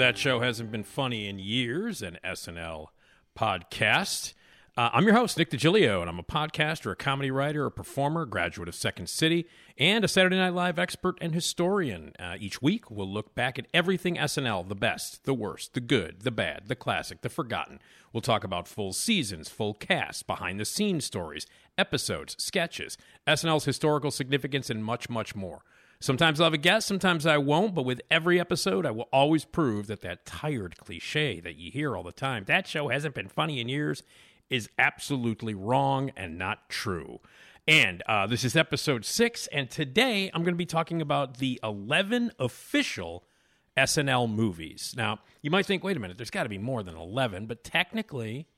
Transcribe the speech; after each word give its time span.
That 0.00 0.16
Show 0.16 0.40
Hasn't 0.40 0.72
Been 0.72 0.82
Funny 0.82 1.28
in 1.28 1.38
Years, 1.38 2.00
an 2.00 2.16
SNL 2.24 2.86
podcast. 3.38 4.32
Uh, 4.74 4.88
I'm 4.94 5.04
your 5.04 5.12
host, 5.12 5.36
Nick 5.36 5.50
DiGilio, 5.50 6.00
and 6.00 6.08
I'm 6.08 6.18
a 6.18 6.22
podcaster, 6.22 6.92
a 6.92 6.96
comedy 6.96 7.30
writer, 7.30 7.66
a 7.66 7.70
performer, 7.70 8.24
graduate 8.24 8.66
of 8.66 8.74
Second 8.74 9.10
City, 9.10 9.46
and 9.76 10.02
a 10.02 10.08
Saturday 10.08 10.38
Night 10.38 10.54
Live 10.54 10.78
expert 10.78 11.18
and 11.20 11.34
historian. 11.34 12.14
Uh, 12.18 12.36
each 12.40 12.62
week, 12.62 12.90
we'll 12.90 13.12
look 13.12 13.34
back 13.34 13.58
at 13.58 13.66
everything 13.74 14.16
SNL 14.16 14.66
the 14.66 14.74
best, 14.74 15.24
the 15.24 15.34
worst, 15.34 15.74
the 15.74 15.80
good, 15.80 16.20
the 16.22 16.30
bad, 16.30 16.62
the 16.68 16.76
classic, 16.76 17.20
the 17.20 17.28
forgotten. 17.28 17.78
We'll 18.10 18.22
talk 18.22 18.42
about 18.42 18.68
full 18.68 18.94
seasons, 18.94 19.50
full 19.50 19.74
casts, 19.74 20.22
behind 20.22 20.58
the 20.58 20.64
scenes 20.64 21.04
stories, 21.04 21.46
episodes, 21.76 22.36
sketches, 22.38 22.96
SNL's 23.26 23.66
historical 23.66 24.10
significance, 24.10 24.70
and 24.70 24.82
much, 24.82 25.10
much 25.10 25.36
more. 25.36 25.60
Sometimes 26.02 26.40
I'll 26.40 26.46
have 26.46 26.54
a 26.54 26.58
guest, 26.58 26.88
sometimes 26.88 27.26
I 27.26 27.36
won't, 27.36 27.74
but 27.74 27.84
with 27.84 28.00
every 28.10 28.40
episode, 28.40 28.86
I 28.86 28.90
will 28.90 29.10
always 29.12 29.44
prove 29.44 29.86
that 29.88 30.00
that 30.00 30.24
tired 30.24 30.78
cliche 30.78 31.40
that 31.40 31.56
you 31.56 31.70
hear 31.70 31.94
all 31.94 32.02
the 32.02 32.10
time, 32.10 32.44
that 32.46 32.66
show 32.66 32.88
hasn't 32.88 33.14
been 33.14 33.28
funny 33.28 33.60
in 33.60 33.68
years, 33.68 34.02
is 34.48 34.70
absolutely 34.78 35.52
wrong 35.52 36.10
and 36.16 36.38
not 36.38 36.70
true. 36.70 37.20
And 37.68 38.02
uh, 38.08 38.26
this 38.26 38.44
is 38.44 38.56
episode 38.56 39.04
six, 39.04 39.46
and 39.48 39.68
today 39.68 40.30
I'm 40.32 40.42
going 40.42 40.54
to 40.54 40.58
be 40.58 40.64
talking 40.64 41.02
about 41.02 41.36
the 41.36 41.60
11 41.62 42.32
official 42.38 43.24
SNL 43.76 44.32
movies. 44.32 44.94
Now, 44.96 45.18
you 45.42 45.50
might 45.50 45.66
think, 45.66 45.84
wait 45.84 45.98
a 45.98 46.00
minute, 46.00 46.16
there's 46.16 46.30
got 46.30 46.44
to 46.44 46.48
be 46.48 46.56
more 46.56 46.82
than 46.82 46.96
11, 46.96 47.44
but 47.44 47.62
technically, 47.62 48.48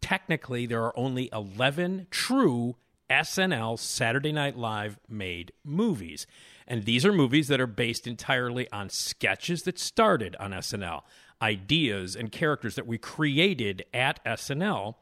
technically 0.00 0.64
there 0.64 0.84
are 0.84 0.96
only 0.96 1.28
11 1.32 2.06
true 2.12 2.76
SNL 3.10 3.78
Saturday 3.78 4.32
Night 4.32 4.56
Live 4.56 4.98
made 5.08 5.52
movies. 5.64 6.26
And 6.68 6.84
these 6.84 7.04
are 7.06 7.12
movies 7.12 7.48
that 7.48 7.60
are 7.60 7.66
based 7.66 8.06
entirely 8.06 8.70
on 8.70 8.90
sketches 8.90 9.62
that 9.62 9.78
started 9.78 10.36
on 10.38 10.52
SNL, 10.52 11.02
ideas 11.40 12.14
and 12.14 12.30
characters 12.30 12.74
that 12.74 12.86
we 12.86 12.98
created 12.98 13.84
at 13.94 14.22
SNL 14.24 14.94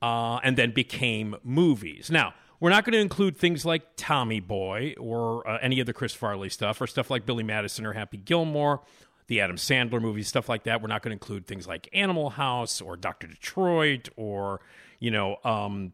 uh, 0.00 0.36
and 0.44 0.56
then 0.56 0.70
became 0.70 1.34
movies. 1.42 2.10
Now, 2.10 2.32
we're 2.60 2.70
not 2.70 2.84
going 2.84 2.92
to 2.92 3.00
include 3.00 3.36
things 3.36 3.64
like 3.64 3.82
Tommy 3.96 4.38
Boy 4.38 4.94
or 4.98 5.46
uh, 5.48 5.58
any 5.60 5.80
of 5.80 5.86
the 5.86 5.92
Chris 5.92 6.14
Farley 6.14 6.48
stuff 6.48 6.80
or 6.80 6.86
stuff 6.86 7.10
like 7.10 7.26
Billy 7.26 7.42
Madison 7.42 7.84
or 7.84 7.92
Happy 7.92 8.18
Gilmore, 8.18 8.82
the 9.26 9.40
Adam 9.40 9.56
Sandler 9.56 10.00
movies, 10.00 10.28
stuff 10.28 10.48
like 10.48 10.64
that. 10.64 10.80
We're 10.80 10.88
not 10.88 11.02
going 11.02 11.10
to 11.10 11.14
include 11.14 11.46
things 11.46 11.66
like 11.66 11.88
Animal 11.92 12.30
House 12.30 12.80
or 12.80 12.96
Dr. 12.96 13.26
Detroit 13.26 14.10
or, 14.16 14.60
you 15.00 15.10
know, 15.10 15.38
um, 15.42 15.92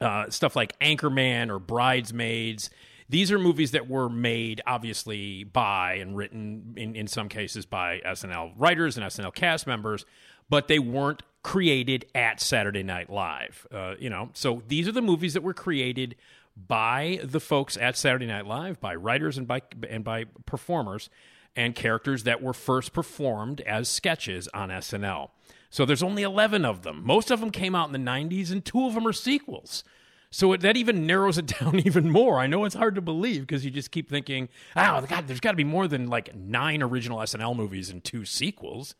uh, 0.00 0.30
stuff 0.30 0.56
like 0.56 0.78
Anchorman 0.78 1.50
or 1.50 1.58
Bridesmaids. 1.58 2.70
These 3.08 3.30
are 3.30 3.38
movies 3.38 3.70
that 3.70 3.88
were 3.88 4.08
made, 4.08 4.60
obviously, 4.66 5.44
by 5.44 5.94
and 5.94 6.16
written 6.16 6.74
in, 6.76 6.96
in 6.96 7.06
some 7.06 7.28
cases 7.28 7.64
by 7.64 8.00
SNL 8.04 8.52
writers 8.56 8.96
and 8.96 9.06
SNL 9.06 9.34
cast 9.34 9.66
members, 9.66 10.04
but 10.48 10.68
they 10.68 10.78
weren't 10.78 11.22
created 11.42 12.06
at 12.14 12.40
Saturday 12.40 12.82
Night 12.82 13.08
Live. 13.08 13.66
Uh, 13.72 13.94
you 13.98 14.10
know, 14.10 14.30
so 14.32 14.62
these 14.66 14.88
are 14.88 14.92
the 14.92 15.02
movies 15.02 15.34
that 15.34 15.42
were 15.42 15.54
created 15.54 16.16
by 16.56 17.20
the 17.22 17.38
folks 17.38 17.76
at 17.76 17.96
Saturday 17.96 18.26
Night 18.26 18.46
Live, 18.46 18.80
by 18.80 18.94
writers 18.94 19.38
and 19.38 19.46
by 19.46 19.62
and 19.88 20.02
by 20.02 20.24
performers 20.44 21.08
and 21.54 21.74
characters 21.74 22.24
that 22.24 22.42
were 22.42 22.52
first 22.52 22.92
performed 22.92 23.60
as 23.62 23.88
sketches 23.88 24.48
on 24.52 24.68
SNL. 24.68 25.30
So 25.70 25.84
there's 25.84 26.02
only 26.02 26.22
11 26.22 26.64
of 26.64 26.82
them. 26.82 27.02
Most 27.04 27.30
of 27.30 27.40
them 27.40 27.50
came 27.50 27.74
out 27.74 27.88
in 27.88 27.92
the 27.92 28.10
90s, 28.10 28.50
and 28.50 28.64
two 28.64 28.86
of 28.86 28.94
them 28.94 29.06
are 29.06 29.12
sequels. 29.12 29.84
So 30.36 30.52
it, 30.52 30.60
that 30.60 30.76
even 30.76 31.06
narrows 31.06 31.38
it 31.38 31.46
down 31.60 31.80
even 31.80 32.10
more. 32.10 32.38
I 32.38 32.46
know 32.46 32.66
it's 32.66 32.74
hard 32.74 32.94
to 32.96 33.00
believe 33.00 33.40
because 33.40 33.64
you 33.64 33.70
just 33.70 33.90
keep 33.90 34.10
thinking, 34.10 34.50
oh, 34.76 35.00
God, 35.08 35.26
there's 35.26 35.40
got 35.40 35.52
to 35.52 35.56
be 35.56 35.64
more 35.64 35.88
than 35.88 36.08
like 36.08 36.36
nine 36.36 36.82
original 36.82 37.20
SNL 37.20 37.56
movies 37.56 37.88
and 37.88 38.04
two 38.04 38.26
sequels. 38.26 38.94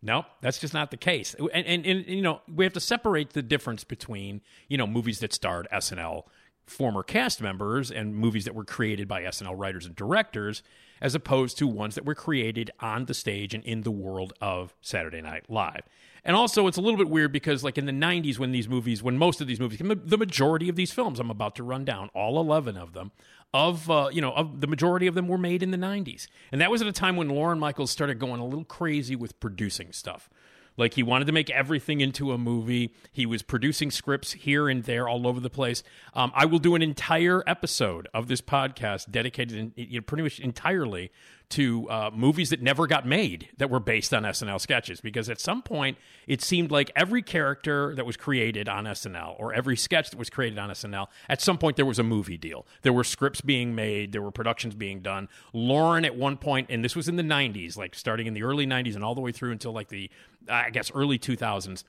No, 0.00 0.26
that's 0.42 0.60
just 0.60 0.74
not 0.74 0.92
the 0.92 0.96
case. 0.96 1.34
And, 1.34 1.66
and, 1.66 1.84
and, 1.84 2.06
you 2.06 2.22
know, 2.22 2.40
we 2.46 2.64
have 2.64 2.72
to 2.74 2.80
separate 2.80 3.32
the 3.32 3.42
difference 3.42 3.82
between, 3.82 4.42
you 4.68 4.78
know, 4.78 4.86
movies 4.86 5.18
that 5.18 5.32
starred 5.32 5.66
SNL 5.72 6.22
former 6.66 7.02
cast 7.02 7.42
members 7.42 7.90
and 7.90 8.14
movies 8.14 8.44
that 8.44 8.54
were 8.54 8.64
created 8.64 9.08
by 9.08 9.22
SNL 9.22 9.58
writers 9.58 9.86
and 9.86 9.96
directors, 9.96 10.62
as 11.00 11.16
opposed 11.16 11.58
to 11.58 11.66
ones 11.66 11.96
that 11.96 12.04
were 12.04 12.14
created 12.14 12.70
on 12.78 13.06
the 13.06 13.14
stage 13.14 13.54
and 13.54 13.64
in 13.64 13.82
the 13.82 13.90
world 13.90 14.34
of 14.40 14.72
Saturday 14.80 15.20
Night 15.20 15.46
Live. 15.48 15.82
And 16.26 16.34
also, 16.34 16.66
it's 16.66 16.76
a 16.76 16.80
little 16.80 16.98
bit 16.98 17.08
weird 17.08 17.30
because, 17.30 17.62
like 17.62 17.78
in 17.78 17.86
the 17.86 17.92
90s, 17.92 18.36
when 18.36 18.50
these 18.50 18.68
movies, 18.68 19.00
when 19.00 19.16
most 19.16 19.40
of 19.40 19.46
these 19.46 19.60
movies, 19.60 19.78
the 19.80 20.18
majority 20.18 20.68
of 20.68 20.74
these 20.74 20.90
films 20.90 21.20
I'm 21.20 21.30
about 21.30 21.54
to 21.54 21.62
run 21.62 21.84
down, 21.84 22.10
all 22.14 22.40
11 22.40 22.76
of 22.76 22.94
them, 22.94 23.12
of, 23.54 23.88
uh, 23.88 24.08
you 24.12 24.20
know, 24.20 24.32
of 24.32 24.60
the 24.60 24.66
majority 24.66 25.06
of 25.06 25.14
them 25.14 25.28
were 25.28 25.38
made 25.38 25.62
in 25.62 25.70
the 25.70 25.78
90s. 25.78 26.26
And 26.50 26.60
that 26.60 26.68
was 26.68 26.82
at 26.82 26.88
a 26.88 26.92
time 26.92 27.14
when 27.14 27.28
Lorne 27.28 27.60
Michaels 27.60 27.92
started 27.92 28.18
going 28.18 28.40
a 28.40 28.44
little 28.44 28.64
crazy 28.64 29.14
with 29.14 29.38
producing 29.38 29.92
stuff. 29.92 30.28
Like 30.76 30.94
he 30.94 31.02
wanted 31.02 31.26
to 31.26 31.32
make 31.32 31.50
everything 31.50 32.00
into 32.00 32.32
a 32.32 32.38
movie. 32.38 32.94
He 33.12 33.26
was 33.26 33.42
producing 33.42 33.90
scripts 33.90 34.32
here 34.32 34.68
and 34.68 34.84
there 34.84 35.08
all 35.08 35.26
over 35.26 35.40
the 35.40 35.50
place. 35.50 35.82
Um, 36.14 36.32
I 36.34 36.44
will 36.46 36.58
do 36.58 36.74
an 36.74 36.82
entire 36.82 37.42
episode 37.46 38.08
of 38.12 38.28
this 38.28 38.40
podcast 38.40 39.10
dedicated 39.10 39.56
in, 39.56 39.72
you 39.76 40.00
know, 40.00 40.04
pretty 40.04 40.22
much 40.22 40.40
entirely 40.40 41.10
to 41.48 41.88
uh, 41.90 42.10
movies 42.12 42.50
that 42.50 42.60
never 42.60 42.86
got 42.86 43.06
made 43.06 43.48
that 43.58 43.70
were 43.70 43.78
based 43.78 44.12
on 44.12 44.24
SNL 44.24 44.60
sketches. 44.60 45.00
Because 45.00 45.28
at 45.30 45.40
some 45.40 45.62
point, 45.62 45.96
it 46.26 46.42
seemed 46.42 46.70
like 46.70 46.90
every 46.96 47.22
character 47.22 47.94
that 47.94 48.04
was 48.04 48.16
created 48.16 48.68
on 48.68 48.84
SNL 48.84 49.36
or 49.38 49.54
every 49.54 49.76
sketch 49.76 50.10
that 50.10 50.18
was 50.18 50.28
created 50.28 50.58
on 50.58 50.70
SNL, 50.70 51.06
at 51.28 51.40
some 51.40 51.56
point 51.56 51.76
there 51.76 51.86
was 51.86 51.98
a 51.98 52.02
movie 52.02 52.36
deal. 52.36 52.66
There 52.82 52.92
were 52.92 53.04
scripts 53.04 53.40
being 53.40 53.74
made, 53.74 54.12
there 54.12 54.22
were 54.22 54.32
productions 54.32 54.74
being 54.74 55.00
done. 55.00 55.28
Lorne, 55.52 56.04
at 56.04 56.16
one 56.16 56.36
point, 56.36 56.68
and 56.68 56.84
this 56.84 56.96
was 56.96 57.08
in 57.08 57.16
the 57.16 57.22
90s, 57.22 57.76
like 57.76 57.94
starting 57.94 58.26
in 58.26 58.34
the 58.34 58.42
early 58.42 58.66
90s 58.66 58.94
and 58.94 59.04
all 59.04 59.14
the 59.14 59.20
way 59.20 59.32
through 59.32 59.52
until 59.52 59.72
like 59.72 59.88
the, 59.88 60.10
I 60.48 60.70
guess, 60.70 60.90
early 60.94 61.18
2000s 61.18 61.84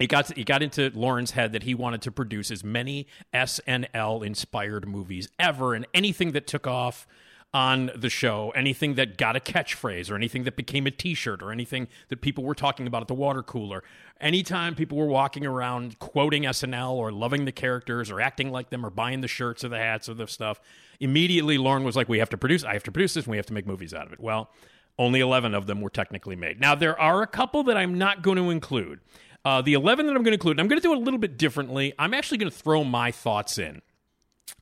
it 0.00 0.08
got 0.08 0.36
it 0.36 0.44
got 0.44 0.62
into 0.62 0.90
Lorne's 0.94 1.32
head 1.32 1.52
that 1.52 1.62
he 1.62 1.74
wanted 1.74 2.02
to 2.02 2.10
produce 2.10 2.50
as 2.50 2.64
many 2.64 3.06
SNL 3.32 4.26
inspired 4.26 4.88
movies 4.88 5.28
ever, 5.38 5.74
and 5.74 5.86
anything 5.94 6.32
that 6.32 6.46
took 6.46 6.66
off 6.66 7.06
on 7.52 7.92
the 7.94 8.10
show, 8.10 8.50
anything 8.56 8.94
that 8.94 9.16
got 9.16 9.36
a 9.36 9.40
catchphrase 9.40 10.10
or 10.10 10.16
anything 10.16 10.42
that 10.42 10.56
became 10.56 10.88
a 10.88 10.90
T-shirt 10.90 11.40
or 11.40 11.52
anything 11.52 11.86
that 12.08 12.20
people 12.20 12.42
were 12.42 12.54
talking 12.54 12.84
about 12.84 13.02
at 13.02 13.06
the 13.06 13.14
water 13.14 13.44
cooler. 13.44 13.84
Anytime 14.20 14.74
people 14.74 14.98
were 14.98 15.06
walking 15.06 15.46
around 15.46 16.00
quoting 16.00 16.42
SNL 16.42 16.94
or 16.94 17.12
loving 17.12 17.44
the 17.44 17.52
characters 17.52 18.10
or 18.10 18.20
acting 18.20 18.50
like 18.50 18.70
them 18.70 18.84
or 18.84 18.90
buying 18.90 19.20
the 19.20 19.28
shirts 19.28 19.62
or 19.62 19.68
the 19.68 19.78
hats 19.78 20.08
or 20.08 20.14
the 20.14 20.26
stuff, 20.26 20.60
immediately 20.98 21.56
Lorne 21.56 21.84
was 21.84 21.94
like, 21.94 22.08
"We 22.08 22.18
have 22.18 22.30
to 22.30 22.36
produce. 22.36 22.64
I 22.64 22.72
have 22.72 22.82
to 22.84 22.92
produce 22.92 23.14
this, 23.14 23.26
and 23.26 23.30
we 23.30 23.36
have 23.36 23.46
to 23.46 23.54
make 23.54 23.68
movies 23.68 23.94
out 23.94 24.06
of 24.06 24.12
it." 24.12 24.18
Well. 24.18 24.50
Only 24.98 25.20
11 25.20 25.54
of 25.54 25.66
them 25.66 25.80
were 25.80 25.90
technically 25.90 26.36
made. 26.36 26.60
Now, 26.60 26.74
there 26.74 26.98
are 26.98 27.22
a 27.22 27.26
couple 27.26 27.64
that 27.64 27.76
I'm 27.76 27.98
not 27.98 28.22
going 28.22 28.36
to 28.36 28.50
include. 28.50 29.00
Uh, 29.44 29.60
the 29.60 29.74
11 29.74 30.06
that 30.06 30.12
I'm 30.12 30.22
going 30.22 30.32
to 30.32 30.34
include, 30.34 30.58
I'm 30.58 30.68
going 30.68 30.80
to 30.80 30.86
do 30.86 30.92
it 30.92 30.96
a 30.96 31.00
little 31.00 31.18
bit 31.18 31.36
differently. 31.36 31.92
I'm 31.98 32.14
actually 32.14 32.38
going 32.38 32.50
to 32.50 32.56
throw 32.56 32.84
my 32.84 33.10
thoughts 33.10 33.58
in 33.58 33.82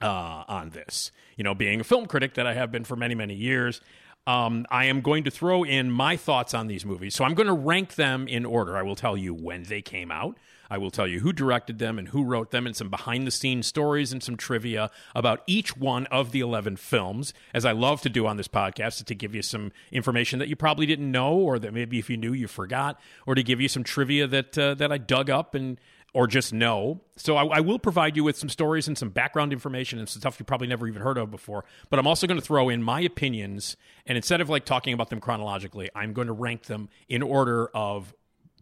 uh, 0.01 0.45
on 0.49 0.71
this. 0.71 1.13
You 1.37 1.45
know, 1.45 1.55
being 1.55 1.81
a 1.81 1.85
film 1.85 2.07
critic 2.07 2.35
that 2.35 2.47
I 2.47 2.55
have 2.55 2.73
been 2.73 2.85
for 2.85 2.97
many, 2.97 3.15
many 3.15 3.35
years, 3.35 3.81
um, 4.27 4.67
I 4.71 4.87
am 4.87 5.01
going 5.01 5.25
to 5.25 5.31
throw 5.31 5.65
in 5.65 5.91
my 5.91 6.17
thoughts 6.17 6.55
on 6.55 6.67
these 6.67 6.85
movies. 6.85 7.15
So 7.15 7.25
I'm 7.25 7.35
going 7.35 7.47
to 7.47 7.53
rank 7.53 7.95
them 7.95 8.27
in 8.27 8.45
order. 8.45 8.77
I 8.77 8.83
will 8.83 8.97
tell 8.97 9.17
you 9.17 9.35
when 9.35 9.65
they 9.65 9.83
came 9.83 10.11
out. 10.11 10.37
I 10.73 10.79
will 10.79 10.91
tell 10.91 11.07
you 11.07 11.21
who 11.21 11.35
directed 11.35 11.79
them 11.79 11.99
and 11.99 12.09
who 12.09 12.25
wrote 12.25 12.51
them, 12.51 12.67
and 12.67 12.75
some 12.75 12.89
behind 12.89 13.27
the 13.27 13.31
scenes 13.31 13.67
stories 13.67 14.11
and 14.11 14.23
some 14.23 14.39
trivia 14.39 14.91
about 15.15 15.43
each 15.47 15.77
one 15.77 16.07
of 16.07 16.33
the 16.33 16.41
11 16.41 16.77
films, 16.77 17.35
as 17.53 17.67
I 17.67 17.73
love 17.73 18.01
to 18.01 18.09
do 18.09 18.27
on 18.27 18.39
this 18.39 18.49
podcast, 18.49 19.05
to 19.05 19.15
give 19.15 19.35
you 19.35 19.43
some 19.43 19.71
information 19.91 20.39
that 20.39 20.49
you 20.49 20.57
probably 20.57 20.87
didn't 20.87 21.13
know, 21.13 21.35
or 21.35 21.59
that 21.59 21.75
maybe 21.75 21.99
if 21.99 22.09
you 22.09 22.17
knew, 22.17 22.33
you 22.33 22.49
forgot, 22.49 22.99
or 23.27 23.35
to 23.35 23.43
give 23.43 23.61
you 23.61 23.69
some 23.69 23.85
trivia 23.85 24.27
that, 24.29 24.57
uh, 24.57 24.73
that 24.77 24.91
I 24.91 24.97
dug 24.97 25.29
up 25.29 25.55
and 25.55 25.79
or 26.15 26.27
just 26.27 26.55
know. 26.55 27.03
So 27.17 27.37
I, 27.37 27.59
I, 27.59 27.61
will 27.61 27.79
provide 27.79 28.17
you 28.17 28.25
with 28.25 28.39
some 28.39 28.49
stories 28.49 28.89
and 28.89 28.97
some 28.97 29.11
background 29.11 29.53
information 29.53 29.99
and 29.99 30.09
some 30.09 30.21
stuff 30.21 30.39
you 30.39 30.47
probably 30.47 30.69
never 30.69 30.89
even 30.89 31.03
heard 31.03 31.19
of 31.19 31.31
before. 31.31 31.65
But 31.91 31.99
I'm 31.99 32.07
also 32.07 32.27
going 32.27 32.41
to 32.41 32.45
throw 32.45 32.71
in 32.71 32.83
my 32.83 33.01
opinions, 33.01 33.77
and 34.07 34.17
instead 34.17 34.41
of 34.41 34.49
like 34.49 34.65
talking 34.65 34.95
about 34.95 35.11
them 35.11 35.21
chronologically, 35.21 35.91
I'm 35.95 36.15
going 36.15 36.29
to 36.29 36.33
rank 36.33 36.65
them 36.65 36.89
in 37.11 37.23
order 37.23 37.69
of 37.75 38.15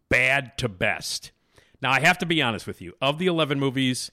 bad 0.09 0.59
to 0.59 0.69
best. 0.69 1.31
Now 1.83 1.91
I 1.93 2.01
have 2.01 2.19
to 2.19 2.27
be 2.27 2.43
honest 2.43 2.67
with 2.67 2.81
you. 2.81 2.95
Of 3.01 3.19
the 3.19 3.27
11 3.27 3.59
movies, 3.59 4.11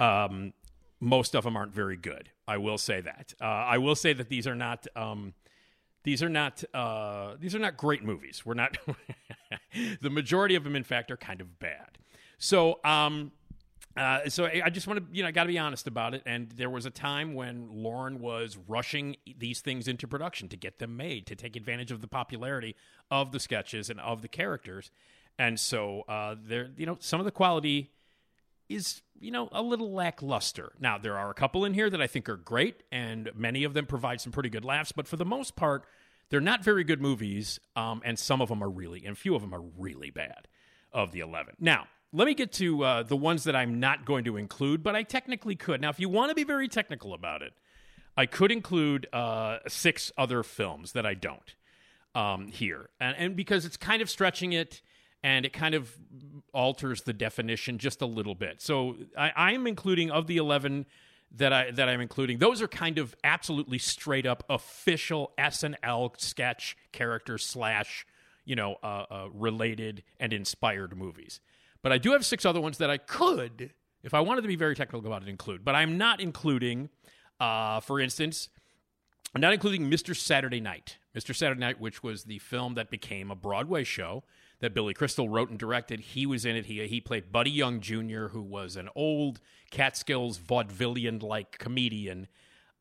um, 0.00 0.52
most 1.00 1.34
of 1.34 1.44
them 1.44 1.56
aren't 1.56 1.74
very 1.74 1.96
good. 1.96 2.30
I 2.46 2.56
will 2.56 2.78
say 2.78 3.00
that. 3.00 3.34
Uh, 3.40 3.44
I 3.44 3.78
will 3.78 3.94
say 3.94 4.12
that 4.12 4.28
these 4.28 4.46
are 4.46 4.54
not. 4.54 4.86
Um, 4.96 5.34
these 6.04 6.22
are 6.22 6.28
not 6.28 6.64
uh, 6.72 7.34
these 7.38 7.54
are 7.54 7.58
not 7.58 7.76
great 7.76 8.02
movies. 8.02 8.46
We're 8.46 8.54
not. 8.54 8.78
the 10.00 10.10
majority 10.10 10.54
of 10.54 10.64
them, 10.64 10.74
in 10.74 10.84
fact, 10.84 11.10
are 11.10 11.16
kind 11.16 11.40
of 11.40 11.58
bad. 11.58 11.98
So, 12.38 12.78
um, 12.84 13.32
uh, 13.96 14.28
so 14.28 14.46
I 14.46 14.70
just 14.70 14.86
want 14.86 15.00
to, 15.00 15.16
you 15.16 15.22
know, 15.22 15.28
I 15.28 15.32
got 15.32 15.44
to 15.44 15.48
be 15.48 15.58
honest 15.58 15.88
about 15.88 16.14
it. 16.14 16.22
And 16.24 16.50
there 16.52 16.70
was 16.70 16.86
a 16.86 16.90
time 16.90 17.34
when 17.34 17.68
Lorne 17.82 18.20
was 18.20 18.56
rushing 18.68 19.16
these 19.36 19.60
things 19.60 19.88
into 19.88 20.06
production 20.06 20.48
to 20.50 20.56
get 20.56 20.78
them 20.78 20.96
made, 20.96 21.26
to 21.26 21.34
take 21.34 21.56
advantage 21.56 21.90
of 21.90 22.00
the 22.00 22.06
popularity 22.06 22.76
of 23.10 23.32
the 23.32 23.40
sketches 23.40 23.90
and 23.90 23.98
of 23.98 24.22
the 24.22 24.28
characters. 24.28 24.92
And 25.38 25.58
so, 25.60 26.02
uh, 26.08 26.34
there, 26.42 26.70
you 26.76 26.86
know, 26.86 26.96
some 27.00 27.20
of 27.20 27.24
the 27.24 27.32
quality 27.32 27.92
is, 28.68 29.02
you 29.20 29.30
know, 29.30 29.48
a 29.52 29.62
little 29.62 29.92
lackluster. 29.92 30.72
Now, 30.80 30.98
there 30.98 31.16
are 31.16 31.30
a 31.30 31.34
couple 31.34 31.64
in 31.64 31.74
here 31.74 31.88
that 31.88 32.02
I 32.02 32.06
think 32.06 32.28
are 32.28 32.36
great, 32.36 32.82
and 32.90 33.30
many 33.34 33.64
of 33.64 33.72
them 33.72 33.86
provide 33.86 34.20
some 34.20 34.32
pretty 34.32 34.50
good 34.50 34.64
laughs. 34.64 34.92
But 34.92 35.06
for 35.06 35.16
the 35.16 35.24
most 35.24 35.56
part, 35.56 35.84
they're 36.30 36.40
not 36.40 36.62
very 36.62 36.84
good 36.84 37.00
movies, 37.00 37.60
um, 37.76 38.02
and 38.04 38.18
some 38.18 38.42
of 38.42 38.48
them 38.48 38.62
are 38.62 38.68
really, 38.68 39.06
and 39.06 39.16
few 39.16 39.34
of 39.34 39.40
them 39.42 39.54
are 39.54 39.62
really 39.62 40.10
bad. 40.10 40.48
Of 40.90 41.12
the 41.12 41.20
eleven, 41.20 41.54
now 41.60 41.86
let 42.14 42.26
me 42.26 42.32
get 42.32 42.50
to 42.52 42.82
uh, 42.82 43.02
the 43.02 43.14
ones 43.14 43.44
that 43.44 43.54
I'm 43.54 43.78
not 43.78 44.06
going 44.06 44.24
to 44.24 44.38
include, 44.38 44.82
but 44.82 44.96
I 44.96 45.02
technically 45.02 45.54
could. 45.54 45.82
Now, 45.82 45.90
if 45.90 46.00
you 46.00 46.08
want 46.08 46.30
to 46.30 46.34
be 46.34 46.44
very 46.44 46.66
technical 46.66 47.12
about 47.12 47.42
it, 47.42 47.52
I 48.16 48.24
could 48.24 48.50
include 48.50 49.06
uh, 49.12 49.58
six 49.68 50.10
other 50.16 50.42
films 50.42 50.92
that 50.92 51.04
I 51.04 51.12
don't 51.12 51.54
um, 52.14 52.46
here, 52.48 52.88
and, 52.98 53.14
and 53.18 53.36
because 53.36 53.66
it's 53.66 53.76
kind 53.76 54.00
of 54.00 54.08
stretching 54.08 54.54
it, 54.54 54.80
and 55.22 55.44
it 55.44 55.52
kind 55.52 55.74
of 55.74 55.96
alters 56.52 57.02
the 57.02 57.12
definition 57.12 57.78
just 57.78 58.02
a 58.02 58.06
little 58.06 58.34
bit. 58.34 58.60
So 58.62 58.96
I, 59.16 59.52
am 59.52 59.66
including 59.66 60.10
of 60.10 60.26
the 60.26 60.36
eleven 60.36 60.86
that 61.36 61.52
I 61.52 61.70
that 61.72 61.88
I'm 61.88 62.00
including. 62.00 62.38
Those 62.38 62.62
are 62.62 62.68
kind 62.68 62.98
of 62.98 63.14
absolutely 63.24 63.78
straight 63.78 64.26
up 64.26 64.44
official 64.48 65.32
SNL 65.38 66.18
sketch 66.20 66.76
characters 66.92 67.44
slash 67.44 68.06
you 68.44 68.56
know 68.56 68.76
uh, 68.82 69.04
uh, 69.10 69.28
related 69.32 70.02
and 70.18 70.32
inspired 70.32 70.96
movies. 70.96 71.40
But 71.82 71.92
I 71.92 71.98
do 71.98 72.12
have 72.12 72.24
six 72.24 72.44
other 72.44 72.60
ones 72.60 72.78
that 72.78 72.90
I 72.90 72.98
could, 72.98 73.72
if 74.02 74.14
I 74.14 74.20
wanted 74.20 74.42
to 74.42 74.48
be 74.48 74.56
very 74.56 74.74
technical 74.74 75.06
about 75.06 75.22
it, 75.22 75.28
include. 75.28 75.64
But 75.64 75.76
I'm 75.76 75.96
not 75.96 76.20
including, 76.20 76.88
uh, 77.38 77.80
for 77.80 78.00
instance, 78.00 78.48
I'm 79.34 79.40
not 79.40 79.52
including 79.52 79.88
Mr. 79.88 80.16
Saturday 80.16 80.60
Night. 80.60 80.98
Mr. 81.14 81.34
Saturday 81.34 81.60
Night, 81.60 81.80
which 81.80 82.02
was 82.02 82.24
the 82.24 82.38
film 82.38 82.74
that 82.74 82.90
became 82.90 83.30
a 83.30 83.36
Broadway 83.36 83.84
show 83.84 84.24
that 84.60 84.74
Billy 84.74 84.94
Crystal 84.94 85.28
wrote 85.28 85.50
and 85.50 85.58
directed. 85.58 86.00
He 86.00 86.26
was 86.26 86.44
in 86.44 86.56
it. 86.56 86.66
He, 86.66 86.86
he 86.86 87.00
played 87.00 87.30
Buddy 87.30 87.50
Young 87.50 87.80
Jr., 87.80 88.28
who 88.28 88.42
was 88.42 88.76
an 88.76 88.88
old 88.94 89.40
Catskills 89.70 90.38
vaudevillian 90.38 91.22
like 91.22 91.58
comedian. 91.58 92.28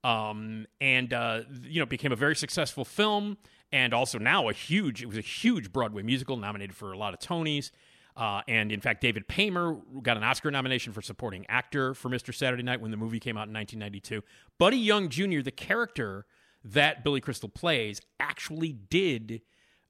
Um, 0.04 0.66
and, 0.80 1.14
uh, 1.14 1.42
you 1.64 1.80
know, 1.80 1.86
became 1.86 2.12
a 2.12 2.18
very 2.18 2.36
successful 2.36 2.86
film 2.86 3.38
and 3.72 3.94
also 3.94 4.18
now 4.18 4.50
a 4.50 4.54
huge, 4.54 5.04
it 5.04 5.08
was 5.08 5.18
a 5.18 5.22
huge 5.22 5.72
Broadway 5.72 6.02
musical 6.02 6.38
nominated 6.38 6.76
for 6.76 6.94
a 6.94 6.98
lot 6.98 7.14
of 7.14 7.20
Tonys. 7.20 7.72
Uh, 8.16 8.42
and 8.48 8.72
in 8.72 8.82
fact, 8.82 9.02
David 9.02 9.28
Paymer 9.28 9.80
got 10.02 10.18
an 10.18 10.24
Oscar 10.24 10.50
nomination 10.50 10.92
for 10.92 11.04
supporting 11.04 11.46
actor 11.50 11.94
for 11.94 12.10
Mr. 12.10 12.34
Saturday 12.34 12.64
Night 12.64 12.82
when 12.82 12.90
the 12.90 12.98
movie 12.98 13.20
came 13.20 13.38
out 13.38 13.48
in 13.48 13.54
1992. 13.54 14.24
Buddy 14.58 14.78
Young 14.78 15.10
Jr., 15.10 15.42
the 15.42 15.52
character 15.52 16.26
that 16.64 17.04
Billy 17.04 17.22
Crystal 17.22 17.50
plays, 17.50 18.02
actually 18.20 18.74
did 18.74 19.42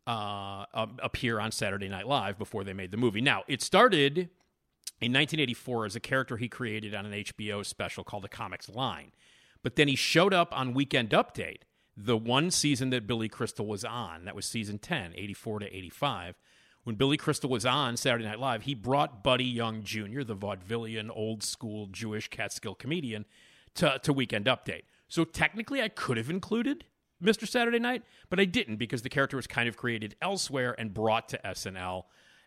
uh, 0.08 0.66
appear 1.00 1.40
on 1.40 1.52
Saturday 1.52 1.90
Night 1.90 2.08
Live 2.08 2.38
before 2.38 2.64
they 2.64 2.74
made 2.74 2.92
the 2.92 2.98
movie. 2.98 3.22
Now, 3.22 3.44
it 3.48 3.62
started 3.62 4.18
in 5.00 5.14
1984 5.14 5.86
as 5.86 5.96
a 5.96 6.00
character 6.00 6.38
he 6.38 6.48
created 6.48 6.96
on 6.96 7.06
an 7.06 7.12
HBO 7.12 7.66
special 7.66 8.04
called 8.04 8.24
The 8.24 8.30
Comics 8.30 8.70
Line. 8.70 9.12
But 9.62 9.76
then 9.76 9.88
he 9.88 9.96
showed 9.96 10.34
up 10.34 10.58
on 10.58 10.74
Weekend 10.74 11.10
Update, 11.10 11.62
the 11.96 12.18
one 12.18 12.52
season 12.52 12.90
that 12.92 13.06
Billy 13.06 13.28
Crystal 13.28 13.66
was 13.66 13.84
on. 13.84 14.26
That 14.26 14.36
was 14.36 14.46
season 14.46 14.80
10, 14.80 15.14
84 15.16 15.60
to 15.60 15.76
85 15.76 16.36
when 16.88 16.96
Billy 16.96 17.18
Crystal 17.18 17.50
was 17.50 17.66
on 17.66 17.98
Saturday 17.98 18.24
Night 18.24 18.40
Live, 18.40 18.62
he 18.62 18.74
brought 18.74 19.22
Buddy 19.22 19.44
Young 19.44 19.84
Jr., 19.84 20.24
the 20.24 20.38
vaudevillian, 20.38 21.10
old 21.14 21.44
school 21.44 21.88
Jewish 21.88 22.30
Catskill 22.30 22.76
comedian, 22.76 23.26
to, 23.76 24.00
to 24.04 24.14
Weekend 24.14 24.46
Update. 24.46 24.84
So 25.10 25.26
technically, 25.26 25.82
I 25.82 25.90
could 25.90 26.16
have 26.16 26.30
included 26.30 26.86
Mr. 27.24 27.48
Saturday 27.48 27.80
Night, 27.80 28.04
but 28.30 28.40
I 28.40 28.46
didn't 28.46 28.78
because 28.78 29.02
the 29.02 29.10
character 29.10 29.38
was 29.38 29.48
kind 29.48 29.68
of 29.68 29.78
created 29.78 30.16
elsewhere 30.22 30.76
and 30.78 30.94
brought 30.94 31.30
to 31.30 31.40
SNL 31.44 32.04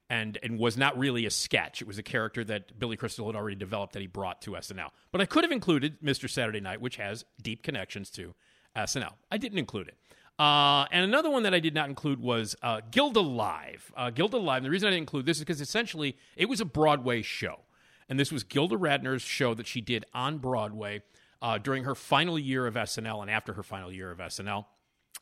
and, 0.09 0.39
and 0.43 0.59
was 0.59 0.77
not 0.77 0.99
really 0.99 1.25
a 1.27 1.31
sketch. 1.31 1.81
It 1.81 1.89
was 1.89 1.99
a 1.99 2.03
character 2.03 2.45
that 2.45 2.79
Billy 2.79 2.97
Crystal 2.97 3.27
had 3.27 3.37
already 3.37 3.57
developed 3.57 3.93
that 3.95 4.01
he 4.01 4.09
brought 4.09 4.43
to 4.43 4.53
SNL. 4.53 4.91
But 5.13 5.21
I 5.21 5.25
could 5.25 5.45
have 5.45 5.53
included 5.53 6.01
Mr. 6.03 6.29
Saturday 6.29 6.61
Night, 6.61 6.81
which 6.81 6.97
has 6.97 7.25
deep 7.41 7.63
connections 7.63 8.11
to 8.11 8.35
SNL. 8.77 9.13
I 9.31 9.39
didn't 9.39 9.59
include 9.59 9.89
it. 9.89 9.97
Uh, 10.41 10.87
and 10.91 11.05
another 11.05 11.31
one 11.31 11.43
that 11.43 11.53
I 11.53 11.61
did 11.61 11.75
not 11.75 11.89
include 11.89 12.19
was 12.19 12.57
uh, 12.63 12.81
Gilda 12.91 13.21
Live. 13.21 13.93
Uh, 13.97 14.11
Gilda 14.11 14.39
Live. 14.39 14.63
The 14.63 14.71
reason 14.71 14.89
I 14.89 14.91
didn't 14.91 15.03
include 15.03 15.27
this 15.27 15.37
is 15.37 15.43
because 15.43 15.61
essentially 15.61 16.17
it 16.35 16.49
was 16.49 16.61
a 16.61 16.65
Broadway 16.65 17.21
show, 17.21 17.61
and 18.09 18.19
this 18.19 18.33
was 18.33 18.43
Gilda 18.43 18.77
Radner's 18.77 19.21
show 19.21 19.53
that 19.55 19.67
she 19.67 19.83
did 19.83 20.07
on 20.15 20.39
Broadway 20.39 21.03
uh, 21.43 21.59
during 21.59 21.85
her 21.85 21.95
final 21.95 22.39
year 22.39 22.67
of 22.67 22.75
SNL 22.75 23.23
and 23.23 23.31
after 23.31 23.55
her 23.55 23.63
final 23.63 23.93
year 23.93 24.11
of 24.11 24.19
SNL. 24.19 24.67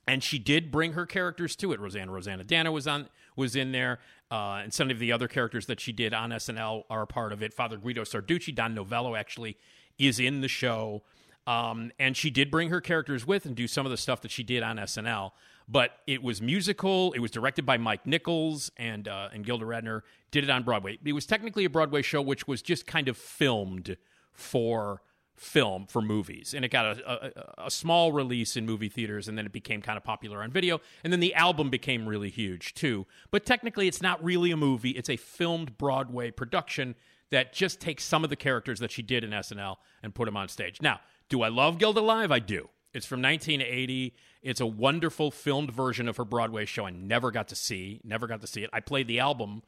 And 0.06 0.22
she 0.22 0.38
did 0.38 0.70
bring 0.70 0.94
her 0.94 1.06
characters 1.06 1.54
to 1.56 1.72
it. 1.72 1.80
Roseanne 1.80 2.08
Roseannadanna 2.08 2.72
was 2.72 2.86
on 2.86 3.08
was 3.36 3.54
in 3.54 3.72
there, 3.72 4.00
uh, 4.32 4.60
and 4.62 4.72
some 4.74 4.90
of 4.90 4.98
the 4.98 5.12
other 5.12 5.28
characters 5.28 5.66
that 5.66 5.78
she 5.78 5.92
did 5.92 6.12
on 6.12 6.30
SNL 6.30 6.84
are 6.90 7.02
a 7.02 7.06
part 7.06 7.32
of 7.32 7.42
it. 7.42 7.54
Father 7.54 7.76
Guido 7.76 8.02
Sarducci, 8.02 8.54
Don 8.54 8.74
Novello 8.74 9.14
actually 9.14 9.56
is 9.98 10.18
in 10.18 10.40
the 10.40 10.48
show. 10.48 11.02
Um, 11.46 11.92
and 11.98 12.16
she 12.16 12.30
did 12.30 12.50
bring 12.50 12.68
her 12.68 12.80
characters 12.80 13.26
with 13.26 13.46
and 13.46 13.54
do 13.56 13.66
some 13.66 13.86
of 13.86 13.90
the 13.90 13.96
stuff 13.96 14.20
that 14.22 14.30
she 14.30 14.42
did 14.42 14.62
on 14.62 14.76
SNL. 14.76 15.30
But 15.66 15.92
it 16.06 16.22
was 16.22 16.42
musical. 16.42 17.12
It 17.12 17.20
was 17.20 17.30
directed 17.30 17.64
by 17.64 17.78
Mike 17.78 18.06
Nichols 18.06 18.70
and 18.76 19.06
uh, 19.06 19.28
and 19.32 19.44
Gilda 19.44 19.64
Radner 19.64 20.02
did 20.30 20.44
it 20.44 20.50
on 20.50 20.62
Broadway. 20.62 20.98
It 21.04 21.12
was 21.12 21.26
technically 21.26 21.64
a 21.64 21.70
Broadway 21.70 22.02
show, 22.02 22.22
which 22.22 22.48
was 22.48 22.62
just 22.62 22.86
kind 22.86 23.08
of 23.08 23.16
filmed 23.16 23.96
for 24.32 25.02
film 25.38 25.86
for 25.86 26.02
movies, 26.02 26.54
and 26.54 26.64
it 26.64 26.70
got 26.70 26.98
a, 26.98 27.62
a, 27.62 27.66
a 27.66 27.70
small 27.70 28.12
release 28.12 28.56
in 28.56 28.66
movie 28.66 28.88
theaters, 28.88 29.28
and 29.28 29.38
then 29.38 29.46
it 29.46 29.52
became 29.52 29.80
kind 29.80 29.96
of 29.96 30.04
popular 30.04 30.42
on 30.42 30.50
video, 30.50 30.80
and 31.04 31.12
then 31.12 31.20
the 31.20 31.34
album 31.34 31.70
became 31.70 32.08
really 32.08 32.30
huge 32.30 32.74
too. 32.74 33.06
But 33.30 33.46
technically, 33.46 33.88
it's 33.88 34.02
not 34.02 34.22
really 34.22 34.50
a 34.50 34.56
movie; 34.56 34.90
it's 34.90 35.10
a 35.10 35.16
filmed 35.16 35.78
Broadway 35.78 36.30
production 36.30 36.94
that 37.30 37.52
just 37.52 37.80
takes 37.80 38.04
some 38.04 38.24
of 38.24 38.30
the 38.30 38.36
characters 38.36 38.80
that 38.80 38.90
she 38.90 39.02
did 39.02 39.22
in 39.22 39.30
SNL 39.30 39.76
and 40.02 40.14
put 40.14 40.24
them 40.24 40.36
on 40.36 40.48
stage. 40.48 40.80
Now 40.80 41.00
do 41.28 41.42
I 41.42 41.48
love 41.48 41.78
Gilda 41.78 42.00
Live? 42.00 42.32
I 42.32 42.38
do. 42.38 42.68
It's 42.94 43.06
from 43.06 43.20
1980. 43.20 44.14
It's 44.42 44.60
a 44.60 44.66
wonderful 44.66 45.30
filmed 45.30 45.70
version 45.70 46.08
of 46.08 46.16
her 46.16 46.24
Broadway 46.24 46.64
show. 46.64 46.86
I 46.86 46.90
never 46.90 47.30
got 47.30 47.48
to 47.48 47.56
see. 47.56 48.00
Never 48.02 48.26
got 48.26 48.40
to 48.40 48.46
see 48.46 48.64
it. 48.64 48.70
I 48.72 48.80
played 48.80 49.08
the 49.08 49.20
album 49.20 49.62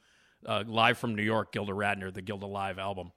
uh, 0.47 0.65
live 0.67 0.97
from 0.97 1.15
New 1.15 1.23
York, 1.23 1.53
Gilda 1.53 1.73
Radner, 1.73 2.13
the 2.13 2.23
Gilda 2.23 2.47
Live 2.47 2.79
album. 2.79 3.13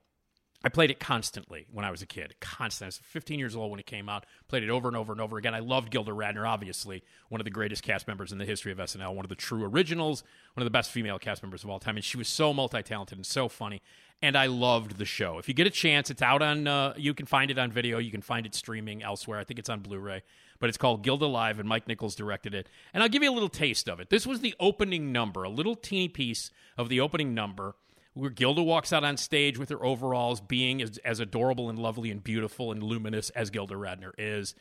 I 0.64 0.70
played 0.70 0.90
it 0.90 0.98
constantly 0.98 1.66
when 1.70 1.84
I 1.84 1.90
was 1.90 2.00
a 2.00 2.06
kid. 2.06 2.34
Constant. 2.40 2.86
I 2.86 2.88
was 2.88 3.00
15 3.04 3.38
years 3.38 3.54
old 3.54 3.70
when 3.70 3.78
it 3.78 3.86
came 3.86 4.08
out. 4.08 4.24
Played 4.48 4.62
it 4.62 4.70
over 4.70 4.88
and 4.88 4.96
over 4.96 5.12
and 5.12 5.20
over 5.20 5.36
again. 5.36 5.54
I 5.54 5.58
loved 5.58 5.90
Gilda 5.90 6.12
Radner, 6.12 6.48
obviously, 6.48 7.04
one 7.28 7.40
of 7.40 7.44
the 7.44 7.50
greatest 7.50 7.82
cast 7.82 8.08
members 8.08 8.32
in 8.32 8.38
the 8.38 8.46
history 8.46 8.72
of 8.72 8.78
SNL, 8.78 9.14
one 9.14 9.26
of 9.26 9.28
the 9.28 9.34
true 9.34 9.64
originals, 9.64 10.24
one 10.54 10.62
of 10.62 10.64
the 10.64 10.70
best 10.76 10.90
female 10.90 11.18
cast 11.18 11.42
members 11.42 11.64
of 11.64 11.70
all 11.70 11.78
time. 11.78 11.96
And 11.96 12.04
she 12.04 12.16
was 12.16 12.28
so 12.28 12.54
multi 12.54 12.82
talented 12.82 13.18
and 13.18 13.26
so 13.26 13.48
funny 13.48 13.82
and 14.24 14.38
I 14.38 14.46
loved 14.46 14.96
the 14.96 15.04
show. 15.04 15.38
If 15.38 15.48
you 15.48 15.54
get 15.54 15.66
a 15.66 15.70
chance, 15.70 16.08
it's 16.08 16.22
out 16.22 16.40
on. 16.40 16.66
Uh, 16.66 16.94
you 16.96 17.12
can 17.12 17.26
find 17.26 17.50
it 17.50 17.58
on 17.58 17.70
video. 17.70 17.98
You 17.98 18.10
can 18.10 18.22
find 18.22 18.46
it 18.46 18.54
streaming 18.54 19.02
elsewhere. 19.02 19.38
I 19.38 19.44
think 19.44 19.58
it's 19.58 19.68
on 19.68 19.80
Blu-ray, 19.80 20.22
but 20.60 20.70
it's 20.70 20.78
called 20.78 21.02
Gilda 21.02 21.26
Live, 21.26 21.58
and 21.58 21.68
Mike 21.68 21.86
Nichols 21.86 22.14
directed 22.14 22.54
it. 22.54 22.70
And 22.94 23.02
I'll 23.02 23.08
give 23.10 23.22
you 23.22 23.30
a 23.30 23.34
little 23.34 23.50
taste 23.50 23.86
of 23.86 24.00
it. 24.00 24.08
This 24.08 24.26
was 24.26 24.40
the 24.40 24.54
opening 24.58 25.12
number, 25.12 25.42
a 25.42 25.50
little 25.50 25.76
teeny 25.76 26.08
piece 26.08 26.50
of 26.78 26.88
the 26.88 27.00
opening 27.00 27.34
number, 27.34 27.76
where 28.14 28.30
Gilda 28.30 28.62
walks 28.62 28.92
out 28.92 29.04
on 29.04 29.16
stage 29.16 29.58
with 29.58 29.68
her 29.68 29.84
overalls, 29.84 30.40
being 30.40 30.80
as, 30.80 30.98
as 30.98 31.20
adorable 31.20 31.68
and 31.68 31.78
lovely 31.78 32.10
and 32.10 32.22
beautiful 32.22 32.72
and 32.72 32.82
luminous 32.82 33.30
as 33.30 33.50
Gilda 33.50 33.74
Radner 33.74 34.12
is. 34.16 34.54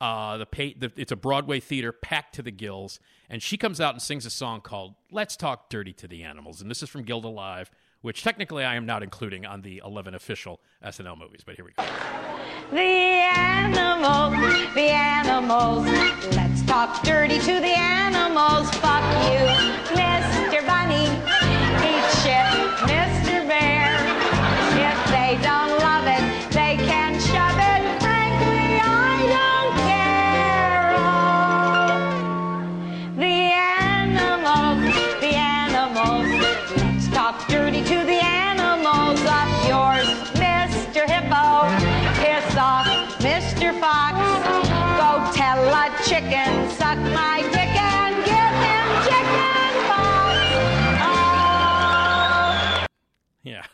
Uh, 0.00 0.36
the, 0.36 0.46
pay, 0.46 0.74
the, 0.74 0.92
it's 0.96 1.10
a 1.10 1.16
Broadway 1.16 1.58
theater 1.58 1.90
packed 1.90 2.36
to 2.36 2.42
the 2.42 2.52
gills, 2.52 3.00
and 3.28 3.42
she 3.42 3.56
comes 3.56 3.80
out 3.80 3.94
and 3.94 4.00
sings 4.00 4.24
a 4.24 4.30
song 4.30 4.60
called 4.60 4.94
"Let's 5.10 5.36
Talk 5.36 5.68
Dirty 5.68 5.92
to 5.94 6.06
the 6.06 6.22
Animals," 6.22 6.62
and 6.62 6.70
this 6.70 6.84
is 6.84 6.88
from 6.88 7.02
Gilda 7.02 7.28
Live 7.28 7.70
which 8.02 8.22
technically 8.22 8.64
I 8.64 8.76
am 8.76 8.86
not 8.86 9.02
including 9.02 9.44
on 9.44 9.62
the 9.62 9.82
11 9.84 10.14
official 10.14 10.60
SNL 10.84 11.18
movies, 11.18 11.40
but 11.44 11.56
here 11.56 11.64
we 11.64 11.72
go. 11.72 11.84
The 12.70 12.80
animals, 12.80 14.74
the 14.74 14.90
animals. 14.90 15.84
Let's 16.36 16.62
talk 16.62 17.02
dirty 17.02 17.38
to 17.38 17.60
the 17.60 17.76
animals. 17.76 18.70
Fuck 18.76 19.02
you, 19.32 19.96
Mr. 19.96 20.64
Bunny. 20.66 21.37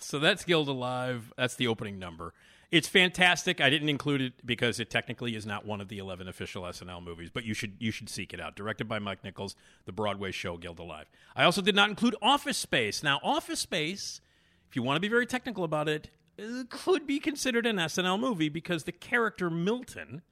So 0.04 0.18
that's 0.18 0.44
Gilda 0.44 0.73
Live. 0.73 1.32
That's 1.37 1.56
the 1.56 1.66
opening 1.66 1.99
number. 1.99 2.34
It's 2.70 2.88
fantastic. 2.88 3.61
I 3.61 3.70
didn't 3.70 3.88
include 3.88 4.20
it 4.20 4.32
because 4.44 4.78
it 4.78 4.90
technically 4.90 5.34
is 5.34 5.46
not 5.46 5.64
one 5.64 5.80
of 5.80 5.88
the 5.88 5.99
11 5.99 6.28
official 6.28 6.64
SNL 6.64 7.02
movies, 7.02 7.30
but 7.32 7.44
you 7.44 7.54
should 7.54 7.76
you 7.78 7.90
should 7.90 8.08
seek 8.08 8.34
it 8.34 8.40
out. 8.40 8.54
Directed 8.54 8.87
by 8.88 8.99
Mike 8.99 9.25
Nichols, 9.25 9.56
the 9.87 9.92
Broadway 9.92 10.30
show 10.30 10.56
Gilda 10.56 10.82
Live. 10.82 11.06
I 11.34 11.44
also 11.44 11.62
did 11.62 11.75
not 11.75 11.88
include 11.88 12.16
Office 12.20 12.58
Space. 12.58 13.02
Now, 13.02 13.18
Office 13.23 13.61
Space, 13.61 14.20
if 14.68 14.76
you 14.76 14.82
want 14.82 14.96
to 14.96 15.00
be 15.00 15.08
very 15.08 15.26
technical 15.26 15.64
about 15.64 15.88
it, 15.88 16.11
uh, 16.38 16.64
could 16.68 17.06
be 17.06 17.18
considered 17.18 17.64
an 17.64 17.76
SNL 17.76 18.18
movie 18.20 18.49
because 18.49 18.84
the 18.84 18.92
character 18.92 19.49
Milton 19.49 20.23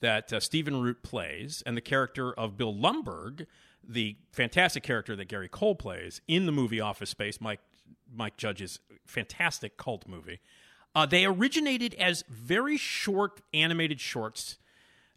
that 0.00 0.32
uh, 0.32 0.38
Stephen 0.38 0.80
Root 0.80 1.02
plays 1.02 1.62
and 1.66 1.76
the 1.76 1.80
character 1.80 2.32
of 2.32 2.56
Bill 2.56 2.74
Lumbergh, 2.74 3.46
the 3.82 4.16
fantastic 4.32 4.82
character 4.82 5.16
that 5.16 5.28
Gary 5.28 5.48
Cole 5.48 5.74
plays 5.74 6.20
in 6.28 6.46
the 6.46 6.52
movie 6.52 6.80
Office 6.80 7.10
Space, 7.10 7.40
Mike 7.40 7.60
Mike 8.12 8.36
Judge's 8.36 8.78
fantastic 9.06 9.76
cult 9.76 10.08
movie. 10.08 10.40
Uh, 10.94 11.04
they 11.04 11.26
originated 11.26 11.94
as 11.94 12.24
very 12.28 12.76
short 12.76 13.42
animated 13.52 14.00
shorts 14.00 14.56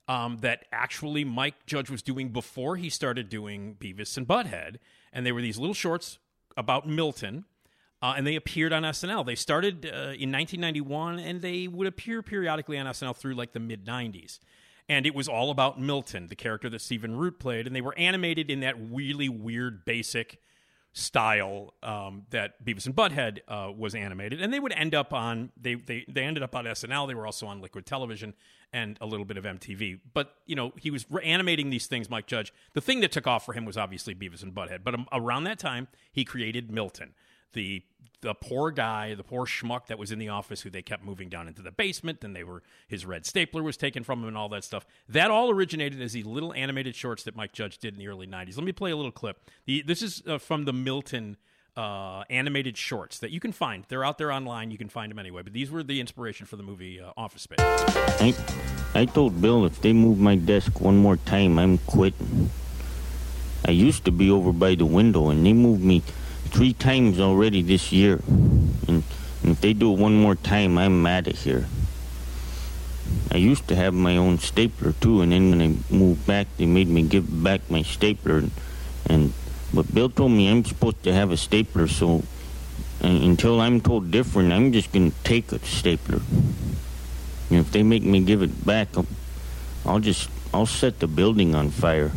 um, 0.09 0.39
that 0.39 0.65
actually 0.73 1.23
Mike 1.23 1.65
Judge 1.65 1.89
was 1.89 2.01
doing 2.01 2.29
before 2.29 2.75
he 2.75 2.89
started 2.89 3.29
doing 3.29 3.77
Beavis 3.79 4.17
and 4.17 4.27
Butthead, 4.27 4.77
and 5.13 5.25
they 5.25 5.31
were 5.31 5.41
these 5.41 5.57
little 5.57 5.73
shorts 5.73 6.17
about 6.57 6.87
Milton. 6.87 7.45
Uh, 8.01 8.13
and 8.15 8.25
they 8.25 8.35
appeared 8.35 8.71
on 8.71 8.83
SNL. 8.83 9.25
They 9.25 9.35
started 9.35 9.85
uh, 9.85 10.15
in 10.15 10.31
1991, 10.31 11.19
and 11.19 11.41
they 11.41 11.67
would 11.67 11.85
appear 11.85 12.21
periodically 12.23 12.77
on 12.77 12.85
SNL 12.85 13.13
through 13.15 13.35
like 13.35 13.51
the 13.51 13.59
mid 13.59 13.85
90s. 13.85 14.39
And 14.87 15.05
it 15.05 15.13
was 15.13 15.27
all 15.27 15.51
about 15.51 15.79
Milton, 15.79 16.27
the 16.27 16.35
character 16.35 16.69
that 16.69 16.79
Stephen 16.79 17.17
Root 17.17 17.39
played, 17.39 17.67
and 17.67 17.75
they 17.75 17.81
were 17.81 17.97
animated 17.97 18.49
in 18.49 18.61
that 18.61 18.75
really 18.89 19.27
weird, 19.27 19.83
basic 19.83 20.41
style 20.93 21.73
um, 21.83 22.23
that 22.31 22.63
Beavis 22.63 22.85
and 22.85 22.95
Butthead 22.95 23.39
uh, 23.47 23.71
was 23.71 23.95
animated, 23.95 24.41
and 24.41 24.53
they 24.53 24.59
would 24.59 24.73
end 24.73 24.95
up 24.95 25.13
on 25.13 25.51
they, 25.59 25.75
they 25.75 26.05
they 26.07 26.23
ended 26.23 26.43
up 26.43 26.55
on 26.55 26.65
SNL. 26.65 27.07
They 27.07 27.15
were 27.15 27.25
also 27.25 27.47
on 27.47 27.61
Liquid 27.61 27.85
Television 27.85 28.33
and 28.71 28.97
a 29.01 29.05
little 29.05 29.25
bit 29.25 29.37
of 29.37 29.43
MTV. 29.43 29.99
But 30.13 30.35
you 30.45 30.55
know, 30.55 30.73
he 30.77 30.91
was 30.91 31.05
animating 31.23 31.69
these 31.69 31.87
things. 31.87 32.09
Mike 32.09 32.27
Judge. 32.27 32.53
The 32.73 32.81
thing 32.81 33.01
that 33.01 33.11
took 33.11 33.27
off 33.27 33.45
for 33.45 33.53
him 33.53 33.65
was 33.65 33.77
obviously 33.77 34.15
Beavis 34.15 34.43
and 34.43 34.53
Butthead. 34.53 34.83
But 34.83 34.95
um, 34.95 35.07
around 35.11 35.43
that 35.45 35.59
time, 35.59 35.87
he 36.11 36.25
created 36.25 36.71
Milton, 36.71 37.13
the 37.53 37.83
the 38.21 38.33
poor 38.33 38.69
guy, 38.69 39.13
the 39.15 39.23
poor 39.23 39.45
schmuck 39.45 39.87
that 39.87 39.97
was 39.97 40.11
in 40.11 40.19
the 40.19 40.27
office 40.27 40.61
who 40.61 40.69
they 40.69 40.81
kept 40.81 41.03
moving 41.03 41.29
down 41.29 41.47
into 41.47 41.61
the 41.61 41.71
basement, 41.71 42.23
and 42.23 42.35
they 42.35 42.43
were 42.43 42.61
his 42.87 43.05
red 43.05 43.25
stapler 43.25 43.63
was 43.63 43.77
taken 43.77 44.03
from 44.03 44.21
him 44.21 44.27
and 44.27 44.37
all 44.37 44.49
that 44.49 44.63
stuff. 44.63 44.85
That 45.07 45.31
all 45.31 45.49
originated 45.49 46.01
as 46.01 46.13
the 46.13 46.23
little 46.23 46.53
animated 46.53 46.95
shorts 46.95 47.23
that 47.23 47.35
Mike 47.35 47.53
Judge 47.53 47.77
did 47.77 47.93
in 47.93 47.99
the 47.99 48.07
early 48.07 48.27
'90s. 48.27 48.57
Let 48.57 48.65
me 48.65 48.71
play 48.71 48.91
a 48.91 48.95
little 48.97 49.11
clip. 49.11 49.37
The, 49.65 49.81
this 49.81 50.01
is 50.01 50.21
uh, 50.27 50.37
from 50.37 50.65
the 50.65 50.73
Milton 50.73 51.37
uh, 51.77 52.23
animated 52.29 52.77
shorts 52.77 53.19
that 53.19 53.31
you 53.31 53.39
can 53.39 53.53
find. 53.53 53.85
They're 53.87 54.03
out 54.03 54.17
there 54.17 54.31
online. 54.31 54.69
You 54.69 54.77
can 54.77 54.89
find 54.89 55.09
them 55.09 55.19
anyway. 55.19 55.43
But 55.43 55.53
these 55.53 55.71
were 55.71 55.81
the 55.81 56.01
inspiration 56.01 56.45
for 56.45 56.57
the 56.57 56.63
movie 56.63 56.99
uh, 56.99 57.13
Office 57.15 57.43
Space. 57.43 57.59
I, 57.59 58.35
I 58.93 59.05
told 59.05 59.41
Bill 59.41 59.65
if 59.65 59.81
they 59.81 59.93
move 59.93 60.19
my 60.19 60.35
desk 60.35 60.81
one 60.81 60.97
more 60.97 61.15
time, 61.17 61.57
I'm 61.57 61.77
quitting. 61.79 62.49
I 63.65 63.71
used 63.71 64.03
to 64.05 64.11
be 64.11 64.29
over 64.29 64.51
by 64.51 64.75
the 64.75 64.85
window, 64.85 65.29
and 65.29 65.45
they 65.45 65.53
moved 65.53 65.83
me 65.83 66.01
three 66.49 66.73
times 66.73 67.19
already 67.19 67.61
this 67.61 67.91
year. 67.91 68.19
And, 68.87 69.03
and 69.43 69.51
if 69.51 69.61
they 69.61 69.73
do 69.73 69.93
it 69.93 69.99
one 69.99 70.15
more 70.15 70.35
time, 70.35 70.77
I'm 70.77 71.05
out 71.05 71.27
of 71.27 71.37
here. 71.39 71.67
I 73.31 73.37
used 73.37 73.67
to 73.67 73.75
have 73.75 73.93
my 73.93 74.17
own 74.17 74.39
stapler 74.39 74.93
too, 74.93 75.21
and 75.21 75.31
then 75.31 75.49
when 75.51 75.61
I 75.61 75.93
moved 75.93 76.25
back, 76.25 76.47
they 76.57 76.65
made 76.65 76.87
me 76.87 77.03
give 77.03 77.43
back 77.43 77.69
my 77.69 77.81
stapler. 77.83 78.43
And 79.05 79.33
but 79.73 79.93
Bill 79.93 80.09
told 80.09 80.31
me 80.31 80.49
I'm 80.49 80.65
supposed 80.65 81.03
to 81.03 81.13
have 81.13 81.31
a 81.31 81.37
stapler, 81.37 81.87
so 81.87 82.23
uh, 83.03 83.07
until 83.07 83.61
I'm 83.61 83.81
told 83.81 84.11
different, 84.11 84.51
I'm 84.51 84.71
just 84.71 84.91
gonna 84.91 85.11
take 85.23 85.51
a 85.51 85.59
stapler. 85.59 86.21
And 87.49 87.59
if 87.59 87.71
they 87.71 87.83
make 87.83 88.03
me 88.03 88.21
give 88.21 88.41
it 88.41 88.65
back, 88.65 88.89
I'll, 88.97 89.07
I'll 89.85 89.99
just 89.99 90.29
I'll 90.53 90.65
set 90.65 90.99
the 90.99 91.07
building 91.07 91.53
on 91.55 91.69
fire. 91.69 92.11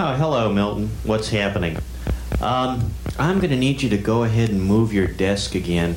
Oh, 0.00 0.14
hello, 0.14 0.52
Milton. 0.52 0.90
What's 1.02 1.28
happening? 1.30 1.76
Um, 2.40 2.92
I'm 3.18 3.38
going 3.38 3.50
to 3.50 3.56
need 3.56 3.82
you 3.82 3.88
to 3.90 3.98
go 3.98 4.22
ahead 4.22 4.48
and 4.48 4.62
move 4.62 4.92
your 4.92 5.08
desk 5.08 5.56
again. 5.56 5.96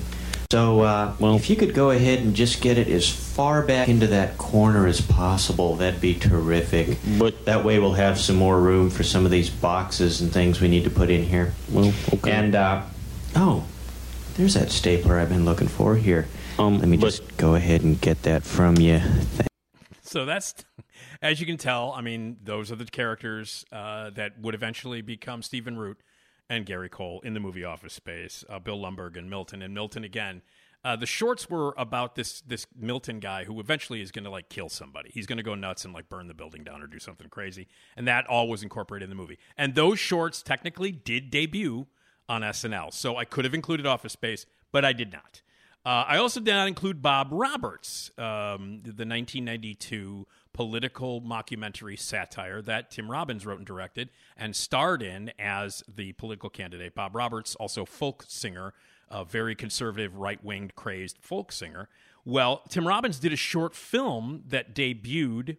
So, 0.51 0.81
uh, 0.81 1.13
Well- 1.19 1.35
if 1.35 1.51
you 1.51 1.55
could 1.55 1.75
go 1.75 1.91
ahead 1.91 2.17
and 2.17 2.35
just 2.35 2.61
get 2.61 2.79
it 2.79 2.87
as 2.87 3.07
far 3.07 3.61
back 3.61 3.87
into 3.87 4.07
that 4.07 4.39
corner 4.39 4.87
as 4.87 5.01
possible, 5.01 5.75
that'd 5.75 6.01
be 6.01 6.15
terrific. 6.15 6.97
But 7.19 7.45
That 7.45 7.63
way, 7.63 7.77
we'll 7.77 7.93
have 7.93 8.19
some 8.19 8.37
more 8.37 8.59
room 8.59 8.89
for 8.89 9.03
some 9.03 9.23
of 9.23 9.29
these 9.29 9.51
boxes 9.51 10.19
and 10.19 10.33
things 10.33 10.59
we 10.59 10.67
need 10.67 10.83
to 10.85 10.89
put 10.89 11.11
in 11.11 11.23
here. 11.23 11.53
well, 11.71 11.93
okay. 12.11 12.31
And, 12.31 12.55
uh, 12.55 12.81
oh, 13.35 13.65
there's 14.35 14.55
that 14.55 14.71
stapler 14.71 15.19
I've 15.19 15.29
been 15.29 15.45
looking 15.45 15.67
for 15.67 15.95
here. 15.95 16.27
Um, 16.57 16.79
Let 16.79 16.87
me 16.87 16.97
but- 16.97 17.05
just 17.11 17.37
go 17.37 17.53
ahead 17.53 17.81
and 17.83 18.01
get 18.01 18.23
that 18.23 18.41
from 18.45 18.77
you. 18.77 18.99
Thank- 18.99 19.47
So 20.03 20.25
that's, 20.25 20.55
as 21.21 21.39
you 21.39 21.45
can 21.45 21.57
tell, 21.57 21.91
I 21.91 22.01
mean, 22.01 22.37
those 22.43 22.71
are 22.71 22.75
the 22.75 22.85
characters 22.85 23.65
uh, 23.71 24.09
that 24.11 24.39
would 24.39 24.55
eventually 24.55 25.01
become 25.01 25.41
Stephen 25.41 25.77
Root 25.77 25.99
and 26.49 26.65
Gary 26.65 26.89
Cole 26.89 27.21
in 27.23 27.33
the 27.33 27.39
movie 27.39 27.63
Office 27.63 27.93
Space, 27.93 28.43
uh, 28.49 28.59
Bill 28.59 28.77
Lumbergh 28.77 29.17
and 29.17 29.29
Milton. 29.29 29.61
And 29.61 29.73
Milton 29.73 30.03
again. 30.03 30.41
Uh, 30.83 30.95
the 30.95 31.05
shorts 31.05 31.47
were 31.47 31.75
about 31.77 32.15
this 32.15 32.41
this 32.41 32.65
Milton 32.75 33.19
guy 33.19 33.43
who 33.43 33.59
eventually 33.59 34.01
is 34.01 34.11
going 34.11 34.23
to 34.23 34.31
like 34.31 34.49
kill 34.49 34.67
somebody. 34.67 35.11
He's 35.13 35.27
going 35.27 35.37
to 35.37 35.43
go 35.43 35.53
nuts 35.53 35.85
and 35.85 35.93
like 35.93 36.09
burn 36.09 36.27
the 36.27 36.33
building 36.33 36.63
down 36.63 36.81
or 36.81 36.87
do 36.87 36.97
something 36.97 37.29
crazy, 37.29 37.67
and 37.95 38.07
that 38.07 38.25
all 38.25 38.49
was 38.49 38.63
incorporated 38.63 39.03
in 39.03 39.15
the 39.15 39.21
movie. 39.21 39.37
And 39.55 39.75
those 39.75 39.99
shorts 39.99 40.41
technically 40.41 40.91
did 40.91 41.29
debut 41.29 41.85
on 42.27 42.41
SNL, 42.41 42.91
so 42.93 43.15
I 43.15 43.25
could 43.25 43.45
have 43.45 43.53
included 43.53 43.85
Office 43.85 44.13
Space, 44.13 44.47
but 44.71 44.83
I 44.83 44.91
did 44.91 45.11
not. 45.11 45.43
Uh, 45.85 46.05
I 46.07 46.17
also 46.17 46.39
did 46.39 46.53
not 46.53 46.67
include 46.67 47.01
Bob 47.01 47.29
Roberts, 47.31 48.11
um, 48.17 48.81
the 48.83 49.05
1992 49.05 50.27
political 50.53 51.21
mockumentary 51.21 51.97
satire 51.97 52.61
that 52.61 52.91
Tim 52.91 53.09
Robbins 53.09 53.45
wrote 53.45 53.59
and 53.59 53.67
directed 53.67 54.09
and 54.35 54.55
starred 54.55 55.01
in 55.01 55.31
as 55.39 55.83
the 55.87 56.13
political 56.13 56.49
candidate. 56.49 56.95
Bob 56.95 57.15
Roberts, 57.15 57.55
also 57.55 57.85
folk 57.85 58.25
singer, 58.27 58.73
a 59.09 59.25
very 59.25 59.55
conservative, 59.55 60.15
right 60.15 60.43
winged, 60.43 60.75
crazed 60.75 61.17
folk 61.21 61.51
singer. 61.51 61.89
Well, 62.25 62.61
Tim 62.69 62.87
Robbins 62.87 63.19
did 63.19 63.33
a 63.33 63.37
short 63.37 63.75
film 63.75 64.43
that 64.47 64.75
debuted 64.75 65.57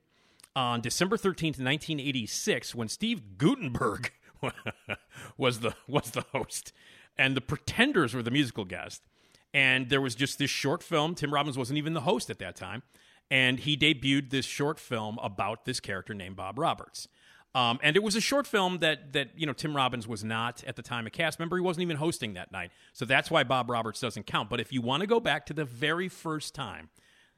on 0.55 0.81
December 0.81 1.17
13th, 1.17 1.59
1986, 1.59 2.75
when 2.75 2.89
Steve 2.89 3.39
Guttenberg 3.39 4.13
was 5.37 5.61
the 5.61 5.75
was 5.89 6.11
the 6.11 6.25
host, 6.33 6.73
and 7.17 7.37
the 7.37 7.41
Pretenders 7.41 8.15
were 8.15 8.23
the 8.23 8.31
musical 8.31 8.65
guest. 8.65 9.03
And 9.55 9.91
there 9.91 10.01
was 10.01 10.15
just 10.15 10.39
this 10.39 10.51
short 10.51 10.83
film. 10.83 11.15
Tim 11.15 11.33
Robbins 11.33 11.59
wasn't 11.59 11.77
even 11.77 11.93
the 11.93 12.03
host 12.03 12.31
at 12.31 12.39
that 12.39 12.57
time, 12.57 12.83
and 13.31 13.61
he 13.61 13.77
debuted 13.77 14.31
this 14.31 14.45
short 14.45 14.79
film 14.79 15.19
about 15.23 15.65
this 15.65 15.81
character 15.81 16.15
named 16.15 16.37
Bob 16.37 16.59
Roberts. 16.59 17.09
Um, 17.55 17.79
and 17.83 17.97
it 17.97 18.03
was 18.03 18.17
a 18.17 18.21
short 18.21 18.47
film 18.47 18.79
that 18.79 19.13
that 19.13 19.31
you 19.37 19.47
know 19.47 19.53
Tim 19.53 19.77
Robbins 19.77 20.09
was 20.09 20.25
not 20.25 20.65
at 20.67 20.77
the 20.77 20.83
time 20.83 21.07
a 21.07 21.11
cast 21.11 21.39
member. 21.39 21.57
He 21.57 21.63
wasn't 21.63 21.83
even 21.83 21.99
hosting 21.99 22.33
that 22.35 22.51
night, 22.51 22.71
so 22.95 23.05
that's 23.05 23.31
why 23.31 23.45
Bob 23.45 23.69
Roberts 23.69 24.01
doesn't 24.01 24.27
count. 24.27 24.49
But 24.49 24.59
if 24.59 24.73
you 24.73 24.81
want 24.81 25.03
to 25.03 25.07
go 25.07 25.21
back 25.21 25.45
to 25.47 25.53
the 25.53 25.65
very 25.67 26.09
first 26.09 26.55
time 26.55 26.89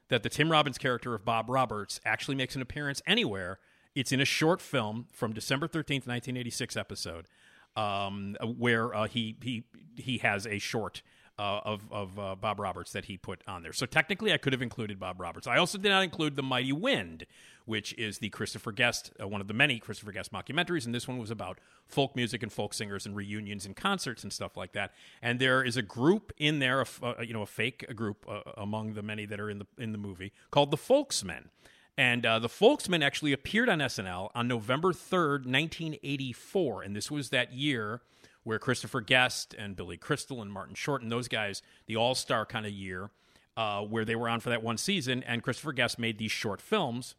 that 0.07 0.23
the 0.23 0.29
Tim 0.29 0.49
Robbins 0.49 0.77
character 0.77 1.13
of 1.15 1.25
Bob 1.25 1.49
Roberts 1.49 1.99
actually 2.05 2.35
makes 2.35 2.55
an 2.55 2.61
appearance 2.61 3.01
anywhere, 3.05 3.59
it's 3.93 4.13
in 4.13 4.21
a 4.21 4.25
short 4.25 4.61
film 4.61 5.07
from 5.11 5.33
December 5.33 5.67
thirteenth, 5.67 6.07
nineteen 6.07 6.37
eighty 6.37 6.49
six 6.49 6.77
episode, 6.77 7.27
um, 7.75 8.37
where 8.57 8.95
uh, 8.95 9.07
he 9.07 9.35
he 9.41 9.65
he 9.97 10.19
has 10.19 10.47
a 10.47 10.59
short. 10.59 11.01
Uh, 11.37 11.59
of 11.65 11.81
of 11.91 12.17
uh, 12.17 12.33
Bob 12.35 12.61
Roberts 12.61 12.93
that 12.93 13.05
he 13.05 13.17
put 13.17 13.41
on 13.45 13.61
there. 13.61 13.73
So 13.73 13.85
technically, 13.85 14.31
I 14.31 14.37
could 14.37 14.53
have 14.53 14.61
included 14.61 15.01
Bob 15.01 15.19
Roberts. 15.19 15.47
I 15.47 15.57
also 15.57 15.77
did 15.77 15.89
not 15.89 16.01
include 16.01 16.37
The 16.37 16.43
Mighty 16.43 16.71
Wind, 16.71 17.25
which 17.65 17.93
is 17.97 18.19
the 18.19 18.29
Christopher 18.29 18.71
Guest, 18.71 19.11
uh, 19.21 19.27
one 19.27 19.41
of 19.41 19.49
the 19.49 19.53
many 19.53 19.79
Christopher 19.79 20.13
Guest 20.13 20.31
mockumentaries, 20.31 20.85
and 20.85 20.95
this 20.95 21.09
one 21.09 21.17
was 21.17 21.31
about 21.31 21.59
folk 21.87 22.15
music 22.15 22.41
and 22.41 22.53
folk 22.53 22.73
singers 22.73 23.05
and 23.05 23.17
reunions 23.17 23.65
and 23.65 23.75
concerts 23.75 24.23
and 24.23 24.31
stuff 24.31 24.55
like 24.55 24.71
that. 24.71 24.93
And 25.21 25.37
there 25.37 25.61
is 25.61 25.75
a 25.75 25.81
group 25.81 26.31
in 26.37 26.59
there, 26.59 26.79
a 26.79 26.83
f- 26.83 27.03
uh, 27.03 27.15
you 27.21 27.33
know, 27.33 27.41
a 27.41 27.47
fake 27.47 27.93
group 27.95 28.25
uh, 28.29 28.39
among 28.55 28.93
the 28.93 29.03
many 29.03 29.25
that 29.25 29.39
are 29.39 29.49
in 29.49 29.59
the 29.59 29.67
in 29.77 29.91
the 29.91 29.97
movie 29.97 30.31
called 30.51 30.71
the 30.71 30.77
Folksmen. 30.77 31.49
And 31.97 32.25
uh, 32.25 32.39
the 32.39 32.49
Folksmen 32.49 33.01
actually 33.01 33.31
appeared 33.33 33.69
on 33.69 33.79
SNL 33.79 34.29
on 34.35 34.47
November 34.47 34.91
3rd, 34.91 35.45
1984. 35.45 36.83
And 36.83 36.95
this 36.95 37.09
was 37.09 37.29
that 37.29 37.53
year 37.53 38.01
where 38.45 38.59
Christopher 38.59 39.01
Guest 39.01 39.53
and 39.57 39.75
Billy 39.75 39.97
Crystal 39.97 40.41
and 40.41 40.51
Martin 40.51 40.75
Short 40.75 41.01
and 41.01 41.11
those 41.11 41.27
guys, 41.27 41.61
the 41.87 41.97
all 41.97 42.15
star 42.15 42.45
kind 42.45 42.65
of 42.65 42.71
year, 42.71 43.09
uh, 43.57 43.81
where 43.81 44.05
they 44.05 44.15
were 44.15 44.29
on 44.29 44.39
for 44.39 44.51
that 44.51 44.63
one 44.63 44.77
season. 44.77 45.23
And 45.23 45.43
Christopher 45.43 45.73
Guest 45.73 45.99
made 45.99 46.17
these 46.17 46.31
short 46.31 46.61
films. 46.61 47.15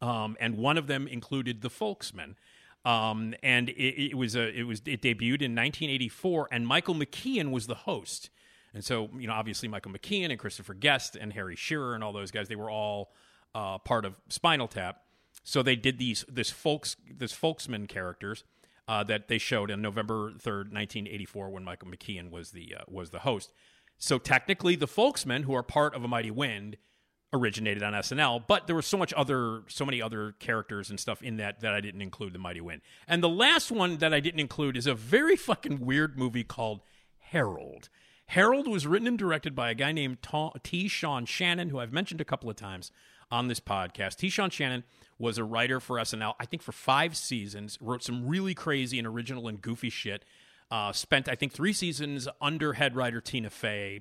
Um, 0.00 0.36
and 0.38 0.58
one 0.58 0.76
of 0.76 0.86
them 0.86 1.08
included 1.08 1.62
The 1.62 1.70
Folksmen. 1.70 2.36
Um, 2.84 3.34
and 3.42 3.70
it, 3.70 4.10
it 4.10 4.14
was 4.14 4.36
a 4.36 4.46
it 4.54 4.64
was 4.64 4.82
it 4.84 5.00
debuted 5.00 5.40
in 5.40 5.54
1984, 5.54 6.48
and 6.52 6.66
Michael 6.66 6.94
McKean 6.94 7.50
was 7.50 7.66
the 7.66 7.74
host. 7.74 8.28
And 8.74 8.84
so, 8.84 9.08
you 9.16 9.26
know, 9.26 9.32
obviously 9.32 9.68
Michael 9.68 9.92
McKean 9.92 10.30
and 10.30 10.38
Christopher 10.38 10.74
Guest 10.74 11.16
and 11.16 11.32
Harry 11.32 11.56
Shearer 11.56 11.94
and 11.94 12.04
all 12.04 12.12
those 12.12 12.30
guys, 12.30 12.48
they 12.48 12.56
were 12.56 12.70
all 12.70 13.12
uh, 13.54 13.78
part 13.78 14.04
of 14.04 14.20
Spinal 14.28 14.68
Tap. 14.68 15.00
So 15.44 15.62
they 15.62 15.76
did 15.76 15.98
these 15.98 16.26
this 16.28 16.50
folks 16.50 16.96
this 17.10 17.32
folksman 17.32 17.86
characters 17.86 18.44
uh, 18.86 19.04
that 19.04 19.28
they 19.28 19.38
showed 19.38 19.70
on 19.70 19.82
November 19.82 20.32
third, 20.38 20.72
nineteen 20.72 21.06
eighty 21.06 21.24
four, 21.24 21.50
when 21.50 21.64
Michael 21.64 21.88
McKean 21.88 22.30
was 22.30 22.50
the 22.50 22.74
uh, 22.78 22.82
was 22.88 23.10
the 23.10 23.20
host. 23.20 23.52
So 23.98 24.18
technically, 24.18 24.76
the 24.76 24.86
folksmen 24.86 25.44
who 25.44 25.54
are 25.54 25.62
part 25.62 25.94
of 25.94 26.04
A 26.04 26.08
Mighty 26.08 26.30
Wind 26.30 26.76
originated 27.32 27.82
on 27.82 27.92
SNL, 27.94 28.46
but 28.46 28.66
there 28.66 28.76
was 28.76 28.86
so 28.86 28.96
much 28.96 29.12
other 29.14 29.62
so 29.68 29.84
many 29.84 30.00
other 30.00 30.32
characters 30.38 30.90
and 30.90 31.00
stuff 31.00 31.22
in 31.22 31.36
that 31.38 31.60
that 31.60 31.74
I 31.74 31.80
didn't 31.80 32.02
include 32.02 32.32
the 32.32 32.38
Mighty 32.38 32.60
Wind. 32.60 32.82
And 33.08 33.22
the 33.22 33.28
last 33.28 33.72
one 33.72 33.98
that 33.98 34.14
I 34.14 34.20
didn't 34.20 34.40
include 34.40 34.76
is 34.76 34.86
a 34.86 34.94
very 34.94 35.36
fucking 35.36 35.80
weird 35.80 36.18
movie 36.18 36.44
called 36.44 36.80
Harold. 37.18 37.88
Harold 38.28 38.66
was 38.66 38.86
written 38.86 39.08
and 39.08 39.18
directed 39.18 39.54
by 39.54 39.70
a 39.70 39.74
guy 39.74 39.92
named 39.92 40.18
T. 40.62 40.88
Sean 40.88 41.26
Shannon, 41.26 41.68
who 41.68 41.78
I've 41.78 41.92
mentioned 41.92 42.20
a 42.20 42.24
couple 42.24 42.48
of 42.48 42.56
times 42.56 42.90
on 43.30 43.48
this 43.48 43.60
podcast. 43.60 44.16
T. 44.16 44.28
Sean 44.28 44.50
Shannon 44.50 44.84
was 45.18 45.38
a 45.38 45.44
writer 45.44 45.80
for 45.80 45.96
SNL, 45.96 46.34
I 46.40 46.46
think 46.46 46.62
for 46.62 46.72
five 46.72 47.16
seasons, 47.16 47.78
wrote 47.80 48.02
some 48.02 48.26
really 48.26 48.54
crazy 48.54 48.98
and 48.98 49.06
original 49.06 49.48
and 49.48 49.60
goofy 49.60 49.90
shit. 49.90 50.24
Uh, 50.70 50.92
spent, 50.92 51.28
I 51.28 51.34
think, 51.34 51.52
three 51.52 51.72
seasons 51.72 52.26
under 52.40 52.72
head 52.72 52.96
writer 52.96 53.20
Tina 53.20 53.50
Fey, 53.50 54.00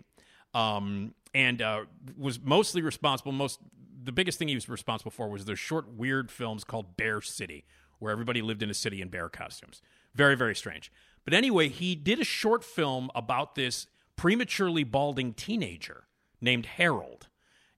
um, 0.53 1.13
and 1.33 1.61
uh, 1.61 1.85
was 2.17 2.39
mostly 2.39 2.81
responsible. 2.81 3.31
Most 3.31 3.59
the 4.03 4.11
biggest 4.11 4.37
thing 4.39 4.47
he 4.47 4.55
was 4.55 4.67
responsible 4.67 5.11
for 5.11 5.29
was 5.29 5.45
those 5.45 5.59
short, 5.59 5.87
weird 5.87 6.31
films 6.31 6.63
called 6.63 6.97
Bear 6.97 7.21
City, 7.21 7.65
where 7.99 8.11
everybody 8.11 8.41
lived 8.41 8.63
in 8.63 8.69
a 8.69 8.73
city 8.73 9.01
in 9.01 9.09
bear 9.09 9.29
costumes. 9.29 9.81
Very, 10.13 10.35
very 10.35 10.55
strange. 10.55 10.91
But 11.25 11.33
anyway, 11.33 11.69
he 11.69 11.95
did 11.95 12.19
a 12.19 12.25
short 12.25 12.63
film 12.63 13.09
about 13.15 13.55
this 13.55 13.87
prematurely 14.15 14.83
balding 14.83 15.33
teenager 15.33 16.05
named 16.41 16.65
Harold, 16.65 17.27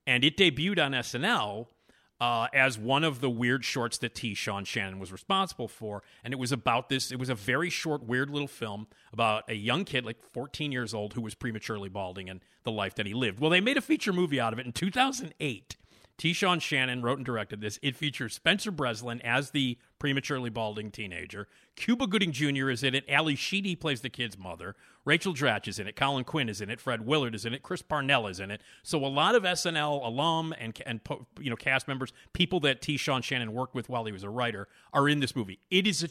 and 0.08 0.24
it 0.24 0.38
debuted 0.38 0.84
on 0.84 0.92
SNL 0.94 1.68
uh, 2.20 2.48
as 2.54 2.78
one 2.78 3.04
of 3.04 3.20
the 3.20 3.30
weird 3.30 3.66
shorts 3.66 3.98
that 4.00 4.16
T. 4.16 4.34
Sean 4.34 4.64
Shannon 4.64 5.00
was 5.00 5.12
responsible 5.12 5.68
for. 5.68 6.04
And 6.24 6.34
it 6.34 6.38
was 6.38 6.52
about 6.52 6.90
this, 6.90 7.12
it 7.12 7.20
was 7.20 7.30
a 7.30 7.36
very 7.36 7.70
short, 7.70 8.04
weird 8.04 8.30
little 8.30 8.48
film 8.48 8.88
about 9.12 9.44
a 9.50 9.56
young 9.56 9.86
kid, 9.86 10.06
like 10.06 10.22
14 10.34 10.72
years 10.72 10.94
old, 10.94 11.14
who 11.14 11.22
was 11.22 11.36
prematurely 11.36 11.90
balding 11.90 12.30
and 12.30 12.42
the 12.64 12.72
life 12.72 12.96
that 12.96 13.06
he 13.06 13.14
lived. 13.14 13.40
Well, 13.40 13.50
they 13.50 13.62
made 13.62 13.78
a 13.78 13.82
feature 13.82 14.14
movie 14.14 14.40
out 14.40 14.54
of 14.54 14.60
it 14.60 14.66
in 14.66 14.72
2008. 14.72 15.76
T. 16.18 16.32
Sean 16.32 16.60
Shannon 16.60 17.02
wrote 17.02 17.18
and 17.18 17.26
directed 17.26 17.60
this. 17.60 17.78
It 17.82 17.96
features 17.96 18.34
Spencer 18.34 18.72
Breslin 18.72 19.22
as 19.22 19.52
the 19.52 19.78
prematurely 20.00 20.50
balding 20.50 20.90
teenager. 20.90 21.48
Cuba 21.76 22.08
Gooding 22.08 22.32
Jr. 22.32 22.70
is 22.70 22.84
in 22.84 22.96
it. 22.96 23.04
Ally 23.10 23.36
Sheedy 23.36 23.76
plays 23.76 24.00
the 24.00 24.10
kid's 24.10 24.38
mother. 24.38 24.76
Rachel 25.04 25.34
Dratch 25.34 25.68
is 25.68 25.78
in 25.78 25.88
it. 25.88 25.96
Colin 25.96 26.24
Quinn 26.24 26.48
is 26.48 26.62
in 26.62 26.70
it. 26.70 26.80
Fred 26.80 27.06
Willard 27.06 27.36
is 27.36 27.46
in 27.46 27.54
it. 27.54 27.64
Chris 27.64 27.82
Parnell 27.82 28.28
is 28.28 28.40
in 28.40 28.50
it. 28.50 28.62
So 28.82 29.04
a 29.06 29.08
lot 29.08 29.36
of 29.36 29.44
SNL 29.44 30.06
alum 30.06 30.54
and 30.58 30.80
and 30.86 31.02
you 31.40 31.50
know 31.50 31.56
cast 31.58 31.88
members, 31.88 32.14
people 32.34 32.62
that 32.62 32.82
T. 32.82 32.96
Sean 32.96 33.22
Shannon 33.22 33.54
worked 33.54 33.76
with 33.76 33.90
while 33.90 34.06
he 34.06 34.14
was 34.14 34.24
a 34.24 34.30
writer, 34.30 34.68
are 34.94 35.10
in 35.10 35.20
this 35.20 35.36
movie. 35.36 35.60
It 35.70 35.86
is 35.86 36.02
a 36.02 36.10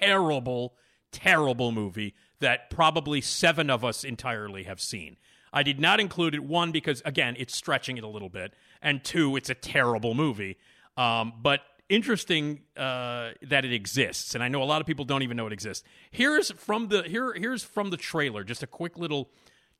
terrible, 0.00 0.74
terrible 1.10 1.72
movie 1.72 2.14
that 2.38 2.70
probably 2.70 3.20
seven 3.20 3.68
of 3.68 3.84
us 3.84 4.04
entirely 4.04 4.62
have 4.62 4.80
seen. 4.80 5.18
I 5.52 5.62
did 5.62 5.80
not 5.80 6.00
include 6.00 6.34
it 6.34 6.44
one 6.44 6.72
because 6.72 7.02
again, 7.04 7.36
it's 7.38 7.54
stretching 7.54 7.96
it 7.96 8.04
a 8.04 8.08
little 8.08 8.28
bit, 8.28 8.54
and 8.80 9.02
two, 9.02 9.36
it's 9.36 9.50
a 9.50 9.54
terrible 9.54 10.14
movie. 10.14 10.56
Um, 10.96 11.32
but 11.40 11.60
interesting 11.88 12.60
uh, 12.76 13.30
that 13.42 13.64
it 13.64 13.72
exists, 13.72 14.34
and 14.34 14.44
I 14.44 14.48
know 14.48 14.62
a 14.62 14.64
lot 14.64 14.80
of 14.80 14.86
people 14.86 15.04
don't 15.04 15.22
even 15.22 15.36
know 15.36 15.46
it 15.46 15.52
exists. 15.52 15.84
Here's 16.10 16.50
from 16.52 16.88
the 16.88 17.02
here 17.02 17.32
here's 17.34 17.62
from 17.62 17.90
the 17.90 17.96
trailer, 17.96 18.44
just 18.44 18.62
a 18.62 18.66
quick 18.66 18.96
little 18.96 19.30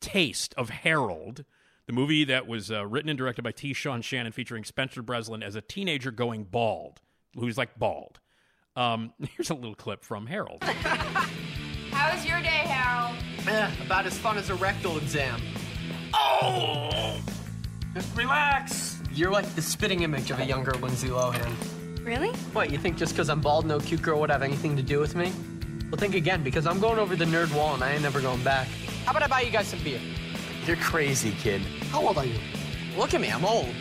taste 0.01 0.55
of 0.57 0.71
Harold, 0.71 1.45
the 1.87 1.93
movie 1.93 2.25
that 2.25 2.47
was 2.47 2.71
uh, 2.71 2.87
written 2.87 3.09
and 3.09 3.19
directed 3.19 3.43
by 3.43 3.53
T. 3.53 3.73
Sean 3.73 4.03
Shannon, 4.03 4.33
featuring 4.33 4.65
Spencer 4.65 5.03
Breslin 5.03 5.43
as 5.43 5.55
a 5.55 5.61
teenager 5.61 6.11
going 6.11 6.45
bald, 6.45 7.01
who's 7.35 7.57
like 7.57 7.79
bald. 7.79 8.19
Um, 8.77 9.13
here's 9.37 9.51
a 9.51 9.55
little 9.55 9.75
clip 9.75 10.05
from 10.05 10.27
Harold. 10.27 10.63
How 10.65 12.15
was 12.15 12.25
your 12.25 12.41
day, 12.41 12.49
Harold? 12.49 13.17
Eh, 13.47 13.71
about 13.85 14.07
as 14.07 14.17
fun 14.17 14.39
as 14.39 14.51
a 14.51 14.55
rectal 14.55 14.97
exam. 14.97 15.41
Oh! 16.15 17.21
Just 17.95 18.17
relax. 18.17 19.01
You're 19.13 19.31
like 19.31 19.55
the 19.55 19.63
spitting 19.63 20.03
image 20.03 20.31
of 20.31 20.39
a 20.39 20.45
younger 20.45 20.73
Lindsay 20.73 21.09
Lohan. 21.09 21.53
Really? 22.05 22.31
What, 22.53 22.71
you 22.71 22.79
think 22.79 22.97
just 22.97 23.13
because 23.13 23.29
I'm 23.29 23.41
bald, 23.41 23.67
no 23.67 23.79
cute 23.79 24.03
girl 24.03 24.21
would 24.21 24.31
have 24.31 24.43
anything 24.43 24.77
to 24.77 24.83
do 24.83 25.01
with 25.01 25.15
me? 25.15 25.33
Well, 25.91 25.99
think 25.99 26.15
again, 26.15 26.43
because 26.43 26.67
I'm 26.67 26.81
going 26.81 26.99
over 26.99 27.17
the 27.17 27.25
nerd 27.25 27.55
wall 27.55 27.75
and 27.75 27.83
I 27.83 27.93
ain't 27.93 28.03
never 28.03 28.21
going 28.21 28.43
back. 28.43 28.69
How 29.05 29.11
about 29.11 29.25
I 29.25 29.27
buy 29.27 29.41
you 29.41 29.51
guys 29.51 29.69
some 29.69 29.83
beer? 29.83 30.01
You're 30.67 30.77
crazy, 30.77 31.33
kid. 31.33 31.61
How 31.91 32.07
old 32.07 32.17
are 32.17 32.25
you? 32.25 32.39
Look 32.97 33.13
at 33.15 33.21
me, 33.21 33.29
I'm 33.29 33.45
old. 33.45 33.75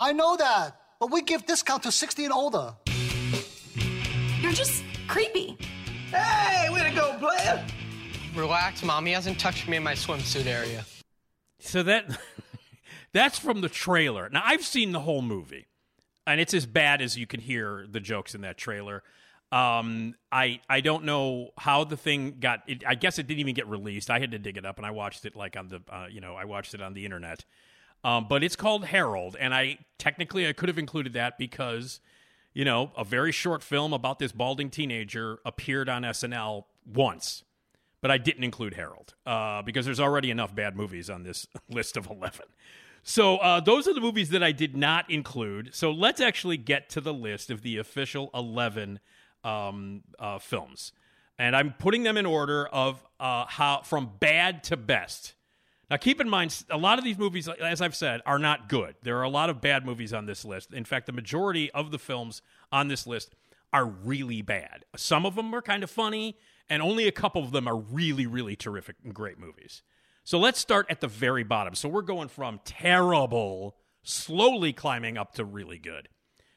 I 0.00 0.12
know 0.12 0.36
that, 0.36 0.76
but 1.00 1.10
we 1.10 1.22
give 1.22 1.46
discount 1.46 1.82
to 1.84 1.92
60 1.92 2.24
and 2.24 2.32
older. 2.32 2.74
You're 4.40 4.52
just 4.52 4.84
creepy. 5.08 5.56
Hey, 6.10 6.68
way 6.70 6.88
to 6.88 6.94
go, 6.94 7.16
player! 7.18 7.64
Relax, 8.34 8.82
mommy 8.82 9.12
hasn't 9.12 9.40
touched 9.40 9.68
me 9.68 9.78
in 9.78 9.82
my 9.82 9.94
swimsuit 9.94 10.46
area. 10.46 10.84
So 11.58 11.82
that 11.82 12.18
that's 13.12 13.38
from 13.38 13.60
the 13.60 13.68
trailer. 13.68 14.28
Now 14.28 14.42
I've 14.44 14.64
seen 14.64 14.92
the 14.92 15.00
whole 15.00 15.22
movie, 15.22 15.66
and 16.26 16.40
it's 16.40 16.54
as 16.54 16.66
bad 16.66 17.02
as 17.02 17.16
you 17.16 17.26
can 17.26 17.40
hear 17.40 17.86
the 17.90 18.00
jokes 18.00 18.34
in 18.34 18.42
that 18.42 18.56
trailer. 18.56 19.02
Um, 19.50 20.14
I 20.30 20.60
I 20.68 20.80
don't 20.80 21.04
know 21.04 21.50
how 21.56 21.84
the 21.84 21.96
thing 21.96 22.36
got. 22.38 22.62
It, 22.66 22.84
I 22.86 22.94
guess 22.94 23.18
it 23.18 23.26
didn't 23.26 23.40
even 23.40 23.54
get 23.54 23.66
released. 23.66 24.10
I 24.10 24.18
had 24.18 24.30
to 24.32 24.38
dig 24.38 24.56
it 24.56 24.66
up, 24.66 24.76
and 24.76 24.86
I 24.86 24.90
watched 24.90 25.24
it 25.24 25.34
like 25.34 25.56
on 25.56 25.68
the 25.68 25.80
uh, 25.88 26.06
you 26.10 26.20
know 26.20 26.34
I 26.34 26.44
watched 26.44 26.74
it 26.74 26.82
on 26.82 26.94
the 26.94 27.04
internet. 27.04 27.44
Um, 28.04 28.26
but 28.28 28.44
it's 28.44 28.56
called 28.56 28.84
Harold, 28.86 29.36
and 29.40 29.54
I 29.54 29.78
technically 29.96 30.46
I 30.46 30.52
could 30.52 30.68
have 30.68 30.78
included 30.78 31.14
that 31.14 31.38
because 31.38 32.00
you 32.52 32.64
know 32.64 32.92
a 32.96 33.04
very 33.04 33.32
short 33.32 33.62
film 33.62 33.92
about 33.92 34.18
this 34.18 34.32
balding 34.32 34.70
teenager 34.70 35.38
appeared 35.44 35.88
on 35.88 36.02
SNL 36.02 36.64
once 36.86 37.42
but 38.00 38.10
I 38.10 38.18
didn't 38.18 38.44
include 38.44 38.74
Harold 38.74 39.14
uh, 39.26 39.62
because 39.62 39.84
there's 39.84 40.00
already 40.00 40.30
enough 40.30 40.54
bad 40.54 40.76
movies 40.76 41.10
on 41.10 41.22
this 41.22 41.46
list 41.68 41.96
of 41.96 42.08
11. 42.08 42.46
So 43.02 43.38
uh, 43.38 43.60
those 43.60 43.88
are 43.88 43.94
the 43.94 44.00
movies 44.00 44.30
that 44.30 44.42
I 44.42 44.52
did 44.52 44.76
not 44.76 45.10
include. 45.10 45.74
So 45.74 45.90
let's 45.90 46.20
actually 46.20 46.56
get 46.56 46.90
to 46.90 47.00
the 47.00 47.14
list 47.14 47.50
of 47.50 47.62
the 47.62 47.78
official 47.78 48.30
11 48.34 49.00
um, 49.44 50.02
uh, 50.18 50.38
films. 50.38 50.92
And 51.38 51.54
I'm 51.54 51.72
putting 51.78 52.02
them 52.02 52.16
in 52.16 52.26
order 52.26 52.66
of 52.66 53.02
uh, 53.20 53.46
how 53.46 53.82
from 53.82 54.10
bad 54.18 54.64
to 54.64 54.76
best. 54.76 55.34
Now, 55.90 55.96
keep 55.96 56.20
in 56.20 56.28
mind, 56.28 56.64
a 56.68 56.76
lot 56.76 56.98
of 56.98 57.04
these 57.04 57.16
movies, 57.16 57.48
as 57.48 57.80
I've 57.80 57.94
said, 57.94 58.20
are 58.26 58.38
not 58.38 58.68
good. 58.68 58.96
There 59.02 59.16
are 59.18 59.22
a 59.22 59.30
lot 59.30 59.48
of 59.48 59.62
bad 59.62 59.86
movies 59.86 60.12
on 60.12 60.26
this 60.26 60.44
list. 60.44 60.74
In 60.74 60.84
fact, 60.84 61.06
the 61.06 61.12
majority 61.12 61.70
of 61.70 61.90
the 61.90 61.98
films 61.98 62.42
on 62.70 62.88
this 62.88 63.06
list 63.06 63.34
are 63.72 63.86
really 63.86 64.42
bad. 64.42 64.84
Some 64.96 65.26
of 65.26 65.34
them 65.34 65.54
are 65.54 65.62
kind 65.62 65.82
of 65.82 65.90
funny, 65.90 66.36
and 66.68 66.82
only 66.82 67.06
a 67.06 67.12
couple 67.12 67.42
of 67.42 67.52
them 67.52 67.68
are 67.68 67.76
really, 67.76 68.26
really 68.26 68.56
terrific 68.56 68.96
and 69.04 69.14
great 69.14 69.38
movies. 69.38 69.82
So 70.24 70.38
let's 70.38 70.58
start 70.58 70.86
at 70.90 71.00
the 71.00 71.08
very 71.08 71.42
bottom. 71.42 71.74
So 71.74 71.88
we're 71.88 72.02
going 72.02 72.28
from 72.28 72.60
terrible, 72.64 73.76
slowly 74.02 74.72
climbing 74.72 75.16
up 75.16 75.34
to 75.34 75.44
really 75.44 75.78
good. 75.78 76.08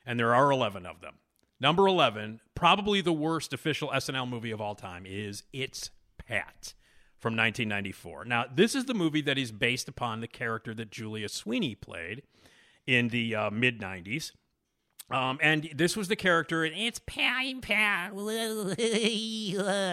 And 0.06 0.20
there 0.20 0.36
are 0.36 0.52
11 0.52 0.86
of 0.86 1.02
them. 1.02 1.16
Number 1.60 1.88
11, 1.88 2.42
probably 2.56 3.02
the 3.02 3.14
worst 3.14 3.54
official 3.54 3.90
SNL 3.90 4.28
movie 4.28 4.52
of 4.52 4.60
all 4.60 4.76
time, 4.76 5.06
is 5.06 5.44
It's 5.54 5.92
Pat 6.18 6.74
from 7.20 7.34
1994. 7.34 8.26
Now, 8.26 8.46
this 8.54 8.74
is 8.74 8.86
the 8.86 8.96
movie 8.96 9.22
that 9.22 9.38
is 9.38 9.52
based 9.52 9.88
upon 9.88 10.22
the 10.22 10.28
character 10.28 10.74
that 10.74 10.92
Julia 10.92 11.30
Sweeney 11.30 11.76
played 11.76 12.24
in 12.88 13.10
the 13.10 13.36
uh, 13.36 13.52
mid 13.52 13.80
90s. 13.80 14.32
Um, 15.14 15.40
and 15.42 15.70
this 15.76 15.98
was 15.98 16.08
the 16.08 16.16
character, 16.16 16.64
and 16.64 16.76
it's 16.76 17.00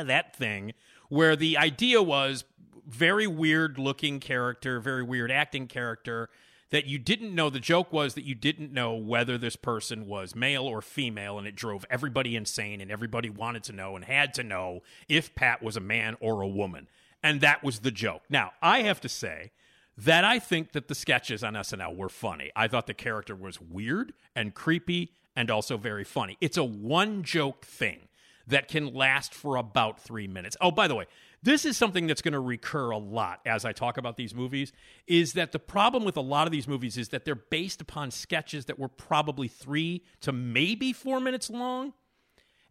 that 0.06 0.36
thing, 0.36 0.72
where 1.08 1.36
the 1.36 1.56
idea 1.58 2.02
was 2.02 2.44
very 2.86 3.26
weird 3.26 3.78
looking 3.78 4.20
character, 4.20 4.80
very 4.80 5.02
weird 5.02 5.30
acting 5.30 5.66
character 5.66 6.30
that 6.70 6.86
you 6.86 6.98
didn't 6.98 7.34
know. 7.34 7.50
The 7.50 7.60
joke 7.60 7.92
was 7.92 8.14
that 8.14 8.24
you 8.24 8.34
didn't 8.34 8.72
know 8.72 8.94
whether 8.94 9.38
this 9.38 9.56
person 9.56 10.06
was 10.06 10.34
male 10.34 10.64
or 10.64 10.82
female, 10.82 11.38
and 11.38 11.46
it 11.46 11.56
drove 11.56 11.84
everybody 11.90 12.36
insane, 12.36 12.80
and 12.80 12.90
everybody 12.90 13.30
wanted 13.30 13.64
to 13.64 13.72
know 13.72 13.96
and 13.96 14.04
had 14.04 14.34
to 14.34 14.42
know 14.42 14.82
if 15.08 15.34
Pat 15.34 15.62
was 15.62 15.76
a 15.76 15.80
man 15.80 16.16
or 16.20 16.40
a 16.40 16.48
woman. 16.48 16.88
And 17.22 17.40
that 17.40 17.64
was 17.64 17.80
the 17.80 17.90
joke. 17.90 18.22
Now, 18.28 18.52
I 18.62 18.82
have 18.82 19.00
to 19.00 19.08
say, 19.08 19.50
that 20.04 20.24
I 20.24 20.38
think 20.38 20.72
that 20.72 20.86
the 20.86 20.94
sketches 20.94 21.42
on 21.42 21.54
SNL 21.54 21.96
were 21.96 22.08
funny. 22.08 22.52
I 22.54 22.68
thought 22.68 22.86
the 22.86 22.94
character 22.94 23.34
was 23.34 23.60
weird 23.60 24.12
and 24.36 24.54
creepy 24.54 25.12
and 25.34 25.50
also 25.50 25.76
very 25.76 26.04
funny. 26.04 26.36
It's 26.40 26.56
a 26.56 26.62
one 26.62 27.24
joke 27.24 27.64
thing 27.64 28.08
that 28.46 28.68
can 28.68 28.94
last 28.94 29.34
for 29.34 29.56
about 29.56 30.00
three 30.00 30.28
minutes. 30.28 30.56
Oh, 30.60 30.70
by 30.70 30.86
the 30.86 30.94
way, 30.94 31.06
this 31.42 31.64
is 31.64 31.76
something 31.76 32.06
that's 32.06 32.22
going 32.22 32.32
to 32.32 32.40
recur 32.40 32.90
a 32.90 32.98
lot 32.98 33.40
as 33.44 33.64
I 33.64 33.72
talk 33.72 33.98
about 33.98 34.16
these 34.16 34.34
movies 34.34 34.72
is 35.08 35.32
that 35.32 35.50
the 35.50 35.58
problem 35.58 36.04
with 36.04 36.16
a 36.16 36.22
lot 36.22 36.46
of 36.46 36.52
these 36.52 36.68
movies 36.68 36.96
is 36.96 37.08
that 37.08 37.24
they're 37.24 37.34
based 37.34 37.80
upon 37.80 38.12
sketches 38.12 38.66
that 38.66 38.78
were 38.78 38.88
probably 38.88 39.48
three 39.48 40.04
to 40.20 40.32
maybe 40.32 40.92
four 40.92 41.18
minutes 41.18 41.50
long. 41.50 41.92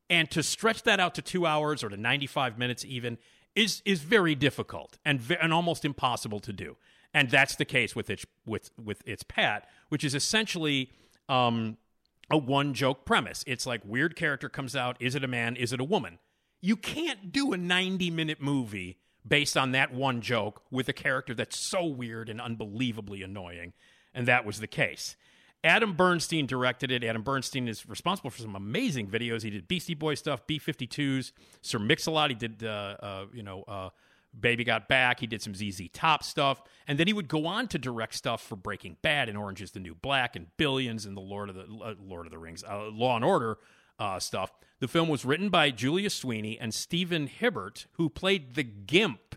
And 0.10 0.32
to 0.32 0.42
stretch 0.42 0.84
that 0.84 1.02
out 1.02 1.14
to 1.16 1.22
two 1.22 1.46
hours 1.46 1.84
or 1.84 1.90
to 1.90 1.98
95 1.98 2.58
minutes 2.58 2.86
even 2.86 3.18
is 3.54 3.82
is 3.84 4.02
very 4.02 4.36
difficult 4.36 4.98
and 5.04 5.20
and 5.42 5.52
almost 5.52 5.84
impossible 5.84 6.40
to 6.40 6.54
do. 6.54 6.78
And 7.18 7.32
that's 7.32 7.56
the 7.56 7.66
case 7.66 7.96
with 7.96 8.12
its 8.12 8.28
with 8.46 8.70
with 8.78 9.02
its 9.08 9.24
Pat, 9.24 9.68
which 9.90 10.04
is 10.04 10.14
essentially 10.14 10.92
um, 11.28 11.78
a 12.30 12.38
one 12.38 12.76
joke 12.76 13.06
premise. 13.06 13.44
It's 13.48 13.66
like 13.66 13.82
weird 13.84 14.16
character 14.16 14.50
comes 14.50 14.76
out. 14.76 14.98
Is 15.00 15.16
it 15.16 15.24
a 15.24 15.28
man? 15.28 15.56
Is 15.56 15.74
it 15.74 15.80
a 15.80 15.84
woman? 15.84 16.20
You 16.62 16.76
can't 16.76 17.32
do 17.32 17.54
a 17.54 17.58
90 17.58 18.12
minute 18.12 18.40
movie 18.40 19.00
based 19.28 19.58
on 19.58 19.72
that 19.72 19.92
one 19.92 20.22
joke 20.22 20.62
with 20.70 20.90
a 20.90 20.94
character 20.94 21.34
that's 21.34 21.58
so 21.58 21.88
weird 21.88 22.30
and 22.30 22.40
unbelievably 22.40 23.24
annoying. 23.24 23.74
And 24.14 24.28
that 24.28 24.46
was 24.46 24.60
the 24.60 24.68
case. 24.68 25.16
Adam 25.64 25.94
Bernstein 25.94 26.46
directed 26.46 26.92
it. 26.92 27.04
Adam 27.04 27.24
Bernstein 27.24 27.68
is 27.68 27.90
responsible 27.90 28.30
for 28.30 28.44
some 28.44 28.56
amazing 28.56 29.08
videos. 29.08 29.42
He 29.42 29.50
did 29.50 29.68
Beastie 29.68 29.96
Boy 29.96 30.14
stuff, 30.14 30.46
B 30.46 30.60
52s, 30.60 31.32
Sir 31.64 31.80
Mix-a-Lot. 31.80 32.30
He 32.30 32.36
did, 32.36 32.64
uh, 32.64 32.96
uh, 33.00 33.26
you 33.34 33.42
know, 33.42 33.64
uh, 33.64 33.90
Baby 34.40 34.64
Got 34.64 34.88
Back. 34.88 35.20
He 35.20 35.28
did 35.28 35.42
some 35.42 35.56
ZZ 35.56 35.90
Top 35.94 36.24
stuff. 36.24 36.62
And 36.88 37.00
then 37.00 37.08
he 37.08 37.14
would 37.14 37.28
go 37.28 37.46
on 37.46 37.68
to 37.70 37.78
direct 37.78 38.16
stuff 38.16 38.42
for 38.42 38.56
Breaking 38.56 38.98
Bad 39.02 39.30
and 39.30 39.38
Orange 39.38 39.62
is 39.62 39.72
the 39.72 39.80
New 39.80 39.96
Black 39.96 40.36
and 40.36 40.48
Billions 40.58 41.06
and 41.06 41.16
the 41.16 41.22
Lord 41.22 41.50
of 41.50 41.56
the, 41.56 41.64
uh, 41.64 41.96
Lord 42.02 42.26
of 42.26 42.32
the 42.32 42.38
Rings, 42.38 42.64
uh, 42.64 42.90
Law 42.90 43.16
and 43.16 43.26
Order 43.26 43.58
uh, 44.00 44.20
stuff. 44.20 44.52
The 44.80 44.88
film 44.88 45.10
was 45.10 45.26
written 45.26 45.50
by 45.50 45.72
Julia 45.72 46.10
Sweeney 46.10 46.60
and 46.60 46.74
Stephen 46.74 47.28
Hibbert, 47.28 47.88
who 47.94 48.10
played 48.10 48.54
the 48.56 48.64
Gimp 48.64 49.36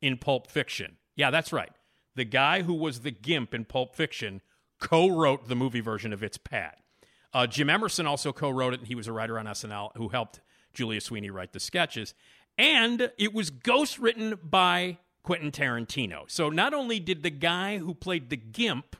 in 0.00 0.18
Pulp 0.18 0.50
Fiction. 0.50 0.96
Yeah, 1.16 1.30
that's 1.30 1.52
right. 1.52 1.72
The 2.14 2.24
guy 2.24 2.62
who 2.62 2.74
was 2.74 3.00
the 3.00 3.10
Gimp 3.10 3.54
in 3.54 3.64
Pulp 3.64 3.94
Fiction 3.94 4.42
co 4.78 5.08
wrote 5.08 5.48
the 5.48 5.56
movie 5.56 5.80
version 5.80 6.12
of 6.12 6.22
It's 6.22 6.36
Pat. 6.36 6.78
Uh, 7.32 7.46
Jim 7.46 7.70
Emerson 7.70 8.06
also 8.06 8.32
co 8.32 8.50
wrote 8.50 8.74
it, 8.74 8.80
and 8.80 8.88
he 8.88 8.94
was 8.94 9.08
a 9.08 9.12
writer 9.12 9.38
on 9.38 9.46
SNL 9.46 9.96
who 9.96 10.08
helped 10.08 10.40
Julia 10.72 11.00
Sweeney 11.00 11.30
write 11.30 11.52
the 11.52 11.60
sketches. 11.60 12.14
And 12.56 13.10
it 13.18 13.34
was 13.34 13.50
ghost 13.50 13.98
written 13.98 14.38
by 14.42 14.98
Quentin 15.22 15.50
Tarantino. 15.50 16.30
So 16.30 16.50
not 16.50 16.74
only 16.74 17.00
did 17.00 17.22
the 17.22 17.30
guy 17.30 17.78
who 17.78 17.94
played 17.94 18.30
the 18.30 18.36
Gimp 18.36 18.96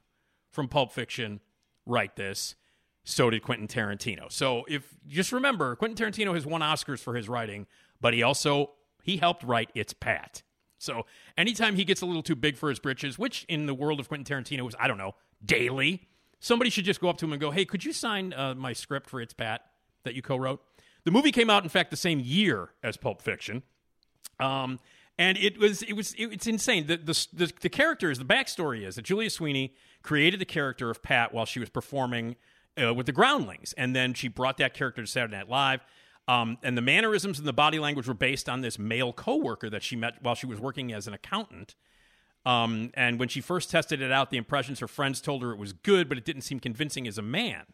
from 0.50 0.68
Pulp 0.68 0.92
Fiction 0.92 1.40
write 1.86 2.16
this, 2.16 2.56
so 3.04 3.30
did 3.30 3.42
Quentin 3.42 3.68
Tarantino. 3.68 4.32
So 4.32 4.64
if 4.66 4.96
just 5.06 5.30
remember, 5.30 5.76
Quentin 5.76 6.12
Tarantino 6.12 6.34
has 6.34 6.46
won 6.46 6.62
Oscars 6.62 7.00
for 7.00 7.14
his 7.14 7.28
writing, 7.28 7.66
but 8.00 8.14
he 8.14 8.22
also 8.22 8.72
he 9.02 9.18
helped 9.18 9.44
write 9.44 9.70
It's 9.74 9.92
Pat. 9.92 10.42
So 10.78 11.06
anytime 11.36 11.76
he 11.76 11.84
gets 11.84 12.00
a 12.00 12.06
little 12.06 12.22
too 12.22 12.34
big 12.34 12.56
for 12.56 12.68
his 12.68 12.78
britches, 12.78 13.18
which 13.18 13.44
in 13.44 13.66
the 13.66 13.74
world 13.74 14.00
of 14.00 14.08
Quentin 14.08 14.24
Tarantino 14.24 14.66
is 14.66 14.74
I 14.78 14.88
don't 14.88 14.98
know 14.98 15.14
daily, 15.44 16.08
somebody 16.40 16.70
should 16.70 16.84
just 16.86 17.00
go 17.00 17.08
up 17.08 17.18
to 17.18 17.26
him 17.26 17.32
and 17.32 17.40
go, 17.40 17.50
"Hey, 17.50 17.66
could 17.66 17.84
you 17.84 17.92
sign 17.92 18.32
uh, 18.32 18.54
my 18.54 18.72
script 18.72 19.08
for 19.08 19.20
It's 19.20 19.34
Pat 19.34 19.62
that 20.04 20.14
you 20.14 20.22
co-wrote?" 20.22 20.62
The 21.04 21.10
movie 21.10 21.32
came 21.32 21.50
out, 21.50 21.62
in 21.62 21.68
fact, 21.68 21.90
the 21.90 21.96
same 21.96 22.20
year 22.20 22.70
as 22.82 22.96
Pulp 22.96 23.20
Fiction. 23.20 23.62
Um, 24.40 24.80
and 25.18 25.38
it 25.38 25.58
was 25.58 25.82
it 25.82 25.92
was 25.92 26.12
it, 26.14 26.26
it's 26.26 26.46
insane. 26.46 26.86
The, 26.86 26.96
the 26.96 27.26
the 27.32 27.52
the 27.60 27.68
characters, 27.68 28.18
the 28.18 28.24
backstory 28.24 28.86
is 28.86 28.96
that 28.96 29.02
Julia 29.02 29.30
Sweeney 29.30 29.74
created 30.02 30.40
the 30.40 30.44
character 30.44 30.90
of 30.90 31.02
Pat 31.02 31.32
while 31.32 31.46
she 31.46 31.60
was 31.60 31.68
performing 31.68 32.36
uh, 32.82 32.92
with 32.92 33.06
the 33.06 33.12
Groundlings, 33.12 33.72
and 33.74 33.94
then 33.94 34.14
she 34.14 34.28
brought 34.28 34.56
that 34.58 34.74
character 34.74 35.02
to 35.02 35.06
Saturday 35.06 35.36
Night 35.36 35.48
Live. 35.48 35.80
Um, 36.26 36.56
and 36.62 36.76
the 36.76 36.82
mannerisms 36.82 37.38
and 37.38 37.46
the 37.46 37.52
body 37.52 37.78
language 37.78 38.08
were 38.08 38.14
based 38.14 38.48
on 38.48 38.62
this 38.62 38.78
male 38.78 39.12
coworker 39.12 39.68
that 39.68 39.82
she 39.82 39.94
met 39.94 40.22
while 40.22 40.34
she 40.34 40.46
was 40.46 40.58
working 40.58 40.90
as 40.90 41.06
an 41.06 41.12
accountant. 41.12 41.74
Um, 42.46 42.90
and 42.94 43.18
when 43.18 43.28
she 43.28 43.42
first 43.42 43.70
tested 43.70 44.00
it 44.00 44.10
out, 44.10 44.30
the 44.30 44.38
impressions 44.38 44.80
her 44.80 44.88
friends 44.88 45.20
told 45.20 45.42
her 45.42 45.52
it 45.52 45.58
was 45.58 45.74
good, 45.74 46.08
but 46.08 46.16
it 46.16 46.24
didn't 46.24 46.42
seem 46.42 46.60
convincing 46.60 47.06
as 47.06 47.18
a 47.18 47.22
man. 47.22 47.64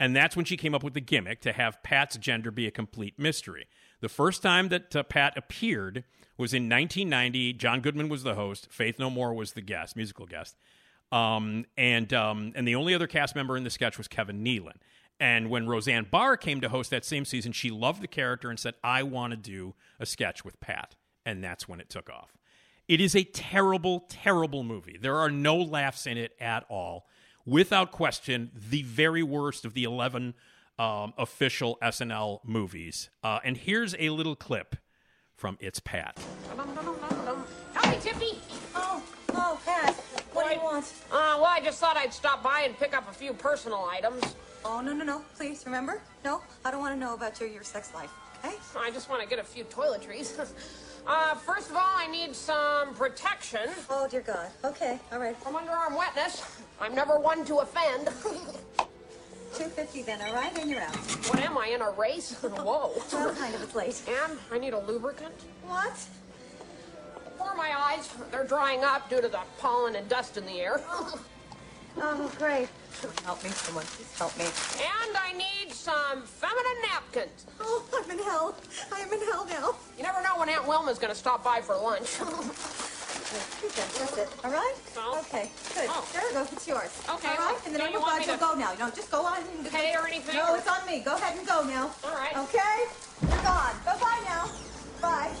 And 0.00 0.14
that's 0.14 0.36
when 0.36 0.44
she 0.44 0.56
came 0.56 0.74
up 0.74 0.82
with 0.82 0.94
the 0.94 1.00
gimmick 1.00 1.40
to 1.42 1.52
have 1.52 1.82
Pat's 1.82 2.16
gender 2.16 2.50
be 2.50 2.66
a 2.66 2.70
complete 2.70 3.18
mystery. 3.18 3.66
The 4.00 4.08
first 4.08 4.42
time 4.42 4.68
that 4.68 4.94
uh, 4.94 5.02
Pat 5.04 5.36
appeared 5.36 6.04
was 6.36 6.52
in 6.52 6.64
1990. 6.64 7.52
John 7.54 7.80
Goodman 7.80 8.08
was 8.08 8.22
the 8.22 8.34
host. 8.34 8.68
Faith 8.70 8.98
No 8.98 9.08
More 9.08 9.32
was 9.32 9.52
the 9.52 9.60
guest, 9.60 9.96
musical 9.96 10.26
guest. 10.26 10.56
Um, 11.12 11.64
and 11.76 12.12
um, 12.12 12.52
and 12.56 12.66
the 12.66 12.74
only 12.74 12.94
other 12.94 13.06
cast 13.06 13.36
member 13.36 13.56
in 13.56 13.62
the 13.62 13.70
sketch 13.70 13.96
was 13.98 14.08
Kevin 14.08 14.42
Nealon. 14.42 14.76
And 15.20 15.48
when 15.48 15.68
Roseanne 15.68 16.08
Barr 16.10 16.36
came 16.36 16.60
to 16.60 16.68
host 16.68 16.90
that 16.90 17.04
same 17.04 17.24
season, 17.24 17.52
she 17.52 17.70
loved 17.70 18.02
the 18.02 18.08
character 18.08 18.50
and 18.50 18.58
said, 18.58 18.74
"I 18.82 19.04
want 19.04 19.30
to 19.30 19.36
do 19.36 19.74
a 20.00 20.06
sketch 20.06 20.44
with 20.44 20.58
Pat." 20.58 20.96
And 21.24 21.42
that's 21.42 21.68
when 21.68 21.78
it 21.78 21.88
took 21.88 22.10
off. 22.10 22.36
It 22.88 23.00
is 23.00 23.14
a 23.14 23.24
terrible, 23.24 24.00
terrible 24.08 24.62
movie. 24.64 24.98
There 25.00 25.16
are 25.16 25.30
no 25.30 25.56
laughs 25.56 26.06
in 26.06 26.18
it 26.18 26.32
at 26.40 26.64
all. 26.68 27.06
Without 27.46 27.92
question, 27.92 28.50
the 28.54 28.82
very 28.82 29.22
worst 29.22 29.66
of 29.66 29.74
the 29.74 29.84
11 29.84 30.32
um, 30.78 31.12
official 31.18 31.76
SNL 31.82 32.40
movies. 32.42 33.10
Uh, 33.22 33.40
and 33.44 33.58
here's 33.58 33.94
a 33.98 34.08
little 34.08 34.34
clip 34.34 34.76
from 35.34 35.58
It's 35.60 35.78
Pat. 35.78 36.18
Howdy, 37.74 37.96
Tiffy. 37.98 38.38
Oh, 38.74 39.02
oh, 39.34 39.60
Pat. 39.66 39.94
What 40.32 40.48
do 40.48 40.54
you 40.54 40.62
want? 40.62 40.90
Uh, 41.12 41.36
well, 41.36 41.44
I 41.44 41.60
just 41.62 41.78
thought 41.78 41.98
I'd 41.98 42.14
stop 42.14 42.42
by 42.42 42.60
and 42.60 42.78
pick 42.78 42.96
up 42.96 43.10
a 43.10 43.12
few 43.12 43.34
personal 43.34 43.88
items. 43.92 44.22
Oh, 44.64 44.80
no, 44.80 44.94
no, 44.94 45.04
no. 45.04 45.22
Please, 45.36 45.64
remember? 45.66 46.00
No, 46.24 46.40
I 46.64 46.70
don't 46.70 46.80
want 46.80 46.94
to 46.94 46.98
know 46.98 47.12
about 47.12 47.38
your, 47.40 47.50
your 47.50 47.62
sex 47.62 47.92
life, 47.94 48.10
okay? 48.42 48.54
I 48.74 48.90
just 48.90 49.10
want 49.10 49.22
to 49.22 49.28
get 49.28 49.38
a 49.38 49.44
few 49.44 49.64
toiletries. 49.64 50.38
uh, 51.06 51.34
first 51.34 51.70
of 51.70 51.76
all, 51.76 51.82
I 51.84 52.06
need 52.06 52.34
some 52.34 52.94
protection. 52.94 53.68
Oh, 53.90 54.08
dear 54.08 54.22
God. 54.22 54.48
Okay, 54.64 54.98
all 55.12 55.18
right. 55.18 55.36
From 55.36 55.54
underarm 55.54 55.96
wetness. 55.96 56.42
I'm 56.80 56.94
never 56.94 57.18
one 57.18 57.44
to 57.46 57.58
offend. 57.58 58.08
250 59.54 60.02
then, 60.02 60.20
all 60.22 60.34
right? 60.34 60.56
And 60.58 60.68
you're 60.68 60.80
out. 60.80 60.96
What 60.96 61.40
am 61.40 61.56
I, 61.56 61.68
in 61.68 61.80
a 61.80 61.90
race? 61.92 62.32
Whoa. 62.42 62.92
Well, 63.12 63.34
kind 63.34 63.54
of. 63.54 63.62
It's 63.62 63.74
late. 63.74 64.02
And 64.08 64.38
I 64.50 64.58
need 64.58 64.72
a 64.72 64.80
lubricant. 64.80 65.34
What? 65.66 65.96
For 67.38 67.54
my 67.54 67.72
eyes. 67.76 68.12
They're 68.32 68.46
drying 68.46 68.82
up 68.82 69.08
due 69.08 69.20
to 69.20 69.28
the 69.28 69.40
pollen 69.58 69.94
and 69.96 70.08
dust 70.08 70.36
in 70.36 70.46
the 70.46 70.60
air. 70.60 70.80
Oh, 71.96 72.30
great. 72.38 72.68
Help 73.24 73.42
me, 73.44 73.50
someone. 73.50 73.84
Please 73.84 74.18
help 74.18 74.36
me. 74.38 74.44
And 74.44 75.16
I 75.16 75.32
need 75.32 75.72
some 75.72 76.22
feminine 76.22 76.82
napkins. 76.90 77.46
Oh, 77.60 77.84
I'm 77.94 78.10
in 78.10 78.18
hell. 78.24 78.56
I 78.92 79.00
am 79.00 79.12
in 79.12 79.20
hell 79.20 79.46
now. 79.46 79.74
You 79.96 80.02
never 80.02 80.22
know 80.22 80.38
when 80.38 80.48
Aunt 80.48 80.64
Wilma's 80.64 80.98
going 80.98 81.12
to 81.12 81.18
stop 81.18 81.44
by 81.44 81.60
for 81.60 81.76
lunch. 81.76 82.18
That's 83.74 84.16
it. 84.18 84.28
All 84.44 84.50
right? 84.50 84.74
Okay, 85.26 85.50
good. 85.74 85.88
Oh. 85.90 86.08
There 86.12 86.28
it 86.30 86.34
goes. 86.34 86.52
It's 86.52 86.68
yours. 86.68 86.90
Okay, 87.10 87.28
All 87.28 87.36
well, 87.36 87.52
right? 87.54 87.66
In 87.66 87.72
the 87.72 87.78
don't 87.78 87.88
name 87.90 87.96
of 87.98 88.04
God, 88.04 88.24
you'll 88.26 88.34
to- 88.36 88.40
go 88.40 88.54
now. 88.54 88.72
You 88.72 88.78
know, 88.78 88.90
just 88.90 89.10
go 89.10 89.24
on. 89.26 89.42
and- 89.42 89.66
Pay 89.70 89.94
or 89.94 90.06
anything, 90.06 90.36
No, 90.36 90.54
it's 90.54 90.68
on 90.68 90.86
me. 90.86 91.00
Go 91.00 91.14
ahead 91.16 91.36
and 91.36 91.46
go 91.46 91.62
now. 91.64 91.90
All 92.04 92.14
right. 92.14 92.36
Okay? 92.36 92.84
You're 93.22 93.42
gone. 93.42 93.74
Bye-bye 93.84 94.22
now. 94.24 94.50
Bye. 95.02 95.32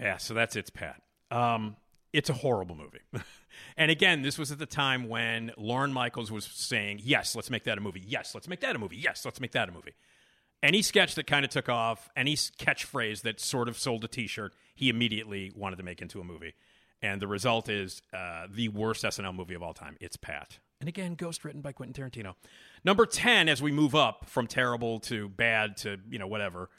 Yeah, 0.00 0.16
so 0.16 0.34
that's 0.34 0.56
It's 0.56 0.70
Pat. 0.70 1.00
Um, 1.30 1.76
it's 2.12 2.28
a 2.30 2.34
horrible 2.34 2.74
movie. 2.76 3.00
and 3.76 3.90
again, 3.90 4.22
this 4.22 4.38
was 4.38 4.50
at 4.50 4.58
the 4.58 4.66
time 4.66 5.08
when 5.08 5.52
Lorne 5.56 5.92
Michaels 5.92 6.30
was 6.30 6.44
saying, 6.44 7.00
yes, 7.02 7.34
let's 7.34 7.50
make 7.50 7.64
that 7.64 7.78
a 7.78 7.80
movie. 7.80 8.02
Yes, 8.06 8.34
let's 8.34 8.48
make 8.48 8.60
that 8.60 8.76
a 8.76 8.78
movie. 8.78 8.96
Yes, 8.96 9.24
let's 9.24 9.40
make 9.40 9.52
that 9.52 9.68
a 9.68 9.72
movie. 9.72 9.94
Any 10.62 10.82
sketch 10.82 11.16
that 11.16 11.26
kind 11.26 11.44
of 11.44 11.50
took 11.50 11.68
off, 11.68 12.08
any 12.16 12.36
catchphrase 12.36 13.22
that 13.22 13.40
sort 13.40 13.68
of 13.68 13.78
sold 13.78 14.04
a 14.04 14.08
t 14.08 14.26
shirt, 14.26 14.52
he 14.74 14.88
immediately 14.88 15.52
wanted 15.56 15.76
to 15.76 15.82
make 15.82 16.00
into 16.00 16.20
a 16.20 16.24
movie. 16.24 16.54
And 17.02 17.20
the 17.20 17.26
result 17.26 17.68
is 17.68 18.00
uh, 18.12 18.46
the 18.48 18.68
worst 18.68 19.02
SNL 19.02 19.34
movie 19.34 19.54
of 19.54 19.62
all 19.62 19.74
time. 19.74 19.96
It's 20.00 20.16
Pat. 20.16 20.58
And 20.78 20.88
again, 20.88 21.14
ghost 21.14 21.44
written 21.44 21.60
by 21.60 21.72
Quentin 21.72 22.00
Tarantino. 22.00 22.34
Number 22.84 23.06
10, 23.06 23.48
as 23.48 23.60
we 23.60 23.72
move 23.72 23.94
up 23.94 24.28
from 24.28 24.46
terrible 24.46 25.00
to 25.00 25.28
bad 25.28 25.76
to, 25.78 25.98
you 26.08 26.18
know, 26.18 26.26
whatever. 26.26 26.70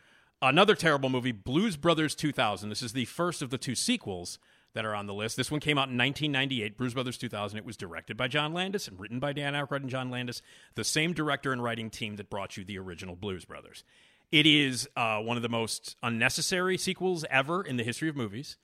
Another 0.42 0.76
terrible 0.76 1.10
movie, 1.10 1.32
Blues 1.32 1.78
Brothers 1.78 2.16
2000. 2.16 2.70
This 2.70 2.82
is 2.82 2.94
the 2.94 3.06
first 3.06 3.42
of 3.42 3.50
the 3.50 3.58
two 3.58 3.76
sequels 3.76 4.40
that 4.74 4.86
are 4.86 4.96
on 4.96 5.06
the 5.06 5.14
list. 5.14 5.38
This 5.38 5.52
one 5.52 5.60
came 5.60 5.78
out 5.78 5.90
in 5.90 5.98
1998, 5.98 6.78
Blues 6.78 6.94
Brothers 6.94 7.18
2000. 7.18 7.58
It 7.58 7.66
was 7.66 7.78
directed 7.78 8.18
by 8.18 8.28
John 8.28 8.54
Landis 8.54 8.88
and 8.88 9.00
written 9.00 9.20
by 9.20 9.34
Dan 9.34 9.54
Aykroyd 9.54 9.82
and 9.82 9.90
John 9.90 10.10
Landis, 10.10 10.42
the 10.76 10.84
same 10.84 11.14
director 11.14 11.52
and 11.52 11.64
writing 11.64 11.90
team 11.90 12.16
that 12.16 12.30
brought 12.30 12.58
you 12.58 12.64
the 12.64 12.80
original 12.80 13.16
Blues 13.16 13.46
Brothers. 13.46 13.84
It 14.32 14.48
is 14.48 14.90
uh, 14.96 15.20
one 15.20 15.38
of 15.38 15.44
the 15.44 15.50
most 15.50 15.96
unnecessary 16.02 16.78
sequels 16.78 17.24
ever 17.30 17.62
in 17.62 17.78
the 17.78 17.84
history 17.84 18.10
of 18.10 18.16
movies. 18.16 18.58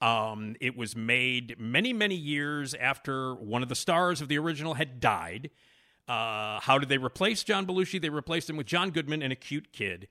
Um, 0.00 0.56
it 0.60 0.76
was 0.76 0.94
made 0.94 1.56
many, 1.58 1.92
many 1.92 2.14
years 2.14 2.74
after 2.74 3.34
one 3.34 3.62
of 3.62 3.68
the 3.68 3.74
stars 3.74 4.20
of 4.20 4.28
the 4.28 4.38
original 4.38 4.74
had 4.74 5.00
died. 5.00 5.50
Uh, 6.06 6.60
how 6.60 6.78
did 6.78 6.88
they 6.88 6.98
replace 6.98 7.42
John 7.42 7.66
Belushi? 7.66 8.00
They 8.00 8.10
replaced 8.10 8.48
him 8.48 8.56
with 8.56 8.66
John 8.66 8.90
Goodman 8.90 9.22
and 9.22 9.32
a 9.32 9.36
cute 9.36 9.72
kid. 9.72 10.06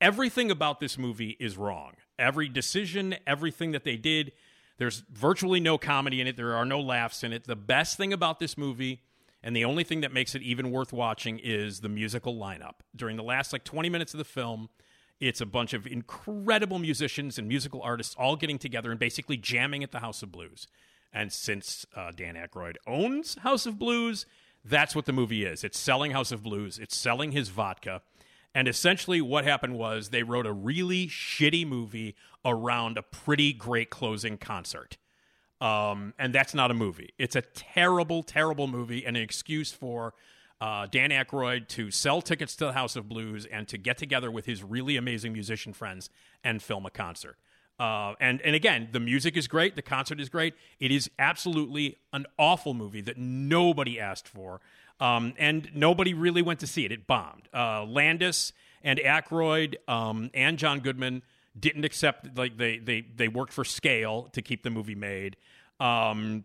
Everything 0.00 0.50
about 0.50 0.80
this 0.80 0.98
movie 0.98 1.36
is 1.38 1.56
wrong. 1.56 1.92
Every 2.18 2.48
decision, 2.48 3.14
everything 3.26 3.72
that 3.72 3.84
they 3.84 3.96
did, 3.96 4.32
there's 4.78 5.02
virtually 5.10 5.60
no 5.60 5.78
comedy 5.78 6.20
in 6.20 6.26
it. 6.26 6.36
There 6.36 6.54
are 6.54 6.64
no 6.64 6.80
laughs 6.80 7.24
in 7.24 7.32
it. 7.32 7.44
The 7.44 7.56
best 7.56 7.96
thing 7.96 8.12
about 8.12 8.38
this 8.38 8.58
movie, 8.58 9.02
and 9.42 9.56
the 9.56 9.64
only 9.64 9.84
thing 9.84 10.00
that 10.02 10.12
makes 10.12 10.34
it 10.34 10.42
even 10.42 10.70
worth 10.70 10.92
watching, 10.92 11.38
is 11.42 11.80
the 11.80 11.88
musical 11.88 12.34
lineup. 12.34 12.76
During 12.94 13.16
the 13.16 13.22
last 13.22 13.52
like 13.52 13.64
20 13.64 13.88
minutes 13.88 14.14
of 14.14 14.18
the 14.18 14.24
film, 14.24 14.68
it's 15.18 15.40
a 15.40 15.46
bunch 15.46 15.72
of 15.72 15.86
incredible 15.86 16.78
musicians 16.78 17.38
and 17.38 17.48
musical 17.48 17.80
artists 17.82 18.14
all 18.18 18.36
getting 18.36 18.58
together 18.58 18.90
and 18.90 19.00
basically 19.00 19.36
jamming 19.38 19.82
at 19.82 19.92
the 19.92 20.00
House 20.00 20.22
of 20.22 20.30
Blues. 20.30 20.66
And 21.12 21.32
since 21.32 21.86
uh, 21.94 22.12
Dan 22.14 22.34
Aykroyd 22.34 22.76
owns 22.86 23.36
House 23.36 23.64
of 23.64 23.78
Blues, 23.78 24.26
That's 24.68 24.96
what 24.96 25.04
the 25.04 25.12
movie 25.12 25.44
is. 25.44 25.62
It's 25.62 25.78
selling 25.78 26.10
House 26.10 26.32
of 26.32 26.42
Blues. 26.42 26.78
It's 26.78 26.96
selling 26.96 27.30
his 27.30 27.50
vodka. 27.50 28.02
And 28.56 28.68
essentially, 28.68 29.20
what 29.20 29.44
happened 29.44 29.74
was 29.74 30.08
they 30.08 30.22
wrote 30.22 30.46
a 30.46 30.52
really 30.52 31.08
shitty 31.08 31.68
movie 31.68 32.16
around 32.42 32.96
a 32.96 33.02
pretty 33.02 33.52
great 33.52 33.90
closing 33.90 34.38
concert. 34.38 34.96
Um, 35.60 36.14
and 36.18 36.34
that's 36.34 36.54
not 36.54 36.70
a 36.70 36.74
movie. 36.74 37.10
It's 37.18 37.36
a 37.36 37.42
terrible, 37.42 38.22
terrible 38.22 38.66
movie 38.66 39.04
and 39.04 39.14
an 39.14 39.22
excuse 39.22 39.72
for 39.72 40.14
uh, 40.58 40.86
Dan 40.90 41.10
Aykroyd 41.10 41.68
to 41.68 41.90
sell 41.90 42.22
tickets 42.22 42.56
to 42.56 42.64
the 42.64 42.72
House 42.72 42.96
of 42.96 43.10
Blues 43.10 43.44
and 43.44 43.68
to 43.68 43.76
get 43.76 43.98
together 43.98 44.30
with 44.30 44.46
his 44.46 44.64
really 44.64 44.96
amazing 44.96 45.34
musician 45.34 45.74
friends 45.74 46.08
and 46.42 46.62
film 46.62 46.86
a 46.86 46.90
concert. 46.90 47.36
Uh, 47.78 48.14
and 48.20 48.40
and 48.40 48.56
again, 48.56 48.88
the 48.90 49.00
music 49.00 49.36
is 49.36 49.46
great, 49.46 49.76
the 49.76 49.82
concert 49.82 50.18
is 50.18 50.30
great. 50.30 50.54
It 50.80 50.90
is 50.90 51.10
absolutely 51.18 51.98
an 52.10 52.24
awful 52.38 52.72
movie 52.72 53.02
that 53.02 53.18
nobody 53.18 54.00
asked 54.00 54.26
for, 54.26 54.62
um, 55.00 55.34
and 55.38 55.70
nobody 55.74 56.14
really 56.14 56.42
went 56.42 56.60
to 56.60 56.66
see 56.66 56.84
it. 56.84 56.92
It 56.92 57.06
bombed. 57.06 57.48
Uh, 57.52 57.84
Landis 57.84 58.52
and 58.82 58.98
Aykroyd 58.98 59.76
um, 59.88 60.30
and 60.32 60.58
John 60.58 60.80
Goodman 60.80 61.22
didn't 61.58 61.84
accept. 61.84 62.36
Like 62.36 62.56
they 62.56 62.78
they 62.78 63.02
they 63.02 63.28
worked 63.28 63.52
for 63.52 63.64
scale 63.64 64.28
to 64.32 64.42
keep 64.42 64.62
the 64.62 64.70
movie 64.70 64.94
made. 64.94 65.36
Um, 65.80 66.44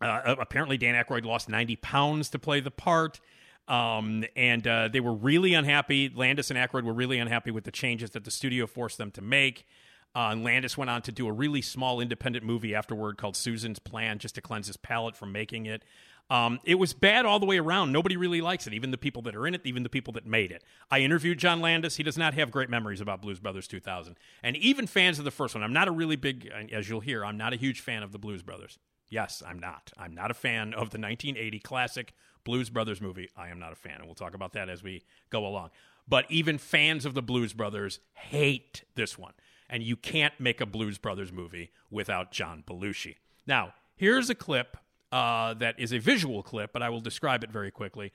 uh, 0.00 0.36
apparently, 0.38 0.78
Dan 0.78 0.94
Aykroyd 0.94 1.24
lost 1.24 1.48
ninety 1.48 1.76
pounds 1.76 2.30
to 2.30 2.38
play 2.38 2.60
the 2.60 2.70
part. 2.70 3.20
Um, 3.66 4.24
and 4.34 4.66
uh, 4.66 4.88
they 4.88 5.00
were 5.00 5.12
really 5.12 5.52
unhappy. 5.52 6.08
Landis 6.08 6.50
and 6.50 6.58
Aykroyd 6.58 6.84
were 6.84 6.94
really 6.94 7.18
unhappy 7.18 7.50
with 7.50 7.64
the 7.64 7.70
changes 7.70 8.10
that 8.12 8.24
the 8.24 8.30
studio 8.30 8.66
forced 8.66 8.96
them 8.96 9.10
to 9.10 9.20
make. 9.20 9.66
Uh, 10.14 10.30
and 10.32 10.42
Landis 10.42 10.78
went 10.78 10.90
on 10.90 11.02
to 11.02 11.12
do 11.12 11.28
a 11.28 11.32
really 11.32 11.60
small 11.60 12.00
independent 12.00 12.44
movie 12.44 12.74
afterward 12.74 13.18
called 13.18 13.36
Susan's 13.36 13.78
Plan, 13.78 14.18
just 14.18 14.34
to 14.36 14.40
cleanse 14.40 14.68
his 14.68 14.78
palate 14.78 15.16
from 15.16 15.32
making 15.32 15.66
it. 15.66 15.84
Um, 16.30 16.60
it 16.64 16.74
was 16.74 16.92
bad 16.92 17.24
all 17.24 17.40
the 17.40 17.46
way 17.46 17.58
around. 17.58 17.90
Nobody 17.90 18.16
really 18.16 18.42
likes 18.42 18.66
it, 18.66 18.74
even 18.74 18.90
the 18.90 18.98
people 18.98 19.22
that 19.22 19.34
are 19.34 19.46
in 19.46 19.54
it, 19.54 19.62
even 19.64 19.82
the 19.82 19.88
people 19.88 20.12
that 20.12 20.26
made 20.26 20.52
it. 20.52 20.62
I 20.90 21.00
interviewed 21.00 21.38
John 21.38 21.60
Landis. 21.60 21.96
He 21.96 22.02
does 22.02 22.18
not 22.18 22.34
have 22.34 22.50
great 22.50 22.68
memories 22.68 23.00
about 23.00 23.22
Blues 23.22 23.40
Brothers 23.40 23.66
2000. 23.66 24.16
And 24.42 24.56
even 24.56 24.86
fans 24.86 25.18
of 25.18 25.24
the 25.24 25.30
first 25.30 25.54
one, 25.54 25.64
I'm 25.64 25.72
not 25.72 25.88
a 25.88 25.92
really 25.92 26.16
big, 26.16 26.50
as 26.70 26.88
you'll 26.88 27.00
hear, 27.00 27.24
I'm 27.24 27.38
not 27.38 27.54
a 27.54 27.56
huge 27.56 27.80
fan 27.80 28.02
of 28.02 28.12
the 28.12 28.18
Blues 28.18 28.42
Brothers. 28.42 28.78
Yes, 29.08 29.42
I'm 29.46 29.58
not. 29.58 29.90
I'm 29.96 30.14
not 30.14 30.30
a 30.30 30.34
fan 30.34 30.74
of 30.74 30.90
the 30.90 30.98
1980 30.98 31.60
classic 31.60 32.12
Blues 32.44 32.68
Brothers 32.68 33.00
movie. 33.00 33.30
I 33.34 33.48
am 33.48 33.58
not 33.58 33.72
a 33.72 33.76
fan, 33.76 33.96
and 33.96 34.04
we'll 34.04 34.14
talk 34.14 34.34
about 34.34 34.52
that 34.52 34.68
as 34.68 34.82
we 34.82 35.04
go 35.30 35.46
along. 35.46 35.70
But 36.06 36.26
even 36.30 36.58
fans 36.58 37.06
of 37.06 37.14
the 37.14 37.22
Blues 37.22 37.54
Brothers 37.54 38.00
hate 38.12 38.84
this 38.94 39.18
one. 39.18 39.32
And 39.70 39.82
you 39.82 39.96
can't 39.96 40.38
make 40.38 40.60
a 40.60 40.66
Blues 40.66 40.98
Brothers 40.98 41.30
movie 41.30 41.70
without 41.90 42.32
John 42.32 42.64
Belushi. 42.66 43.16
Now, 43.46 43.74
here's 43.96 44.30
a 44.30 44.34
clip 44.34 44.78
uh, 45.12 45.54
that 45.54 45.78
is 45.78 45.92
a 45.92 45.98
visual 45.98 46.42
clip, 46.42 46.72
but 46.72 46.82
I 46.82 46.90
will 46.90 47.00
describe 47.00 47.44
it 47.44 47.50
very 47.50 47.70
quickly. 47.70 48.12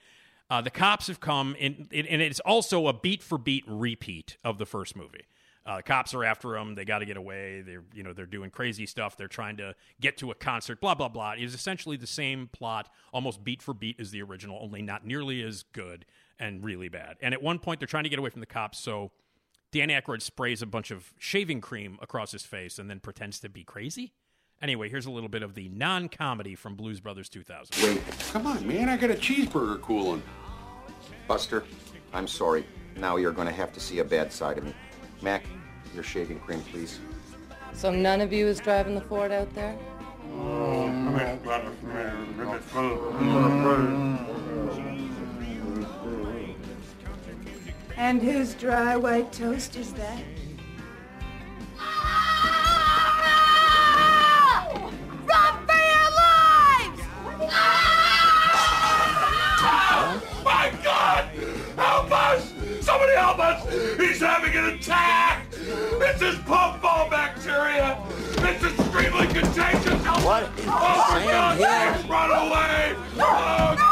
Uh, 0.50 0.60
the 0.60 0.70
cops 0.70 1.06
have 1.06 1.20
come, 1.20 1.56
in, 1.58 1.88
and 1.90 2.22
it's 2.22 2.40
also 2.40 2.86
a 2.86 2.92
beat 2.92 3.22
for 3.22 3.38
beat 3.38 3.64
repeat 3.66 4.36
of 4.44 4.58
the 4.58 4.66
first 4.66 4.94
movie. 4.94 5.24
Uh, 5.66 5.78
the 5.78 5.82
cops 5.82 6.12
are 6.12 6.22
after 6.24 6.50
them. 6.50 6.74
They 6.74 6.84
got 6.84 6.98
to 6.98 7.06
get 7.06 7.16
away. 7.16 7.62
They're 7.62 7.84
you 7.94 8.02
know 8.02 8.12
they're 8.12 8.26
doing 8.26 8.50
crazy 8.50 8.84
stuff. 8.84 9.16
They're 9.16 9.28
trying 9.28 9.56
to 9.56 9.74
get 9.98 10.18
to 10.18 10.30
a 10.30 10.34
concert. 10.34 10.80
Blah 10.80 10.94
blah 10.94 11.08
blah. 11.08 11.32
It 11.32 11.42
is 11.42 11.54
essentially 11.54 11.96
the 11.96 12.06
same 12.06 12.50
plot, 12.52 12.90
almost 13.12 13.42
beat 13.42 13.62
for 13.62 13.72
beat 13.72 13.98
as 13.98 14.10
the 14.10 14.22
original, 14.22 14.58
only 14.60 14.82
not 14.82 15.06
nearly 15.06 15.42
as 15.42 15.62
good 15.72 16.04
and 16.38 16.62
really 16.62 16.90
bad. 16.90 17.16
And 17.22 17.32
at 17.32 17.42
one 17.42 17.58
point, 17.58 17.80
they're 17.80 17.86
trying 17.86 18.04
to 18.04 18.10
get 18.10 18.18
away 18.18 18.28
from 18.28 18.40
the 18.40 18.46
cops, 18.46 18.78
so 18.78 19.12
Dan 19.72 19.88
Aykroyd 19.88 20.22
sprays 20.22 20.60
a 20.62 20.66
bunch 20.66 20.90
of 20.90 21.12
shaving 21.18 21.60
cream 21.60 21.98
across 22.02 22.32
his 22.32 22.44
face 22.44 22.78
and 22.78 22.90
then 22.90 23.00
pretends 23.00 23.40
to 23.40 23.48
be 23.48 23.64
crazy. 23.64 24.12
Anyway, 24.62 24.88
here's 24.88 25.06
a 25.06 25.10
little 25.10 25.28
bit 25.28 25.42
of 25.42 25.54
the 25.54 25.68
non-comedy 25.68 26.54
from 26.54 26.74
Blues 26.74 27.00
Brothers 27.00 27.28
2000. 27.28 27.70
Wait, 27.82 28.00
come 28.32 28.46
on, 28.46 28.66
man! 28.66 28.88
I 28.88 28.96
got 28.96 29.10
a 29.10 29.14
cheeseburger 29.14 29.80
cooling. 29.82 30.22
Buster, 31.28 31.64
I'm 32.12 32.26
sorry. 32.26 32.64
Now 32.96 33.16
you're 33.16 33.32
going 33.32 33.48
to 33.48 33.52
have 33.52 33.72
to 33.74 33.80
see 33.80 33.98
a 33.98 34.04
bad 34.04 34.32
side 34.32 34.56
of 34.56 34.64
me. 34.64 34.74
Mac, 35.20 35.44
your 35.94 36.02
shaving 36.02 36.38
cream, 36.40 36.60
please. 36.70 36.98
So 37.72 37.90
none 37.90 38.20
of 38.20 38.32
you 38.32 38.46
is 38.46 38.60
driving 38.60 38.94
the 38.94 39.00
Ford 39.00 39.32
out 39.32 39.52
there? 39.54 39.76
And 47.96 48.22
whose 48.22 48.54
dry 48.54 48.96
white 48.96 49.32
toast 49.32 49.76
is 49.76 49.92
that? 49.94 50.22
He's 63.98 64.20
having 64.20 64.54
an 64.54 64.66
attack! 64.66 65.46
It's 65.52 66.20
his 66.20 66.36
puffball 66.40 67.10
bacteria! 67.10 67.98
It's 68.38 68.62
extremely 68.62 69.26
contagious! 69.26 70.04
What 70.24 70.50
Oh, 70.66 71.06
for 71.08 71.20
Sam 71.20 71.58
God's 71.58 71.60
sake, 72.00 72.10
run 72.10 72.30
away! 72.30 72.94
Oh, 73.18 73.83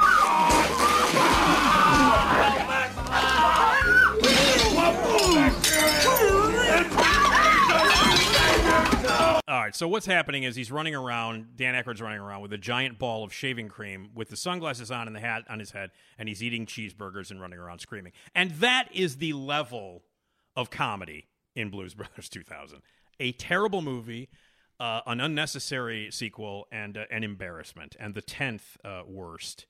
right, 9.62 9.74
so 9.74 9.88
what's 9.88 10.06
happening 10.06 10.42
is 10.42 10.56
he's 10.56 10.70
running 10.70 10.94
around. 10.94 11.56
Dan 11.56 11.74
Aykroyd's 11.74 12.00
running 12.00 12.20
around 12.20 12.42
with 12.42 12.52
a 12.52 12.58
giant 12.58 12.98
ball 12.98 13.24
of 13.24 13.32
shaving 13.32 13.68
cream 13.68 14.10
with 14.14 14.28
the 14.28 14.36
sunglasses 14.36 14.90
on 14.90 15.06
and 15.06 15.14
the 15.14 15.20
hat 15.20 15.44
on 15.48 15.58
his 15.58 15.72
head, 15.72 15.90
and 16.18 16.28
he's 16.28 16.42
eating 16.42 16.66
cheeseburgers 16.66 17.30
and 17.30 17.40
running 17.40 17.58
around 17.58 17.80
screaming. 17.80 18.12
And 18.34 18.52
that 18.52 18.88
is 18.92 19.16
the 19.16 19.32
level 19.32 20.04
of 20.56 20.70
comedy 20.70 21.28
in 21.54 21.70
Blues 21.70 21.94
Brothers 21.94 22.28
2000. 22.30 22.80
A 23.20 23.32
terrible 23.32 23.82
movie, 23.82 24.28
uh, 24.80 25.00
an 25.06 25.20
unnecessary 25.20 26.10
sequel, 26.10 26.66
and 26.72 26.96
uh, 26.96 27.04
an 27.10 27.24
embarrassment, 27.24 27.96
and 28.00 28.14
the 28.14 28.22
tenth 28.22 28.76
uh, 28.84 29.02
worst. 29.06 29.66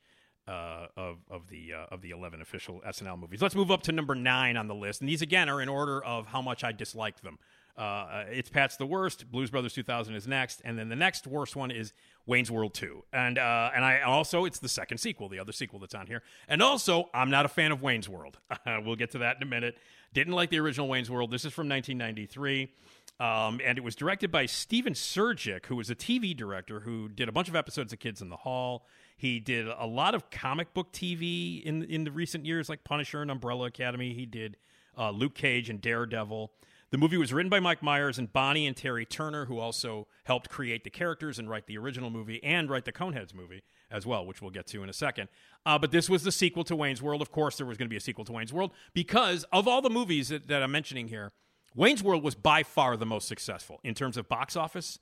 Uh, 0.48 0.88
of 0.96 1.18
of 1.31 1.48
the 1.50 1.72
uh, 1.72 1.94
of 1.94 2.02
the 2.02 2.11
eleven 2.11 2.42
official 2.42 2.83
SNL 2.85 3.16
movies. 3.16 3.40
Let's 3.40 3.55
move 3.55 3.70
up 3.70 3.83
to 3.85 3.92
number 3.92 4.16
nine 4.16 4.57
on 4.57 4.66
the 4.66 4.74
list, 4.74 5.00
and 5.00 5.09
these 5.09 5.22
again 5.22 5.48
are 5.48 5.62
in 5.62 5.68
order 5.68 6.05
of 6.05 6.26
how 6.26 6.42
much 6.42 6.64
I 6.64 6.72
dislike 6.72 7.20
them. 7.20 7.38
Uh, 7.76 8.24
it's 8.28 8.50
Pat's 8.50 8.76
the 8.76 8.87
worst. 8.87 9.30
Blues 9.30 9.50
Brothers 9.50 9.72
2000 9.72 10.14
is 10.14 10.28
next, 10.28 10.61
and 10.64 10.78
then 10.78 10.88
the 10.88 10.96
next 10.96 11.26
worst 11.26 11.56
one 11.56 11.70
is 11.70 11.92
Wayne's 12.26 12.50
World 12.50 12.74
2. 12.74 13.04
And 13.12 13.38
uh, 13.38 13.70
and 13.74 13.85
I 13.85 14.02
also 14.02 14.44
it's 14.44 14.58
the 14.58 14.68
second 14.68 14.98
sequel, 14.98 15.28
the 15.28 15.38
other 15.38 15.52
sequel 15.52 15.78
that's 15.78 15.94
on 15.94 16.06
here. 16.06 16.22
And 16.48 16.62
also, 16.62 17.08
I'm 17.14 17.30
not 17.30 17.46
a 17.46 17.48
fan 17.48 17.72
of 17.72 17.82
Wayne's 17.82 18.08
World. 18.08 18.38
we'll 18.66 18.96
get 18.96 19.11
to 19.12 19.18
that 19.18 19.37
in 19.37 19.42
a 19.42 19.46
minute. 19.46 19.78
Didn't 20.12 20.35
like 20.35 20.50
the 20.50 20.58
original 20.58 20.88
Wayne's 20.88 21.11
World. 21.11 21.30
This 21.30 21.44
is 21.44 21.52
from 21.52 21.68
1993. 21.68 22.70
Um, 23.18 23.61
and 23.64 23.78
it 23.78 23.85
was 23.85 23.94
directed 23.94 24.30
by 24.30 24.46
Stephen 24.46 24.94
Surjik, 24.94 25.66
who 25.66 25.76
was 25.76 25.90
a 25.90 25.94
TV 25.94 26.37
director 26.37 26.80
who 26.80 27.08
did 27.08 27.28
a 27.28 27.32
bunch 27.32 27.48
of 27.48 27.54
episodes 27.54 27.92
of 27.92 28.00
Kids 28.00 28.20
in 28.20 28.28
the 28.28 28.37
Hall. 28.37 28.85
He 29.16 29.38
did 29.38 29.68
a 29.68 29.87
lot 29.87 30.14
of 30.14 30.30
comic 30.30 30.74
book 30.74 30.92
TV 30.92 31.62
in 31.62 31.85
in 31.85 32.04
the 32.04 32.11
recent 32.11 32.44
years, 32.44 32.68
like 32.68 32.85
Punisher 32.85 33.22
and 33.22 33.30
Umbrella 33.30 33.66
Academy. 33.66 34.12
He 34.12 34.26
did 34.26 34.56
uh, 34.98 35.11
Luke 35.11 35.35
Cage 35.35 35.70
and 35.70 35.80
Daredevil. 35.80 36.52
The 36.92 36.98
movie 36.98 37.16
was 37.16 37.33
written 37.33 37.48
by 37.48 37.59
Mike 37.59 37.83
Myers 37.83 38.18
and 38.18 38.31
Bonnie 38.31 38.66
and 38.66 38.76
Terry 38.76 39.07
Turner, 39.07 39.46
who 39.46 39.59
also 39.59 40.09
helped 40.24 40.50
create 40.50 40.85
the 40.85 40.90
characters 40.90 41.38
and 41.38 41.48
write 41.48 41.66
the 41.66 41.78
original 41.78 42.11
movie 42.11 42.38
and 42.44 42.68
write 42.68 42.85
the 42.85 42.92
Coneheads 42.92 43.35
movie 43.35 43.62
as 43.90 44.05
well, 44.05 44.26
which 44.26 44.42
we'll 44.42 44.50
get 44.50 44.66
to 44.66 44.83
in 44.83 44.90
a 44.90 44.92
second. 44.92 45.31
Uh, 45.64 45.78
but 45.78 45.90
this 45.90 46.11
was 46.11 46.22
the 46.22 46.31
sequel 46.31 46.64
to 46.64 46.76
Wayne's 46.76 47.00
World. 47.00 47.22
Of 47.22 47.33
course, 47.33 47.57
there 47.57 47.64
was 47.64 47.78
going 47.78 47.87
to 47.87 47.90
be 47.90 47.96
a 47.96 48.00
sequel 48.00 48.26
to 48.26 48.33
Wayne's 48.33 48.52
World 48.52 48.72
because 48.92 49.46
of 49.55 49.66
all 49.66 49.81
the 49.81 49.88
movies 49.88 50.28
that, 50.28 50.48
that 50.48 50.62
I'm 50.62 50.70
mentioning 50.70 51.09
here, 51.09 51.33
Wayne's 51.74 52.02
World 52.02 52.22
was 52.22 52.35
by 52.35 52.62
far 52.62 52.98
the 52.98 53.07
most 53.07 53.26
successful 53.26 53.81
in 53.83 53.94
terms 53.94 54.18
of 54.18 54.28
box 54.28 54.55
office. 54.55 54.98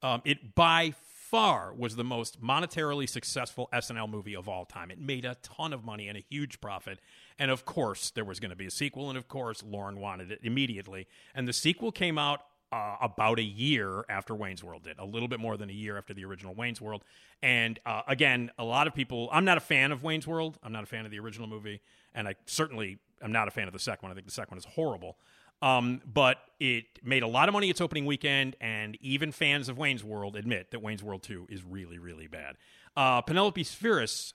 Um, 0.00 0.22
it 0.24 0.54
by 0.54 0.94
far 1.34 1.74
was 1.76 1.96
the 1.96 2.04
most 2.04 2.40
monetarily 2.40 3.08
successful 3.08 3.68
SNL 3.72 4.08
movie 4.08 4.36
of 4.36 4.48
all 4.48 4.64
time. 4.64 4.88
It 4.92 5.00
made 5.00 5.24
a 5.24 5.34
ton 5.42 5.72
of 5.72 5.84
money 5.84 6.06
and 6.06 6.16
a 6.16 6.24
huge 6.30 6.60
profit. 6.60 7.00
And 7.40 7.50
of 7.50 7.64
course, 7.64 8.10
there 8.10 8.24
was 8.24 8.38
going 8.38 8.50
to 8.50 8.56
be 8.56 8.66
a 8.66 8.70
sequel. 8.70 9.08
And 9.08 9.18
of 9.18 9.26
course, 9.26 9.60
Lorne 9.66 9.98
wanted 9.98 10.30
it 10.30 10.38
immediately. 10.44 11.08
And 11.34 11.48
the 11.48 11.52
sequel 11.52 11.90
came 11.90 12.18
out 12.18 12.42
uh, 12.70 12.98
about 13.00 13.40
a 13.40 13.42
year 13.42 14.04
after 14.08 14.32
Wayne's 14.32 14.62
World 14.62 14.84
did, 14.84 15.00
a 15.00 15.04
little 15.04 15.26
bit 15.26 15.40
more 15.40 15.56
than 15.56 15.68
a 15.70 15.72
year 15.72 15.98
after 15.98 16.14
the 16.14 16.24
original 16.24 16.54
Wayne's 16.54 16.80
World. 16.80 17.02
And 17.42 17.80
uh, 17.84 18.02
again, 18.06 18.52
a 18.56 18.64
lot 18.64 18.86
of 18.86 18.94
people, 18.94 19.28
I'm 19.32 19.44
not 19.44 19.56
a 19.56 19.60
fan 19.60 19.90
of 19.90 20.04
Wayne's 20.04 20.28
World. 20.28 20.56
I'm 20.62 20.70
not 20.70 20.84
a 20.84 20.86
fan 20.86 21.04
of 21.04 21.10
the 21.10 21.18
original 21.18 21.48
movie. 21.48 21.80
And 22.14 22.28
I 22.28 22.36
certainly 22.46 22.98
am 23.20 23.32
not 23.32 23.48
a 23.48 23.50
fan 23.50 23.66
of 23.66 23.72
the 23.72 23.80
second 23.80 24.06
one. 24.06 24.12
I 24.12 24.14
think 24.14 24.28
the 24.28 24.32
second 24.32 24.52
one 24.52 24.58
is 24.58 24.66
horrible. 24.66 25.16
Um, 25.64 26.02
but 26.04 26.36
it 26.60 26.84
made 27.02 27.22
a 27.22 27.26
lot 27.26 27.48
of 27.48 27.54
money 27.54 27.70
its 27.70 27.80
opening 27.80 28.04
weekend, 28.04 28.54
and 28.60 28.98
even 29.00 29.32
fans 29.32 29.70
of 29.70 29.78
Wayne's 29.78 30.04
World 30.04 30.36
admit 30.36 30.70
that 30.72 30.82
Wayne's 30.82 31.02
World 31.02 31.22
2 31.22 31.46
is 31.48 31.64
really, 31.64 31.98
really 31.98 32.26
bad. 32.26 32.56
Uh, 32.94 33.22
Penelope 33.22 33.64
Spheeris, 33.64 34.34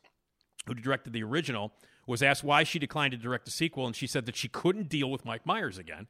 who 0.65 0.73
directed 0.73 1.13
the 1.13 1.21
original, 1.21 1.71
was 2.07 2.23
asked 2.23 2.43
why 2.43 2.63
she 2.63 2.79
declined 2.79 3.11
to 3.11 3.17
direct 3.17 3.45
the 3.45 3.51
sequel, 3.51 3.85
and 3.85 3.95
she 3.95 4.07
said 4.07 4.25
that 4.25 4.35
she 4.35 4.47
couldn't 4.47 4.89
deal 4.89 5.11
with 5.11 5.23
Mike 5.23 5.45
Myers 5.45 5.77
again. 5.77 6.07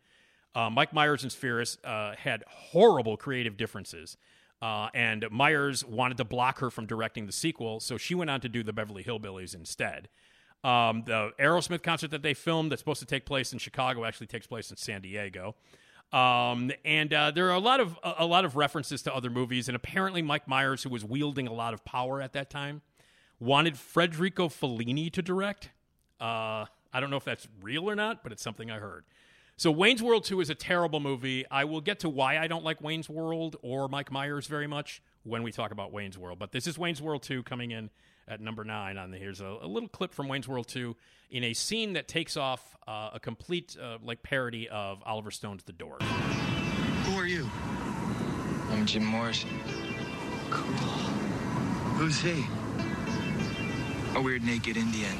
Uh, 0.55 0.69
Mike 0.69 0.93
Myers 0.93 1.23
and 1.23 1.31
Spheeris 1.33 1.77
uh, 1.83 2.15
had 2.15 2.45
horrible 2.47 3.17
creative 3.17 3.57
differences. 3.57 4.15
Uh, 4.61 4.87
and 4.93 5.25
Myers 5.29 5.83
wanted 5.83 6.15
to 6.17 6.23
block 6.23 6.59
her 6.59 6.69
from 6.69 6.85
directing 6.85 7.25
the 7.25 7.33
sequel, 7.33 7.81
so 7.81 7.97
she 7.97 8.15
went 8.15 8.29
on 8.29 8.39
to 8.39 8.47
do 8.47 8.63
the 8.63 8.73
Beverly 8.73 9.03
Hillbillies 9.03 9.53
instead. 9.53 10.07
Um, 10.63 11.03
the 11.05 11.31
Aerosmith 11.39 11.83
concert 11.83 12.11
that 12.11 12.21
they 12.21 12.33
filmed 12.33 12.71
that's 12.71 12.81
supposed 12.81 12.99
to 12.99 13.05
take 13.05 13.25
place 13.25 13.53
in 13.53 13.59
Chicago 13.59 14.03
actually 14.03 14.27
takes 14.27 14.45
place 14.45 14.71
in 14.71 14.77
San 14.77 15.01
Diego. 15.01 15.55
Um, 16.11 16.71
and 16.83 17.13
uh, 17.13 17.31
there 17.31 17.47
are 17.47 17.53
a 17.53 17.59
lot 17.59 17.79
of 17.79 17.97
a, 18.03 18.15
a 18.19 18.25
lot 18.25 18.43
of 18.43 18.55
references 18.55 19.01
to 19.03 19.13
other 19.13 19.29
movies, 19.29 19.69
and 19.69 19.75
apparently 19.75 20.21
Mike 20.21 20.47
Myers, 20.47 20.83
who 20.83 20.89
was 20.89 21.05
wielding 21.05 21.47
a 21.47 21.53
lot 21.53 21.73
of 21.73 21.85
power 21.85 22.21
at 22.21 22.33
that 22.33 22.49
time, 22.49 22.81
wanted 23.39 23.77
Federico 23.77 24.49
Fellini 24.49 25.11
to 25.13 25.21
direct. 25.21 25.69
Uh, 26.19 26.65
I 26.91 26.99
don't 26.99 27.11
know 27.11 27.17
if 27.17 27.25
that's 27.25 27.47
real 27.61 27.89
or 27.89 27.95
not, 27.95 28.23
but 28.23 28.31
it's 28.31 28.41
something 28.41 28.71
I 28.71 28.79
heard. 28.79 29.05
So 29.55 29.71
Wayne's 29.71 30.01
World 30.01 30.23
2 30.23 30.41
is 30.41 30.49
a 30.49 30.55
terrible 30.55 30.99
movie. 30.99 31.45
I 31.51 31.65
will 31.65 31.81
get 31.81 31.99
to 31.99 32.09
why 32.09 32.37
I 32.37 32.47
don't 32.47 32.63
like 32.63 32.81
Wayne's 32.81 33.09
World 33.09 33.57
or 33.61 33.87
Mike 33.89 34.11
Myers 34.11 34.47
very 34.47 34.67
much 34.67 35.01
when 35.23 35.43
we 35.43 35.51
talk 35.51 35.71
about 35.71 35.91
Wayne's 35.91 36.17
World. 36.17 36.39
But 36.39 36.53
this 36.53 36.65
is 36.65 36.77
Wayne's 36.77 37.01
World 37.01 37.23
2 37.23 37.43
coming 37.43 37.71
in 37.71 37.89
at 38.29 38.39
number 38.39 38.63
nine 38.63 38.97
on 38.97 39.11
the 39.11 39.17
here's 39.17 39.41
a, 39.41 39.57
a 39.61 39.67
little 39.67 39.89
clip 39.89 40.13
from 40.13 40.27
Wayne's 40.27 40.47
World 40.47 40.67
2 40.67 40.95
in 41.31 41.43
a 41.43 41.53
scene 41.53 41.93
that 41.93 42.07
takes 42.07 42.37
off 42.37 42.77
uh, 42.87 43.09
a 43.13 43.19
complete 43.19 43.75
uh, 43.81 43.97
like 44.03 44.21
parody 44.23 44.69
of 44.69 45.01
Oliver 45.05 45.31
Stone's 45.31 45.63
The 45.63 45.73
Doors. 45.73 46.01
Who 47.05 47.17
are 47.17 47.25
you? 47.25 47.49
I'm 48.69 48.85
Jim 48.85 49.03
Morrison. 49.03 49.49
Cool. 50.51 50.73
Who's 51.97 52.19
he? 52.19 52.45
A 54.15 54.21
weird 54.21 54.43
naked 54.43 54.77
Indian. 54.77 55.17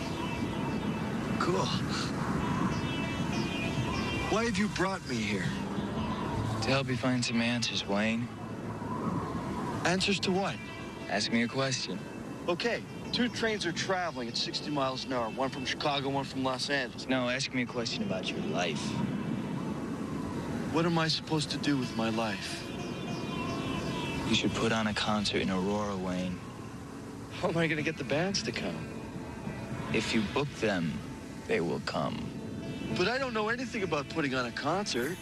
Cool. 1.39 1.65
Why 4.29 4.45
have 4.45 4.57
you 4.57 4.67
brought 4.69 5.07
me 5.09 5.15
here? 5.15 5.45
To 6.61 6.69
help 6.69 6.87
you 6.89 6.97
find 6.97 7.25
some 7.25 7.41
answers, 7.41 7.87
Wayne. 7.87 8.27
Answers 9.85 10.19
to 10.21 10.31
what? 10.31 10.55
Ask 11.09 11.31
me 11.31 11.41
a 11.41 11.47
question. 11.47 11.97
Okay, 12.47 12.83
two 13.11 13.29
trains 13.29 13.65
are 13.65 13.71
traveling 13.71 14.27
at 14.27 14.37
60 14.37 14.69
miles 14.71 15.05
an 15.05 15.13
hour. 15.13 15.29
One 15.29 15.49
from 15.49 15.65
Chicago, 15.65 16.09
one 16.09 16.25
from 16.25 16.43
Los 16.43 16.69
Angeles. 16.69 17.07
No, 17.07 17.29
ask 17.29 17.53
me 17.53 17.63
a 17.63 17.65
question 17.65 18.03
about 18.03 18.29
your 18.29 18.39
life. 18.51 18.81
What 20.71 20.85
am 20.85 20.97
I 20.97 21.07
supposed 21.07 21.49
to 21.51 21.57
do 21.57 21.77
with 21.77 21.95
my 21.97 22.09
life? 22.09 22.65
You 24.27 24.35
should 24.35 24.53
put 24.53 24.71
on 24.71 24.87
a 24.87 24.93
concert 24.93 25.41
in 25.41 25.49
Aurora, 25.49 25.97
Wayne. 25.97 26.39
How 27.41 27.49
am 27.49 27.57
I 27.57 27.67
going 27.67 27.77
to 27.77 27.83
get 27.83 27.97
the 27.97 28.03
bands 28.03 28.43
to 28.43 28.51
come? 28.51 28.87
If 29.93 30.13
you 30.13 30.21
book 30.33 30.49
them, 30.55 30.93
they 31.47 31.61
will 31.61 31.81
come. 31.85 32.29
But 32.97 33.07
I 33.07 33.17
don't 33.17 33.33
know 33.33 33.49
anything 33.49 33.83
about 33.83 34.07
putting 34.09 34.35
on 34.35 34.45
a 34.45 34.51
concert. 34.51 35.17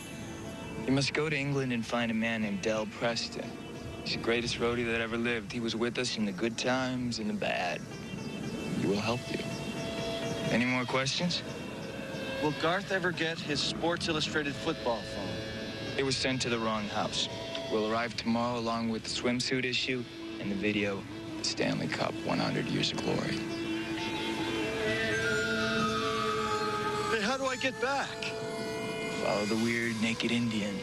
You 0.86 0.92
must 0.92 1.14
go 1.14 1.30
to 1.30 1.38
England 1.38 1.72
and 1.72 1.86
find 1.86 2.12
a 2.12 2.14
man 2.14 2.42
named 2.42 2.62
Del 2.62 2.86
Preston. 2.86 3.50
He's 4.08 4.16
the 4.16 4.24
greatest 4.24 4.58
roadie 4.60 4.86
that 4.86 5.02
ever 5.02 5.18
lived. 5.18 5.52
He 5.52 5.60
was 5.60 5.76
with 5.76 5.98
us 5.98 6.16
in 6.16 6.24
the 6.24 6.32
good 6.32 6.58
times 6.58 7.20
and 7.20 7.30
the 7.30 7.34
bad. 7.34 7.82
He 8.80 8.88
will 8.88 9.02
help 9.02 9.20
you. 9.30 9.44
Any 10.50 10.64
more 10.64 10.86
questions? 10.86 11.44
Will 12.42 12.54
Garth 12.62 12.94
ever 12.94 13.12
get 13.12 13.38
his 13.38 13.60
Sports 13.60 14.08
Illustrated 14.08 14.56
football 14.56 15.02
phone? 15.14 15.98
It 15.98 16.04
was 16.04 16.16
sent 16.16 16.42
to 16.44 16.50
the 16.50 16.58
wrong 16.58 16.86
house. 16.86 17.28
Will 17.70 17.92
arrive 17.92 18.16
tomorrow 18.16 18.58
along 18.58 18.88
with 18.88 19.04
the 19.04 19.10
swimsuit 19.10 19.66
issue 19.66 20.06
and 20.40 20.50
the 20.50 20.56
video, 20.56 21.04
The 21.40 21.44
Stanley 21.44 21.90
Cup 21.90 22.14
100 22.24 22.66
Years 22.68 22.94
of 22.94 23.04
Glory. 23.04 23.36
Hey, 27.12 27.22
how 27.24 27.36
do 27.36 27.46
I 27.46 27.58
get 27.60 27.78
back? 27.82 28.24
Follow 29.26 29.44
the 29.44 29.58
weird 29.58 30.02
naked 30.02 30.32
Indian. 30.32 30.80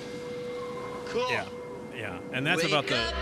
Cool. 1.06 1.26
Yeah, 1.30 1.46
yeah, 1.96 2.18
and 2.32 2.46
that's 2.46 2.62
Wake 2.62 2.72
about 2.72 2.86
the 2.86 3.14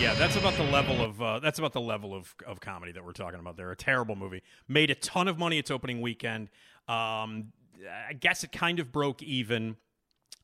yeah, 0.00 0.14
that's 0.14 0.36
about 0.36 0.54
the 0.54 0.64
level 0.64 1.00
of 1.00 1.22
uh, 1.22 1.38
that's 1.38 1.58
about 1.58 1.72
the 1.72 1.80
level 1.80 2.14
of 2.14 2.34
of 2.46 2.60
comedy 2.60 2.92
that 2.92 3.04
we're 3.04 3.12
talking 3.12 3.38
about. 3.38 3.56
There, 3.56 3.70
a 3.70 3.76
terrible 3.76 4.16
movie 4.16 4.42
made 4.68 4.90
a 4.90 4.94
ton 4.94 5.28
of 5.28 5.38
money 5.38 5.58
its 5.58 5.70
opening 5.70 6.00
weekend. 6.00 6.50
Um, 6.88 7.52
I 8.08 8.12
guess 8.12 8.44
it 8.44 8.52
kind 8.52 8.80
of 8.80 8.90
broke 8.90 9.22
even, 9.22 9.76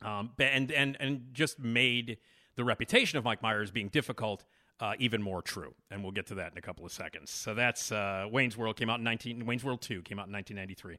um, 0.03 0.31
and 0.39 0.71
and 0.71 0.97
and 1.01 1.29
just 1.33 1.59
made 1.59 2.19
the 2.57 2.65
reputation 2.65 3.19
of 3.19 3.25
Mike 3.25 3.43
Myers 3.43 3.71
being 3.71 3.89
difficult. 3.89 4.45
Uh, 4.79 4.95
even 4.99 5.21
more 5.21 5.43
true, 5.43 5.75
and 5.91 6.03
we'll 6.03 6.11
get 6.11 6.27
to 6.27 6.35
that 6.37 6.53
in 6.53 6.57
a 6.57 6.63
couple 6.63 6.87
of 6.87 6.93
seconds. 6.93 7.31
So 7.31 7.53
that's 7.53 7.93
uh, 7.93 8.27
Wayne's 8.31 8.57
World 8.57 8.77
came 8.77 8.89
out 8.89 8.99
in 8.99 9.05
nineteen. 9.05 9.45
Wayne's 9.45 9.63
World 9.63 9.83
Two 9.83 10.01
came 10.01 10.19
out 10.19 10.27
in 10.27 10.33
nineteen 10.33 10.57
ninety 10.57 10.73
three. 10.73 10.97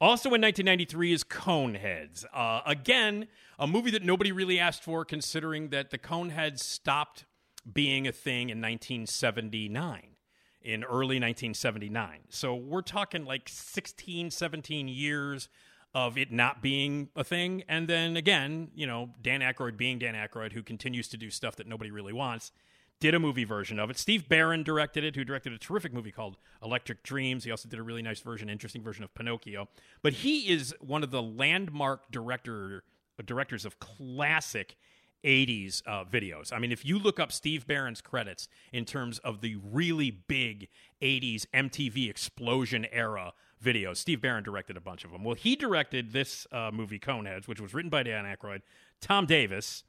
Also 0.00 0.28
in 0.28 0.40
1993 0.40 1.12
is 1.12 1.24
Coneheads. 1.24 2.24
Uh, 2.32 2.62
again, 2.64 3.28
a 3.58 3.66
movie 3.66 3.90
that 3.90 4.02
nobody 4.02 4.32
really 4.32 4.58
asked 4.58 4.82
for, 4.82 5.04
considering 5.04 5.68
that 5.68 5.90
the 5.90 5.98
Coneheads 5.98 6.60
stopped 6.60 7.26
being 7.70 8.08
a 8.08 8.12
thing 8.12 8.48
in 8.48 8.62
1979, 8.62 10.16
in 10.62 10.84
early 10.84 11.20
1979. 11.20 12.20
So 12.30 12.54
we're 12.54 12.80
talking 12.80 13.26
like 13.26 13.48
16, 13.50 14.30
17 14.30 14.88
years 14.88 15.50
of 15.92 16.16
it 16.16 16.32
not 16.32 16.62
being 16.62 17.10
a 17.14 17.22
thing. 17.22 17.64
And 17.68 17.86
then 17.86 18.16
again, 18.16 18.68
you 18.74 18.86
know, 18.86 19.10
Dan 19.20 19.40
Aykroyd 19.40 19.76
being 19.76 19.98
Dan 19.98 20.14
Aykroyd, 20.14 20.52
who 20.52 20.62
continues 20.62 21.08
to 21.08 21.18
do 21.18 21.28
stuff 21.28 21.56
that 21.56 21.66
nobody 21.66 21.90
really 21.90 22.14
wants, 22.14 22.52
did 23.00 23.14
a 23.14 23.18
movie 23.18 23.44
version 23.44 23.78
of 23.78 23.90
it. 23.90 23.98
Steve 23.98 24.28
Barron 24.28 24.62
directed 24.62 25.04
it, 25.04 25.16
who 25.16 25.24
directed 25.24 25.52
a 25.52 25.58
terrific 25.58 25.92
movie 25.92 26.12
called 26.12 26.36
Electric 26.62 27.02
Dreams. 27.02 27.44
He 27.44 27.50
also 27.50 27.68
did 27.68 27.78
a 27.78 27.82
really 27.82 28.02
nice 28.02 28.20
version, 28.20 28.48
interesting 28.50 28.82
version 28.82 29.02
of 29.02 29.14
Pinocchio. 29.14 29.68
But 30.02 30.12
he 30.14 30.50
is 30.50 30.74
one 30.80 31.02
of 31.02 31.10
the 31.10 31.22
landmark 31.22 32.10
director 32.10 32.84
directors 33.26 33.66
of 33.66 33.78
classic 33.78 34.76
80s 35.24 35.82
uh, 35.86 36.04
videos. 36.04 36.52
I 36.52 36.58
mean, 36.58 36.72
if 36.72 36.84
you 36.84 36.98
look 36.98 37.20
up 37.20 37.32
Steve 37.32 37.66
Barron's 37.66 38.00
credits 38.00 38.48
in 38.72 38.84
terms 38.84 39.18
of 39.18 39.40
the 39.40 39.56
really 39.56 40.10
big 40.10 40.68
80s 41.02 41.46
MTV 41.52 42.08
explosion 42.08 42.86
era 42.90 43.32
videos, 43.62 43.98
Steve 43.98 44.22
Barron 44.22 44.42
directed 44.42 44.76
a 44.76 44.80
bunch 44.80 45.04
of 45.04 45.12
them. 45.12 45.24
Well, 45.24 45.34
he 45.34 45.56
directed 45.56 46.12
this 46.12 46.46
uh, 46.52 46.70
movie, 46.72 46.98
Coneheads, 46.98 47.46
which 47.46 47.60
was 47.60 47.74
written 47.74 47.90
by 47.90 48.02
Dan 48.02 48.24
Aykroyd, 48.24 48.62
Tom 49.00 49.26
Davis, 49.26 49.84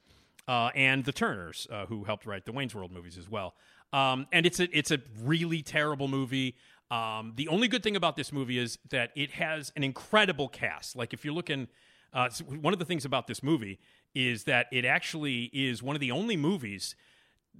uh, 0.48 0.70
and 0.74 1.04
the 1.04 1.12
Turners, 1.12 1.66
uh, 1.70 1.86
who 1.86 2.04
helped 2.04 2.26
write 2.26 2.44
the 2.44 2.52
Wayne's 2.52 2.74
World 2.74 2.92
movies 2.92 3.18
as 3.18 3.28
well. 3.28 3.54
Um, 3.92 4.26
and 4.32 4.46
it's 4.46 4.60
a 4.60 4.76
it's 4.76 4.90
a 4.90 5.00
really 5.22 5.62
terrible 5.62 6.08
movie. 6.08 6.56
Um, 6.90 7.32
the 7.36 7.48
only 7.48 7.68
good 7.68 7.82
thing 7.82 7.96
about 7.96 8.16
this 8.16 8.32
movie 8.32 8.58
is 8.58 8.78
that 8.90 9.10
it 9.14 9.32
has 9.32 9.72
an 9.76 9.84
incredible 9.84 10.48
cast. 10.48 10.96
Like 10.96 11.12
if 11.12 11.24
you're 11.24 11.34
looking, 11.34 11.68
uh, 12.12 12.28
one 12.60 12.72
of 12.72 12.78
the 12.78 12.84
things 12.84 13.04
about 13.04 13.26
this 13.26 13.42
movie 13.42 13.78
is 14.14 14.44
that 14.44 14.66
it 14.72 14.84
actually 14.84 15.44
is 15.54 15.82
one 15.82 15.96
of 15.96 16.00
the 16.00 16.10
only 16.10 16.36
movies 16.36 16.94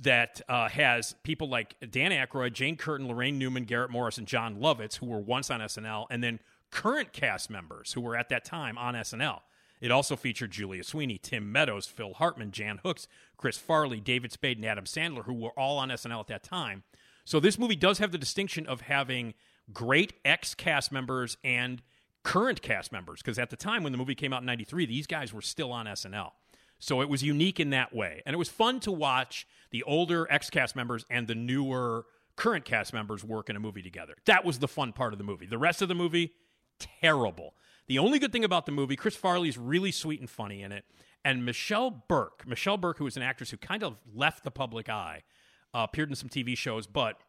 that 0.00 0.40
uh, 0.48 0.68
has 0.68 1.14
people 1.22 1.48
like 1.48 1.76
Dan 1.90 2.10
Aykroyd, 2.10 2.52
Jane 2.52 2.76
Curtin, 2.76 3.08
Laraine 3.08 3.34
Newman, 3.34 3.64
Garrett 3.64 3.90
Morris, 3.90 4.18
and 4.18 4.26
Jon 4.26 4.56
Lovitz, 4.56 4.96
who 4.96 5.06
were 5.06 5.20
once 5.20 5.50
on 5.50 5.60
SNL, 5.60 6.06
and 6.10 6.22
then 6.22 6.40
current 6.70 7.12
cast 7.12 7.50
members 7.50 7.92
who 7.92 8.00
were 8.00 8.16
at 8.16 8.28
that 8.30 8.44
time 8.44 8.78
on 8.78 8.94
SNL. 8.94 9.40
It 9.82 9.90
also 9.90 10.14
featured 10.14 10.52
Julia 10.52 10.84
Sweeney, 10.84 11.18
Tim 11.18 11.50
Meadows, 11.50 11.86
Phil 11.86 12.14
Hartman, 12.14 12.52
Jan 12.52 12.78
Hooks, 12.84 13.08
Chris 13.36 13.58
Farley, 13.58 13.98
David 13.98 14.30
Spade, 14.30 14.56
and 14.56 14.64
Adam 14.64 14.84
Sandler, 14.84 15.24
who 15.24 15.34
were 15.34 15.50
all 15.58 15.76
on 15.76 15.88
SNL 15.88 16.20
at 16.20 16.28
that 16.28 16.44
time. 16.44 16.84
So 17.24 17.40
this 17.40 17.58
movie 17.58 17.74
does 17.74 17.98
have 17.98 18.12
the 18.12 18.18
distinction 18.18 18.64
of 18.66 18.82
having 18.82 19.34
great 19.72 20.12
ex 20.24 20.54
cast 20.54 20.92
members 20.92 21.36
and 21.42 21.82
current 22.22 22.62
cast 22.62 22.92
members, 22.92 23.20
because 23.22 23.40
at 23.40 23.50
the 23.50 23.56
time 23.56 23.82
when 23.82 23.90
the 23.90 23.98
movie 23.98 24.14
came 24.14 24.32
out 24.32 24.42
in 24.42 24.46
93, 24.46 24.86
these 24.86 25.08
guys 25.08 25.34
were 25.34 25.42
still 25.42 25.72
on 25.72 25.86
SNL. 25.86 26.30
So 26.78 27.00
it 27.00 27.08
was 27.08 27.24
unique 27.24 27.58
in 27.58 27.70
that 27.70 27.92
way. 27.92 28.22
And 28.24 28.34
it 28.34 28.38
was 28.38 28.48
fun 28.48 28.78
to 28.80 28.92
watch 28.92 29.48
the 29.72 29.82
older 29.82 30.28
ex 30.30 30.48
cast 30.48 30.76
members 30.76 31.04
and 31.10 31.26
the 31.26 31.34
newer 31.34 32.06
current 32.36 32.64
cast 32.64 32.92
members 32.92 33.24
work 33.24 33.50
in 33.50 33.56
a 33.56 33.60
movie 33.60 33.82
together. 33.82 34.14
That 34.26 34.44
was 34.44 34.60
the 34.60 34.68
fun 34.68 34.92
part 34.92 35.12
of 35.12 35.18
the 35.18 35.24
movie. 35.24 35.46
The 35.46 35.58
rest 35.58 35.82
of 35.82 35.88
the 35.88 35.96
movie, 35.96 36.34
terrible. 36.78 37.54
The 37.86 37.98
only 37.98 38.18
good 38.18 38.32
thing 38.32 38.44
about 38.44 38.66
the 38.66 38.72
movie, 38.72 38.96
Chris 38.96 39.16
Farley's 39.16 39.58
really 39.58 39.92
sweet 39.92 40.20
and 40.20 40.30
funny 40.30 40.62
in 40.62 40.72
it. 40.72 40.84
And 41.24 41.44
Michelle 41.44 41.90
Burke, 41.90 42.46
Michelle 42.46 42.76
Burke, 42.76 42.98
who 42.98 43.06
is 43.06 43.16
an 43.16 43.22
actress 43.22 43.50
who 43.50 43.56
kind 43.56 43.82
of 43.82 43.96
left 44.14 44.44
the 44.44 44.50
public 44.50 44.88
eye, 44.88 45.22
uh, 45.74 45.86
appeared 45.88 46.08
in 46.08 46.14
some 46.16 46.28
TV 46.28 46.56
shows, 46.56 46.86
but 46.86 47.20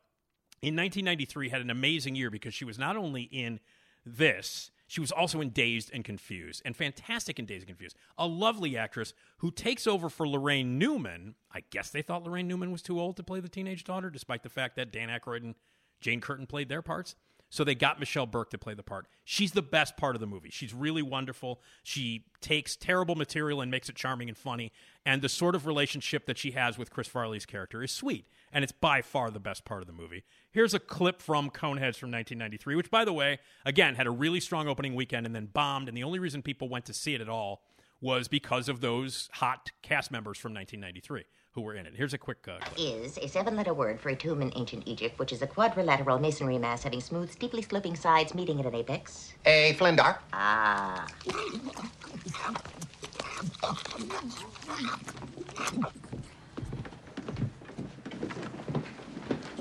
in 0.62 0.76
1993 0.76 1.50
had 1.50 1.62
an 1.62 1.70
amazing 1.70 2.16
year 2.16 2.30
because 2.30 2.54
she 2.54 2.66
was 2.66 2.80
not 2.80 2.96
only 2.96 3.24
in 3.24 3.60
this, 4.06 4.72
she 4.88 5.02
was 5.02 5.12
also 5.12 5.42
in 5.42 5.50
Dazed 5.50 5.92
and 5.94 6.04
Confused, 6.04 6.62
and 6.66 6.76
fantastic 6.76 7.40
in 7.40 7.46
Dazed 7.46 7.62
and 7.62 7.70
Confused. 7.70 7.98
A 8.18 8.28
lovely 8.28 8.78
actress 8.78 9.14
who 9.38 9.52
takes 9.52 9.88
over 9.88 10.10
for 10.10 10.26
Laraine 10.26 10.78
Newman. 10.78 11.36
I 11.52 11.64
guess 11.70 11.90
they 11.90 12.02
thought 12.02 12.24
Laraine 12.24 12.46
Newman 12.46 12.72
was 12.72 12.82
too 12.82 13.00
old 13.00 13.18
to 13.18 13.24
play 13.24 13.40
the 13.40 13.50
teenage 13.50 13.84
daughter, 13.84 14.10
despite 14.10 14.44
the 14.44 14.50
fact 14.50 14.76
that 14.76 14.92
Dan 14.92 15.10
Aykroyd 15.10 15.44
and 15.44 15.56
Jane 16.02 16.22
Curtin 16.22 16.48
played 16.48 16.70
their 16.70 16.82
parts. 16.82 17.16
So 17.54 17.64
they 17.64 17.76
got 17.76 18.00
Michelle 18.00 18.26
Burke 18.26 18.50
to 18.50 18.58
play 18.58 18.74
the 18.74 18.82
part. 18.82 19.06
She's 19.26 19.52
the 19.52 19.62
best 19.62 19.96
part 19.96 20.16
of 20.16 20.20
the 20.20 20.26
movie. 20.26 20.50
She's 20.50 20.74
really 20.74 21.04
wonderful. 21.04 21.62
She 21.84 22.26
takes 22.42 22.76
terrible 22.76 23.14
material 23.14 23.62
and 23.62 23.70
makes 23.70 23.90
it 23.90 23.96
charming 23.96 24.28
and 24.28 24.36
funny. 24.36 24.72
And 25.06 25.22
the 25.22 25.30
sort 25.30 25.54
of 25.54 25.68
relationship 25.68 26.26
that 26.26 26.40
she 26.40 26.50
has 26.54 26.80
with 26.80 26.90
Chris 26.90 27.08
Farley's 27.08 27.46
character 27.46 27.84
is 27.84 27.92
sweet. 27.92 28.26
And 28.52 28.64
it's 28.64 28.72
by 28.72 29.04
far 29.04 29.30
the 29.30 29.40
best 29.40 29.66
part 29.66 29.82
of 29.82 29.88
the 29.88 29.94
movie. 29.94 30.24
Here's 30.50 30.74
a 30.74 30.80
clip 30.80 31.22
from 31.22 31.52
Coneheads 31.52 31.98
from 31.98 32.10
1993, 32.10 32.76
which, 32.76 32.90
by 32.90 33.06
the 33.06 33.14
way, 33.14 33.38
again, 33.66 33.94
had 33.94 34.08
a 34.08 34.12
really 34.12 34.40
strong 34.40 34.68
opening 34.68 34.96
weekend 34.96 35.28
and 35.28 35.36
then 35.36 35.46
bombed. 35.46 35.88
And 35.88 35.96
the 35.96 36.04
only 36.04 36.18
reason 36.18 36.42
people 36.42 36.70
went 36.70 36.86
to 36.86 36.94
see 36.94 37.14
it 37.14 37.22
at 37.22 37.30
all 37.30 37.62
was 38.02 38.28
because 38.28 38.68
of 38.68 38.82
those 38.82 39.30
hot 39.34 39.70
cast 39.84 40.10
members 40.10 40.40
from 40.40 40.56
1993 40.56 41.26
who 41.54 41.62
were 41.62 41.76
in 41.76 41.86
it. 41.86 41.94
Here's 41.96 42.14
a 42.14 42.18
quick 42.18 42.48
uh, 42.48 42.58
clip. 42.60 42.74
is 42.78 43.18
a 43.20 43.28
seven 43.28 43.56
letter 43.56 43.74
word 43.74 44.00
for 44.00 44.10
a 44.10 44.16
tomb 44.16 44.42
in 44.42 44.52
ancient 44.56 44.88
Egypt, 44.88 45.20
which 45.20 45.32
is 45.32 45.42
a 45.42 45.48
quadrilateral 45.48 46.18
masonry 46.20 46.58
mass 46.58 46.84
having 46.84 47.00
smooth, 47.00 47.32
steeply 47.32 47.62
sloping 47.62 47.96
sides 47.96 48.34
meeting 48.34 48.60
at 48.60 48.66
an 48.66 48.74
apex. 48.74 49.34
A 49.46 49.76
flindar. 49.78 50.18
Ah. 50.34 51.08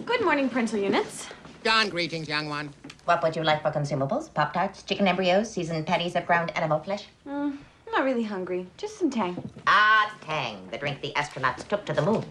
Good 0.07 0.24
morning, 0.24 0.49
parental 0.49 0.78
units. 0.78 1.28
Dawn 1.62 1.90
greetings, 1.90 2.26
young 2.26 2.49
one. 2.49 2.70
What 3.05 3.22
would 3.22 3.36
you 3.36 3.43
like 3.43 3.62
for 3.62 3.70
consumables? 3.70 4.32
Pop 4.32 4.55
Tarts, 4.55 4.82
chicken 4.82 5.07
embryos, 5.07 5.51
seasoned 5.51 5.86
patties 5.86 6.16
of 6.16 6.26
ground 6.26 6.57
animal 6.57 6.78
flesh? 6.78 7.07
Mm, 7.26 7.59
I'm 7.93 7.99
not 7.99 8.05
really 8.07 8.22
hungry. 8.22 8.66
Just 8.78 8.99
some 8.99 9.11
tang. 9.11 9.36
Ah, 9.66 10.16
Tang, 10.22 10.66
the 10.70 10.78
drink 10.78 11.03
the 11.03 11.12
astronauts 11.14 11.68
took 11.68 11.84
to 11.84 11.93
the 11.93 12.01
moon. 12.01 12.24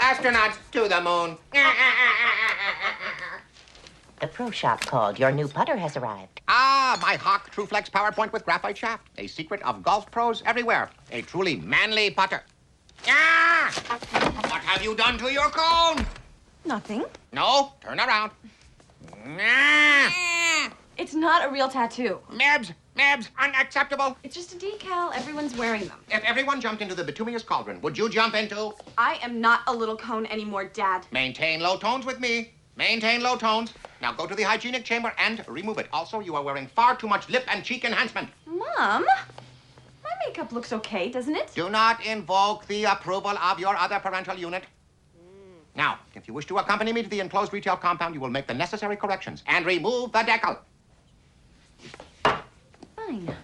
Astronauts 0.00 0.56
to 0.72 0.88
the 0.88 1.00
moon. 1.00 1.38
The 4.20 4.26
pro 4.26 4.50
shop 4.50 4.84
called. 4.84 5.16
Your 5.16 5.30
new 5.30 5.46
putter 5.46 5.76
has 5.76 5.96
arrived. 5.96 6.40
Ah, 6.48 6.98
my 7.00 7.14
Hawk 7.14 7.54
TrueFlex 7.54 7.90
PowerPoint 7.90 8.32
with 8.32 8.44
graphite 8.44 8.76
shaft. 8.76 9.06
A 9.16 9.28
secret 9.28 9.62
of 9.62 9.84
golf 9.84 10.10
pros 10.10 10.42
everywhere. 10.44 10.90
A 11.12 11.22
truly 11.22 11.56
manly 11.56 12.10
putter. 12.10 12.42
Ah! 13.06 13.72
What 14.48 14.60
have 14.62 14.82
you 14.82 14.96
done 14.96 15.18
to 15.18 15.32
your 15.32 15.50
cone? 15.50 16.04
Nothing. 16.64 17.04
No, 17.32 17.74
turn 17.80 18.00
around. 18.00 18.32
Ah! 19.38 20.72
It's 20.98 21.14
not 21.14 21.46
a 21.46 21.50
real 21.50 21.68
tattoo. 21.68 22.18
Mebs, 22.30 22.74
Mebs, 22.96 23.28
unacceptable. 23.38 24.16
It's 24.22 24.34
just 24.34 24.52
a 24.52 24.56
decal. 24.56 25.14
Everyone's 25.14 25.56
wearing 25.56 25.86
them. 25.86 25.98
If 26.10 26.22
everyone 26.24 26.60
jumped 26.60 26.82
into 26.82 26.94
the 26.94 27.04
bituminous 27.04 27.42
cauldron, 27.42 27.80
would 27.80 27.96
you 27.96 28.08
jump 28.08 28.34
into? 28.34 28.74
I 28.98 29.18
am 29.22 29.40
not 29.40 29.60
a 29.66 29.72
little 29.72 29.96
cone 29.96 30.26
anymore, 30.26 30.64
Dad. 30.64 31.06
Maintain 31.12 31.60
low 31.60 31.76
tones 31.76 32.04
with 32.04 32.20
me. 32.20 32.52
Maintain 32.76 33.22
low 33.22 33.36
tones. 33.36 33.72
Now 34.02 34.12
go 34.12 34.26
to 34.26 34.34
the 34.34 34.42
hygienic 34.42 34.84
chamber 34.84 35.12
and 35.18 35.44
remove 35.48 35.78
it. 35.78 35.88
Also, 35.92 36.20
you 36.20 36.34
are 36.34 36.42
wearing 36.42 36.66
far 36.66 36.96
too 36.96 37.08
much 37.08 37.28
lip 37.28 37.44
and 37.48 37.62
cheek 37.64 37.84
enhancement. 37.84 38.28
Mom, 38.46 39.04
my 39.04 40.10
makeup 40.26 40.52
looks 40.52 40.72
okay, 40.72 41.10
doesn't 41.10 41.36
it? 41.36 41.52
Do 41.54 41.68
not 41.70 42.04
invoke 42.04 42.66
the 42.66 42.84
approval 42.84 43.36
of 43.38 43.60
your 43.60 43.76
other 43.76 43.98
parental 43.98 44.36
unit. 44.36 44.64
Now, 45.76 45.98
if 46.14 46.26
you 46.26 46.34
wish 46.34 46.46
to 46.46 46.58
accompany 46.58 46.92
me 46.92 47.02
to 47.02 47.08
the 47.08 47.20
enclosed 47.20 47.52
retail 47.52 47.76
compound, 47.76 48.14
you 48.14 48.20
will 48.20 48.30
make 48.30 48.46
the 48.46 48.54
necessary 48.54 48.96
corrections 48.96 49.44
and 49.46 49.64
remove 49.64 50.12
the 50.12 50.18
decal. 50.18 50.58
Fine. 53.10 53.36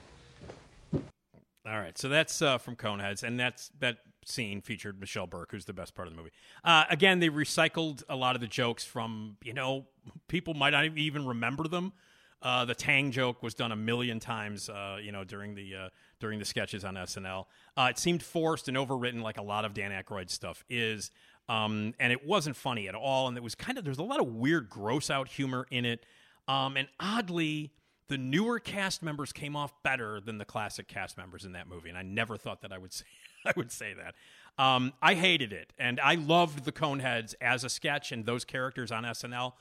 All 1.67 1.79
right, 1.79 1.99
so 1.99 2.09
that's 2.09 2.41
uh, 2.41 2.59
from 2.59 2.77
Coneheads, 2.77 3.25
and 3.25 3.41
that's 3.41 3.73
that 3.81 3.99
scene 4.25 4.61
featured 4.61 5.01
Michelle 5.01 5.27
Burke, 5.27 5.51
who's 5.51 5.65
the 5.65 5.73
best 5.73 5.95
part 5.97 6.07
of 6.07 6.15
the 6.15 6.19
movie. 6.19 6.31
Uh, 6.63 6.85
again, 6.89 7.19
they 7.19 7.29
recycled 7.29 8.05
a 8.09 8.15
lot 8.15 8.37
of 8.37 8.41
the 8.41 8.47
jokes 8.47 8.85
from 8.85 9.37
you 9.43 9.53
know 9.53 9.87
people 10.29 10.55
might 10.55 10.71
not 10.71 10.85
even 10.97 11.27
remember 11.27 11.67
them. 11.67 11.93
Uh, 12.41 12.65
the 12.65 12.75
Tang 12.75 13.11
joke 13.11 13.43
was 13.43 13.55
done 13.55 13.73
a 13.73 13.77
million 13.77 14.21
times, 14.21 14.69
uh, 14.69 14.99
you 15.03 15.11
know, 15.11 15.25
during 15.25 15.57
the 15.57 15.75
uh, 15.75 15.89
during 16.21 16.39
the 16.39 16.45
sketches 16.45 16.85
on 16.85 16.95
SNL. 16.95 17.47
Uh, 17.77 17.89
it 17.91 17.99
seemed 17.99 18.23
forced 18.23 18.69
and 18.69 18.77
overwritten, 18.77 19.23
like 19.23 19.39
a 19.39 19.43
lot 19.43 19.65
of 19.65 19.75
Dan 19.75 19.91
Aykroyd 19.91 20.31
stuff 20.31 20.65
is, 20.71 21.11
um, 21.49 21.95
and 21.99 22.13
it 22.13 22.25
wasn't 22.25 22.55
funny 22.55 22.87
at 22.87 22.95
all. 22.95 23.27
And 23.27 23.37
it 23.37 23.43
was 23.43 23.57
kind 23.57 23.77
of 23.77 23.85
there's 23.85 23.99
a 23.99 24.05
lot 24.05 24.21
of 24.21 24.29
weird, 24.29 24.71
gross 24.71 25.11
out 25.11 25.27
humor 25.27 25.67
in 25.73 25.85
it, 25.85 26.07
um, 26.47 26.77
and 26.77 26.87
oddly, 27.01 27.73
the 28.09 28.19
newer 28.19 28.59
cast 28.59 29.03
members 29.03 29.33
came 29.33 29.57
off 29.57 29.73
better 29.83 30.21
than 30.21 30.39
the 30.39 30.45
classic 30.45 30.89
cast 30.89 31.17
members 31.17 31.45
in 31.45 31.53
that 31.53 31.69
movie. 31.69 31.89
And 31.89 31.99
I 31.99 32.03
never 32.03 32.37
thought 32.37 32.63
that 32.63 32.73
I 32.73 32.79
would 32.79 32.93
say 32.93 33.05
I 33.45 33.53
would 33.57 33.71
say 33.71 33.95
that. 33.95 34.15
Um, 34.63 34.93
I 35.03 35.15
hated 35.15 35.53
it, 35.53 35.73
and 35.79 36.01
I 36.01 36.15
loved 36.15 36.65
the 36.65 36.73
Coneheads 36.73 37.35
as 37.41 37.63
a 37.63 37.69
sketch 37.69 38.11
and 38.11 38.25
those 38.25 38.45
characters 38.45 38.91
on 38.91 39.05
SNL. 39.05 39.53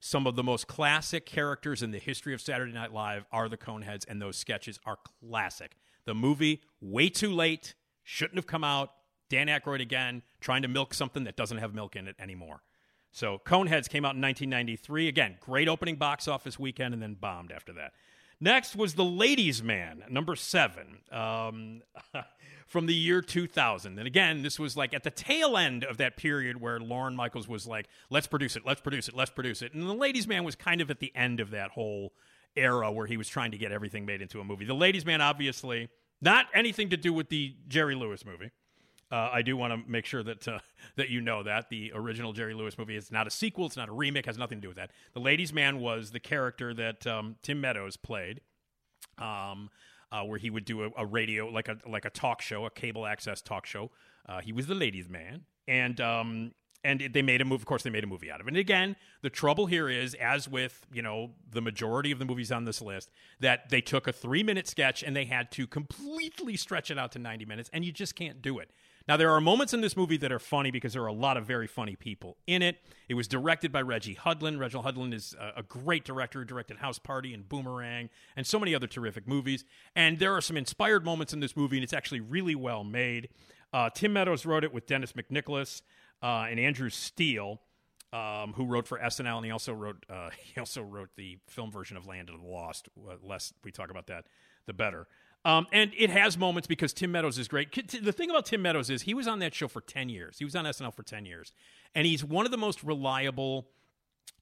Some 0.00 0.26
of 0.26 0.36
the 0.36 0.42
most 0.42 0.66
classic 0.66 1.26
characters 1.26 1.82
in 1.82 1.90
the 1.90 1.98
history 1.98 2.34
of 2.34 2.40
Saturday 2.40 2.72
Night 2.72 2.92
Live 2.92 3.26
are 3.32 3.48
the 3.48 3.56
Coneheads, 3.56 4.04
and 4.08 4.22
those 4.22 4.36
sketches 4.36 4.78
are 4.86 4.98
classic. 5.20 5.76
The 6.04 6.14
movie, 6.14 6.62
way 6.80 7.08
too 7.08 7.32
late, 7.32 7.74
shouldn't 8.02 8.36
have 8.36 8.46
come 8.46 8.64
out. 8.64 8.92
Dan 9.28 9.48
Aykroyd 9.48 9.80
again, 9.80 10.22
trying 10.40 10.62
to 10.62 10.68
milk 10.68 10.94
something 10.94 11.24
that 11.24 11.36
doesn't 11.36 11.58
have 11.58 11.74
milk 11.74 11.96
in 11.96 12.06
it 12.06 12.16
anymore. 12.18 12.62
So 13.14 13.40
Coneheads 13.44 13.88
came 13.88 14.04
out 14.04 14.16
in 14.16 14.20
1993. 14.20 15.06
Again, 15.06 15.36
great 15.38 15.68
opening 15.68 15.94
box 15.94 16.26
office 16.26 16.58
weekend, 16.58 16.94
and 16.94 17.00
then 17.00 17.14
bombed 17.14 17.52
after 17.52 17.72
that. 17.74 17.92
Next 18.40 18.74
was 18.74 18.94
The 18.94 19.04
Ladies' 19.04 19.62
Man, 19.62 20.02
number 20.10 20.34
seven, 20.34 20.98
um, 21.12 21.82
from 22.66 22.86
the 22.86 22.94
year 22.94 23.22
2000. 23.22 24.00
And 24.00 24.06
again, 24.08 24.42
this 24.42 24.58
was 24.58 24.76
like 24.76 24.92
at 24.92 25.04
the 25.04 25.12
tail 25.12 25.56
end 25.56 25.84
of 25.84 25.98
that 25.98 26.16
period 26.16 26.60
where 26.60 26.80
Lorne 26.80 27.14
Michaels 27.14 27.46
was 27.46 27.68
like, 27.68 27.86
let's 28.10 28.26
produce 28.26 28.56
it, 28.56 28.66
let's 28.66 28.80
produce 28.80 29.06
it, 29.06 29.14
let's 29.14 29.30
produce 29.30 29.62
it. 29.62 29.72
And 29.74 29.88
The 29.88 29.94
Ladies' 29.94 30.26
Man 30.26 30.42
was 30.42 30.56
kind 30.56 30.80
of 30.80 30.90
at 30.90 30.98
the 30.98 31.12
end 31.14 31.38
of 31.38 31.50
that 31.52 31.70
whole 31.70 32.12
era 32.56 32.90
where 32.90 33.06
he 33.06 33.16
was 33.16 33.28
trying 33.28 33.52
to 33.52 33.58
get 33.58 33.70
everything 33.70 34.04
made 34.04 34.22
into 34.22 34.40
a 34.40 34.44
movie. 34.44 34.64
The 34.64 34.74
Ladies' 34.74 35.06
Man, 35.06 35.20
obviously, 35.20 35.88
not 36.20 36.46
anything 36.52 36.90
to 36.90 36.96
do 36.96 37.12
with 37.12 37.28
the 37.28 37.54
Jerry 37.68 37.94
Lewis 37.94 38.26
movie. 38.26 38.50
Uh, 39.10 39.30
I 39.32 39.42
do 39.42 39.56
want 39.56 39.72
to 39.72 39.90
make 39.90 40.06
sure 40.06 40.22
that 40.22 40.46
uh, 40.48 40.58
that 40.96 41.08
you 41.08 41.20
know 41.20 41.42
that 41.42 41.68
the 41.68 41.92
original 41.94 42.32
Jerry 42.32 42.54
Lewis 42.54 42.78
movie 42.78 42.96
is 42.96 43.12
not 43.12 43.26
a 43.26 43.30
sequel. 43.30 43.66
It's 43.66 43.76
not 43.76 43.88
a 43.88 43.92
remake. 43.92 44.26
Has 44.26 44.38
nothing 44.38 44.58
to 44.58 44.62
do 44.62 44.68
with 44.68 44.76
that. 44.76 44.90
The 45.12 45.20
Ladies' 45.20 45.52
Man 45.52 45.80
was 45.80 46.10
the 46.10 46.20
character 46.20 46.74
that 46.74 47.06
um, 47.06 47.36
Tim 47.42 47.60
Meadows 47.60 47.96
played, 47.96 48.40
um, 49.18 49.70
uh, 50.10 50.22
where 50.22 50.38
he 50.38 50.50
would 50.50 50.64
do 50.64 50.84
a, 50.84 50.90
a, 50.96 51.06
radio 51.06 51.48
like 51.48 51.68
a 51.68 51.76
like 51.86 52.04
a 52.04 52.10
talk 52.10 52.42
show, 52.42 52.66
a 52.66 52.70
cable 52.70 53.06
access 53.06 53.42
talk 53.42 53.66
show. 53.66 53.90
Uh, 54.26 54.40
he 54.40 54.52
was 54.52 54.66
the 54.66 54.74
Ladies' 54.74 55.08
Man, 55.08 55.42
and 55.68 56.00
um, 56.00 56.52
and 56.84 57.00
they 57.12 57.22
made 57.22 57.40
a 57.40 57.44
movie. 57.44 57.62
Of 57.62 57.66
course, 57.66 57.82
they 57.82 57.90
made 57.90 58.04
a 58.04 58.06
movie 58.06 58.30
out 58.30 58.40
of 58.40 58.46
it. 58.46 58.50
And 58.50 58.58
again, 58.58 58.96
the 59.22 59.30
trouble 59.30 59.66
here 59.66 59.88
is, 59.88 60.14
as 60.14 60.48
with 60.48 60.86
you 60.92 61.02
know 61.02 61.30
the 61.50 61.62
majority 61.62 62.10
of 62.10 62.18
the 62.18 62.24
movies 62.24 62.52
on 62.52 62.64
this 62.64 62.80
list, 62.82 63.10
that 63.40 63.70
they 63.70 63.80
took 63.80 64.06
a 64.06 64.12
three 64.12 64.42
minute 64.42 64.68
sketch 64.68 65.02
and 65.02 65.16
they 65.16 65.24
had 65.24 65.50
to 65.52 65.66
completely 65.66 66.56
stretch 66.56 66.90
it 66.90 66.98
out 66.98 67.12
to 67.12 67.18
ninety 67.18 67.44
minutes, 67.44 67.70
and 67.72 67.84
you 67.84 67.92
just 67.92 68.14
can't 68.14 68.42
do 68.42 68.58
it. 68.58 68.70
Now, 69.06 69.18
there 69.18 69.30
are 69.30 69.40
moments 69.40 69.74
in 69.74 69.82
this 69.82 69.98
movie 69.98 70.16
that 70.18 70.32
are 70.32 70.38
funny 70.38 70.70
because 70.70 70.94
there 70.94 71.02
are 71.02 71.08
a 71.08 71.12
lot 71.12 71.36
of 71.36 71.44
very 71.44 71.66
funny 71.66 71.94
people 71.94 72.38
in 72.46 72.62
it. 72.62 72.78
It 73.06 73.14
was 73.14 73.28
directed 73.28 73.70
by 73.70 73.82
Reggie 73.82 74.14
Hudlin. 74.14 74.58
Reggie 74.58 74.78
Hudlin 74.78 75.12
is 75.12 75.34
a, 75.38 75.62
great 75.62 76.04
director 76.04 76.38
who 76.38 76.44
directed 76.46 76.78
House 76.78 76.98
Party 76.98 77.34
and 77.34 77.46
Boomerang 77.46 78.08
and 78.34 78.46
so 78.46 78.58
many 78.58 78.74
other 78.74 78.86
terrific 78.86 79.28
movies. 79.28 79.64
And 79.94 80.18
there 80.18 80.32
are 80.34 80.40
some 80.40 80.56
inspired 80.56 81.04
moments 81.04 81.34
in 81.34 81.40
this 81.40 81.54
movie, 81.54 81.76
and 81.76 81.84
it's 81.84 81.92
actually 81.92 82.20
really 82.20 82.54
well 82.54 82.82
made. 82.82 83.28
Uh, 83.74 83.90
Tim 83.90 84.14
Meadows 84.14 84.46
wrote 84.46 84.64
it 84.64 84.72
with 84.72 84.86
Dennis 84.86 85.12
McNicholas 85.12 85.82
uh, 86.22 86.46
and 86.48 86.58
Andrew 86.58 86.88
Steele. 86.88 87.60
Um, 88.12 88.52
who 88.52 88.66
wrote 88.66 88.86
for 88.86 88.96
SNL, 88.96 89.38
and 89.38 89.44
he 89.44 89.50
also 89.50 89.72
wrote 89.72 90.06
uh, 90.08 90.30
he 90.40 90.60
also 90.60 90.82
wrote 90.82 91.08
the 91.16 91.38
film 91.48 91.72
version 91.72 91.96
of 91.96 92.06
Land 92.06 92.30
of 92.30 92.40
the 92.40 92.46
Lost. 92.46 92.88
Uh, 92.96 93.16
less 93.20 93.52
we 93.64 93.72
talk 93.72 93.90
about 93.90 94.06
that, 94.06 94.26
the 94.66 94.72
better. 94.72 95.08
Um, 95.44 95.66
and 95.72 95.92
it 95.96 96.08
has 96.08 96.38
moments 96.38 96.66
because 96.66 96.92
Tim 96.94 97.12
Meadows 97.12 97.38
is 97.38 97.48
great. 97.48 97.70
The 98.02 98.12
thing 98.12 98.30
about 98.30 98.46
Tim 98.46 98.62
Meadows 98.62 98.88
is 98.88 99.02
he 99.02 99.12
was 99.12 99.26
on 99.26 99.40
that 99.40 99.54
show 99.54 99.68
for 99.68 99.82
10 99.82 100.08
years. 100.08 100.38
He 100.38 100.44
was 100.44 100.56
on 100.56 100.64
SNL 100.64 100.94
for 100.94 101.02
10 101.02 101.26
years. 101.26 101.52
And 101.94 102.06
he's 102.06 102.24
one 102.24 102.46
of 102.46 102.50
the 102.50 102.58
most 102.58 102.82
reliable 102.82 103.66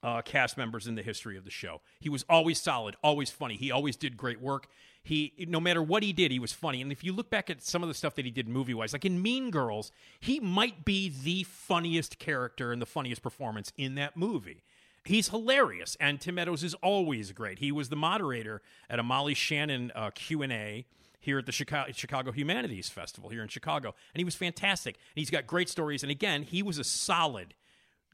uh, 0.03 0.23
cast 0.23 0.57
members 0.57 0.87
in 0.87 0.95
the 0.95 1.03
history 1.03 1.37
of 1.37 1.45
the 1.45 1.51
show. 1.51 1.81
He 2.01 2.09
was 2.09 2.25
always 2.29 2.61
solid, 2.61 2.97
always 3.03 3.31
funny. 3.31 3.57
He 3.57 3.71
always 3.71 3.97
did 3.97 4.17
great 4.17 4.41
work. 4.41 4.69
He, 5.03 5.33
no 5.49 5.59
matter 5.59 5.83
what 5.83 6.05
he 6.05 6.13
did, 6.13 6.31
he 6.31 6.39
was 6.39 6.53
funny. 6.53 6.81
And 6.81 6.93
if 6.93 7.03
you 7.03 7.13
look 7.13 7.31
back 7.31 7.51
at 7.51 7.63
some 7.63 7.83
of 7.83 7.89
the 7.89 7.95
stuff 7.95 8.15
that 8.15 8.25
he 8.25 8.31
did 8.31 8.49
movie 8.49 8.75
wise, 8.75 8.93
like 8.93 9.05
in 9.05 9.21
Mean 9.21 9.51
Girls, 9.51 9.91
he 10.21 10.39
might 10.39 10.85
be 10.85 11.09
the 11.09 11.43
funniest 11.45 12.19
character 12.19 12.73
and 12.73 12.81
the 12.81 12.87
funniest 12.87 13.23
performance 13.23 13.73
in 13.77 13.97
that 13.97 14.17
movie. 14.17 14.63
He's 15.05 15.29
hilarious, 15.31 15.97
and 15.99 16.21
Tim 16.21 16.37
Meadows 16.37 16.63
is 16.63 16.75
always 16.75 17.33
great. 17.33 17.59
He 17.59 17.73
was 17.73 17.89
the 17.89 17.97
moderator 17.97 18.63
at 18.89 18.99
a 18.99 19.03
Molly 19.03 19.35
Shannon 19.35 19.91
uh, 19.95 20.11
Q 20.15 20.43
and 20.43 20.53
A 20.53 20.87
here 21.19 21.39
at 21.39 21.47
the 21.47 21.53
Chicago, 21.53 21.91
Chicago 21.93 22.33
Humanities 22.33 22.89
Festival 22.89 23.31
here 23.31 23.43
in 23.43 23.49
Chicago, 23.49 23.95
and 24.15 24.21
he 24.21 24.25
was 24.25 24.35
fantastic. 24.37 24.95
And 24.95 25.21
he's 25.21 25.31
got 25.31 25.47
great 25.47 25.69
stories. 25.69 26.03
And 26.03 26.11
again, 26.11 26.43
he 26.43 26.63
was 26.63 26.79
a 26.79 26.85
solid. 26.85 27.55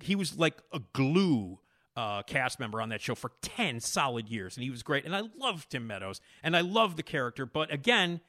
He 0.01 0.15
was 0.15 0.39
like 0.39 0.63
a 0.73 0.81
glue 0.93 1.59
uh, 1.97 2.23
cast 2.23 2.61
member 2.61 2.81
on 2.81 2.89
that 2.89 3.03
show 3.03 3.15
for 3.15 3.33
ten 3.43 3.81
solid 3.81 4.29
years, 4.29 4.57
and 4.57 4.65
he 4.65 4.71
was 4.71 4.83
great. 4.83 5.05
And 5.05 5.15
I 5.15 5.25
love 5.37 5.69
Tim 5.69 5.87
Meadows, 5.87 6.21
and 6.43 6.57
I 6.57 6.63
love 6.63 6.97
the 6.97 7.03
character, 7.03 7.45
but 7.45 7.73
again, 7.73 8.21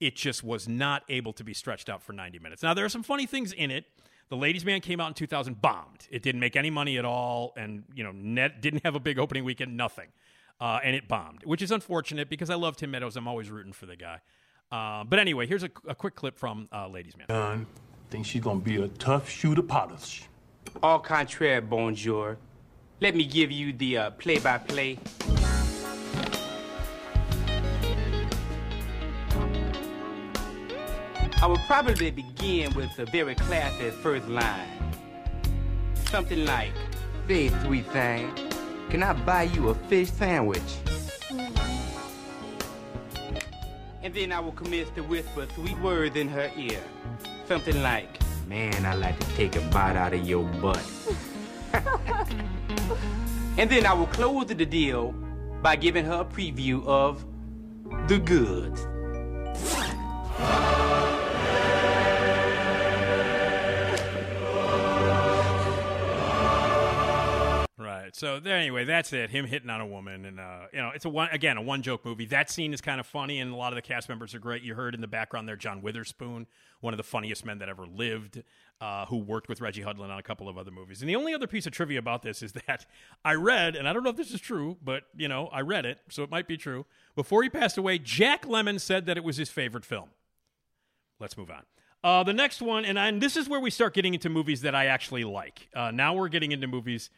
it 0.00 0.16
just 0.16 0.42
was 0.42 0.66
not 0.66 1.04
able 1.08 1.32
to 1.34 1.44
be 1.44 1.54
stretched 1.54 1.88
out 1.88 2.02
for 2.02 2.12
ninety 2.12 2.38
minutes. 2.38 2.62
Now 2.62 2.74
there 2.74 2.84
are 2.84 2.90
some 2.90 3.04
funny 3.04 3.24
things 3.24 3.52
in 3.52 3.70
it. 3.70 3.84
The 4.32 4.38
Ladies' 4.38 4.64
Man 4.64 4.80
came 4.80 4.98
out 4.98 5.08
in 5.08 5.12
2000, 5.12 5.60
bombed. 5.60 6.08
It 6.10 6.22
didn't 6.22 6.40
make 6.40 6.56
any 6.56 6.70
money 6.70 6.96
at 6.96 7.04
all, 7.04 7.52
and 7.54 7.84
you 7.94 8.02
know, 8.02 8.12
net 8.12 8.62
didn't 8.62 8.82
have 8.82 8.94
a 8.94 8.98
big 8.98 9.18
opening 9.18 9.44
weekend, 9.44 9.76
nothing, 9.76 10.08
uh, 10.58 10.80
and 10.82 10.96
it 10.96 11.06
bombed, 11.06 11.40
which 11.44 11.60
is 11.60 11.70
unfortunate 11.70 12.30
because 12.30 12.48
I 12.48 12.54
love 12.54 12.74
Tim 12.78 12.92
Meadows. 12.92 13.14
I'm 13.18 13.28
always 13.28 13.50
rooting 13.50 13.74
for 13.74 13.84
the 13.84 13.94
guy. 13.94 14.20
Uh, 14.70 15.04
but 15.04 15.18
anyway, 15.18 15.46
here's 15.46 15.64
a, 15.64 15.70
a 15.86 15.94
quick 15.94 16.14
clip 16.14 16.38
from 16.38 16.66
uh, 16.72 16.88
Ladies' 16.88 17.14
Man. 17.14 17.26
John 17.28 17.66
thinks 18.08 18.30
she's 18.30 18.40
gonna 18.40 18.58
be 18.58 18.76
a 18.76 18.88
tough 18.88 19.28
shooter 19.28 19.60
polish. 19.60 20.22
Au 20.82 20.98
contraire, 20.98 21.60
bonjour. 21.60 22.38
Let 23.02 23.14
me 23.14 23.26
give 23.26 23.50
you 23.50 23.74
the 23.74 23.98
uh, 23.98 24.10
play-by-play. 24.12 24.98
I 31.42 31.46
would 31.46 31.60
probably 31.66 32.12
begin 32.12 32.72
with 32.74 32.96
a 33.00 33.04
very 33.04 33.34
classy 33.34 33.90
first 33.90 34.28
line. 34.28 34.68
Something 36.04 36.46
like, 36.46 36.70
Hey, 37.26 37.48
sweet 37.64 37.84
thing, 37.86 38.32
can 38.90 39.02
I 39.02 39.12
buy 39.12 39.42
you 39.42 39.70
a 39.70 39.74
fish 39.74 40.12
sandwich? 40.12 40.62
and 44.04 44.14
then 44.14 44.30
I 44.30 44.38
will 44.38 44.52
commence 44.52 44.88
to 44.90 45.02
whisper 45.02 45.48
sweet 45.56 45.76
words 45.80 46.14
in 46.14 46.28
her 46.28 46.48
ear. 46.56 46.80
Something 47.48 47.82
like, 47.82 48.20
Man, 48.46 48.86
I 48.86 48.94
like 48.94 49.18
to 49.18 49.26
take 49.34 49.56
a 49.56 49.62
bite 49.62 49.96
out 49.96 50.14
of 50.14 50.24
your 50.24 50.44
butt. 50.44 50.84
and 53.58 53.68
then 53.68 53.84
I 53.84 53.92
will 53.94 54.06
close 54.06 54.46
the 54.46 54.64
deal 54.64 55.10
by 55.60 55.74
giving 55.74 56.04
her 56.04 56.20
a 56.20 56.24
preview 56.24 56.86
of 56.86 57.24
the 58.06 58.20
goods. 58.20 58.86
So 68.22 68.36
anyway, 68.36 68.84
that's 68.84 69.12
it. 69.12 69.30
Him 69.30 69.46
hitting 69.46 69.68
on 69.68 69.80
a 69.80 69.86
woman, 69.86 70.24
and 70.26 70.38
uh, 70.38 70.66
you 70.72 70.78
know, 70.80 70.92
it's 70.94 71.04
a 71.04 71.08
one 71.08 71.28
again 71.32 71.56
a 71.56 71.60
one 71.60 71.82
joke 71.82 72.04
movie. 72.04 72.24
That 72.26 72.50
scene 72.50 72.72
is 72.72 72.80
kind 72.80 73.00
of 73.00 73.06
funny, 73.08 73.40
and 73.40 73.52
a 73.52 73.56
lot 73.56 73.72
of 73.72 73.74
the 73.74 73.82
cast 73.82 74.08
members 74.08 74.32
are 74.32 74.38
great. 74.38 74.62
You 74.62 74.76
heard 74.76 74.94
in 74.94 75.00
the 75.00 75.08
background 75.08 75.48
there, 75.48 75.56
John 75.56 75.82
Witherspoon, 75.82 76.46
one 76.80 76.94
of 76.94 76.98
the 76.98 77.02
funniest 77.02 77.44
men 77.44 77.58
that 77.58 77.68
ever 77.68 77.84
lived, 77.84 78.44
uh, 78.80 79.06
who 79.06 79.16
worked 79.16 79.48
with 79.48 79.60
Reggie 79.60 79.82
Hudlin 79.82 80.08
on 80.08 80.20
a 80.20 80.22
couple 80.22 80.48
of 80.48 80.56
other 80.56 80.70
movies. 80.70 81.00
And 81.02 81.08
the 81.08 81.16
only 81.16 81.34
other 81.34 81.48
piece 81.48 81.66
of 81.66 81.72
trivia 81.72 81.98
about 81.98 82.22
this 82.22 82.44
is 82.44 82.52
that 82.52 82.86
I 83.24 83.34
read, 83.34 83.74
and 83.74 83.88
I 83.88 83.92
don't 83.92 84.04
know 84.04 84.10
if 84.10 84.16
this 84.16 84.30
is 84.30 84.40
true, 84.40 84.76
but 84.84 85.02
you 85.16 85.26
know, 85.26 85.48
I 85.48 85.62
read 85.62 85.84
it, 85.84 85.98
so 86.08 86.22
it 86.22 86.30
might 86.30 86.46
be 86.46 86.56
true. 86.56 86.86
Before 87.16 87.42
he 87.42 87.48
passed 87.48 87.76
away, 87.76 87.98
Jack 87.98 88.46
Lemmon 88.46 88.80
said 88.80 89.06
that 89.06 89.16
it 89.16 89.24
was 89.24 89.36
his 89.36 89.50
favorite 89.50 89.84
film. 89.84 90.10
Let's 91.18 91.36
move 91.36 91.50
on. 91.50 91.64
Uh, 92.04 92.22
the 92.22 92.32
next 92.32 92.62
one, 92.62 92.84
and, 92.84 93.00
I, 93.00 93.08
and 93.08 93.20
this 93.20 93.36
is 93.36 93.48
where 93.48 93.58
we 93.58 93.70
start 93.70 93.94
getting 93.94 94.14
into 94.14 94.28
movies 94.28 94.60
that 94.60 94.76
I 94.76 94.86
actually 94.86 95.24
like. 95.24 95.68
Uh, 95.74 95.90
now 95.90 96.14
we're 96.14 96.28
getting 96.28 96.52
into 96.52 96.68
movies 96.68 97.10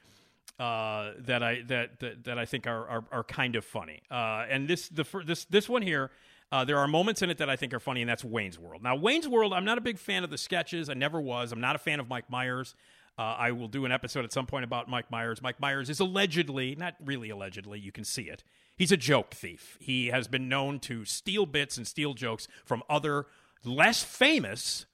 uh, 0.59 1.13
that 1.19 1.43
I 1.43 1.63
that, 1.69 2.01
that 2.01 2.25
that 2.25 2.39
I 2.39 2.45
think 2.45 2.67
are 2.67 2.89
are, 2.89 3.05
are 3.11 3.25
kind 3.25 3.57
of 3.57 3.65
funny. 3.65 4.03
Uh, 4.11 4.47
and 4.49 4.69
this 4.69 4.89
the 4.89 5.05
this 5.25 5.45
this 5.47 5.69
one 5.69 5.83
here, 5.83 6.11
uh, 6.53 6.65
there 6.65 6.79
are 6.79 6.87
moments 6.87 7.23
in 7.23 7.31
it 7.31 7.39
that 7.39 7.51
I 7.51 7.57
think 7.57 7.75
are 7.75 7.81
funny, 7.81 8.03
and 8.03 8.09
that's 8.09 8.25
Wayne's 8.25 8.59
World. 8.59 8.83
Now 8.83 8.97
Wayne's 8.97 9.29
World, 9.29 9.53
I'm 9.53 9.65
not 9.65 9.79
a 9.79 9.83
big 9.83 9.99
fan 9.99 10.25
of 10.25 10.31
the 10.31 10.39
sketches. 10.39 10.89
I 10.89 10.95
never 10.95 11.21
was. 11.21 11.53
I'm 11.53 11.61
not 11.61 11.77
a 11.77 11.79
fan 11.81 12.01
of 12.01 12.09
Mike 12.09 12.31
Myers. 12.31 12.75
Uh, 13.17 13.23
I 13.23 13.53
will 13.53 13.69
do 13.69 13.85
an 13.85 13.93
episode 13.93 14.25
at 14.25 14.33
some 14.33 14.47
point 14.47 14.65
about 14.65 14.89
Mike 14.89 15.11
Myers. 15.11 15.41
Mike 15.41 15.61
Myers 15.61 15.89
is 15.89 16.01
allegedly, 16.01 16.75
not 16.75 16.95
really 17.05 17.31
allegedly, 17.31 17.79
you 17.79 17.93
can 17.93 18.03
see 18.03 18.23
it. 18.23 18.43
He's 18.77 18.91
a 18.91 18.97
joke 18.97 19.33
thief. 19.33 19.79
He 19.81 20.09
has 20.09 20.27
been 20.27 20.49
known 20.49 20.81
to 20.81 21.05
steal 21.05 21.47
bits 21.47 21.77
and 21.77 21.87
steal 21.87 22.15
jokes 22.15 22.49
from 22.65 22.83
other 22.91 23.27
less 23.65 24.03
famous 24.03 24.87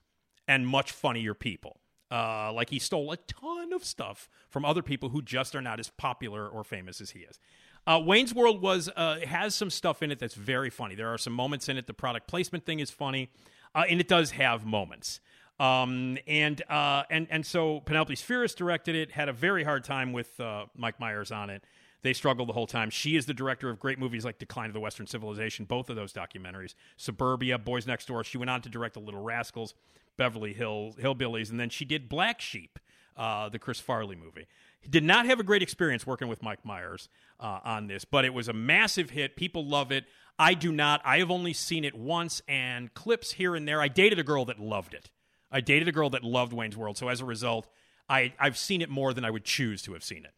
and 0.47 0.67
much 0.67 0.91
funnier 0.91 1.33
people. 1.33 1.80
Uh, 2.11 2.51
like 2.51 2.69
he 2.69 2.77
stole 2.77 3.11
a 3.11 3.17
ton 3.17 3.71
of 3.71 3.85
stuff 3.85 4.29
from 4.49 4.65
other 4.65 4.81
people 4.81 5.09
who 5.09 5.21
just 5.21 5.55
are 5.55 5.61
not 5.61 5.79
as 5.79 5.89
popular 5.91 6.45
or 6.47 6.61
famous 6.63 6.99
as 6.99 7.11
he 7.11 7.19
is. 7.19 7.39
Uh, 7.87 8.01
Wayne's 8.03 8.33
World 8.33 8.61
was 8.61 8.89
uh, 8.95 9.19
has 9.25 9.55
some 9.55 9.69
stuff 9.69 10.03
in 10.03 10.11
it 10.11 10.19
that's 10.19 10.35
very 10.35 10.69
funny. 10.69 10.93
There 10.93 11.07
are 11.07 11.17
some 11.17 11.33
moments 11.33 11.69
in 11.69 11.77
it. 11.77 11.87
The 11.87 11.93
product 11.93 12.27
placement 12.27 12.65
thing 12.65 12.79
is 12.79 12.91
funny, 12.91 13.29
uh, 13.73 13.85
and 13.89 13.99
it 13.99 14.07
does 14.07 14.31
have 14.31 14.65
moments. 14.65 15.19
Um, 15.59 16.17
and 16.27 16.61
uh, 16.69 17.03
and 17.09 17.27
and 17.29 17.45
so 17.45 17.79
Penelope 17.81 18.15
Spheeris 18.15 18.55
directed 18.55 18.95
it. 18.95 19.11
Had 19.11 19.29
a 19.29 19.33
very 19.33 19.63
hard 19.63 19.83
time 19.83 20.11
with 20.11 20.39
uh, 20.39 20.65
Mike 20.75 20.99
Myers 20.99 21.31
on 21.31 21.49
it. 21.49 21.63
They 22.03 22.13
struggled 22.13 22.49
the 22.49 22.53
whole 22.53 22.67
time. 22.67 22.89
She 22.89 23.15
is 23.15 23.27
the 23.27 23.33
director 23.33 23.69
of 23.69 23.79
great 23.79 23.99
movies 23.99 24.25
like 24.25 24.39
Decline 24.39 24.67
of 24.67 24.73
the 24.73 24.79
Western 24.79 25.05
Civilization, 25.05 25.65
both 25.65 25.89
of 25.89 25.95
those 25.95 26.11
documentaries, 26.11 26.73
Suburbia, 26.97 27.59
Boys 27.59 27.85
Next 27.85 28.07
Door. 28.07 28.23
She 28.23 28.39
went 28.39 28.49
on 28.49 28.61
to 28.63 28.69
direct 28.69 28.95
The 28.95 29.01
Little 29.01 29.21
Rascals, 29.21 29.75
Beverly 30.17 30.53
Hills 30.53 30.95
Hillbillies, 30.95 31.49
and 31.49 31.59
then 31.59 31.69
she 31.69 31.85
did 31.85 32.09
Black 32.09 32.41
Sheep, 32.41 32.79
uh, 33.17 33.49
the 33.49 33.59
Chris 33.59 33.79
Farley 33.79 34.15
movie. 34.15 34.47
He 34.79 34.89
Did 34.89 35.03
not 35.03 35.25
have 35.25 35.39
a 35.39 35.43
great 35.43 35.61
experience 35.61 36.07
working 36.07 36.27
with 36.27 36.41
Mike 36.41 36.65
Myers 36.65 37.07
uh, 37.39 37.59
on 37.63 37.87
this, 37.87 38.03
but 38.03 38.25
it 38.25 38.33
was 38.33 38.47
a 38.47 38.53
massive 38.53 39.11
hit. 39.11 39.35
People 39.35 39.65
love 39.65 39.91
it. 39.91 40.05
I 40.39 40.55
do 40.55 40.71
not. 40.71 41.01
I 41.05 41.19
have 41.19 41.29
only 41.29 41.53
seen 41.53 41.85
it 41.85 41.93
once 41.93 42.41
and 42.47 42.93
clips 42.93 43.33
here 43.33 43.55
and 43.55 43.67
there. 43.67 43.79
I 43.79 43.87
dated 43.87 44.17
a 44.17 44.23
girl 44.23 44.45
that 44.45 44.59
loved 44.59 44.93
it. 44.93 45.11
I 45.51 45.61
dated 45.61 45.87
a 45.87 45.91
girl 45.91 46.09
that 46.11 46.23
loved 46.23 46.53
Wayne's 46.53 46.77
World, 46.77 46.97
so 46.97 47.09
as 47.09 47.21
a 47.21 47.25
result, 47.25 47.67
I, 48.09 48.33
I've 48.39 48.57
seen 48.57 48.81
it 48.81 48.89
more 48.89 49.13
than 49.13 49.23
I 49.23 49.29
would 49.29 49.43
choose 49.43 49.81
to 49.83 49.93
have 49.93 50.03
seen 50.03 50.25
it. 50.25 50.31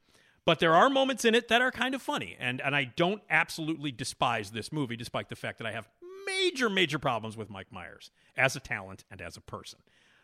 But 0.45 0.59
there 0.59 0.75
are 0.75 0.89
moments 0.89 1.23
in 1.23 1.35
it 1.35 1.47
that 1.47 1.61
are 1.61 1.71
kind 1.71 1.95
of 1.95 2.01
funny, 2.01 2.35
and, 2.37 2.59
and 2.59 2.75
I 2.75 2.83
don't 2.83 3.21
absolutely 3.29 3.91
despise 3.91 4.51
this 4.51 4.71
movie, 4.73 4.97
despite 4.97 5.29
the 5.29 5.35
fact 5.35 5.57
that 5.59 5.67
I 5.67 5.71
have 5.71 5.87
major, 6.25 6.69
major 6.69 6.99
problems 6.99 7.37
with 7.37 7.49
Mike 7.49 7.71
Myers 7.71 8.11
as 8.37 8.55
a 8.55 8.59
talent 8.59 9.03
and 9.11 9.21
as 9.21 9.37
a 9.37 9.41
person. 9.41 9.79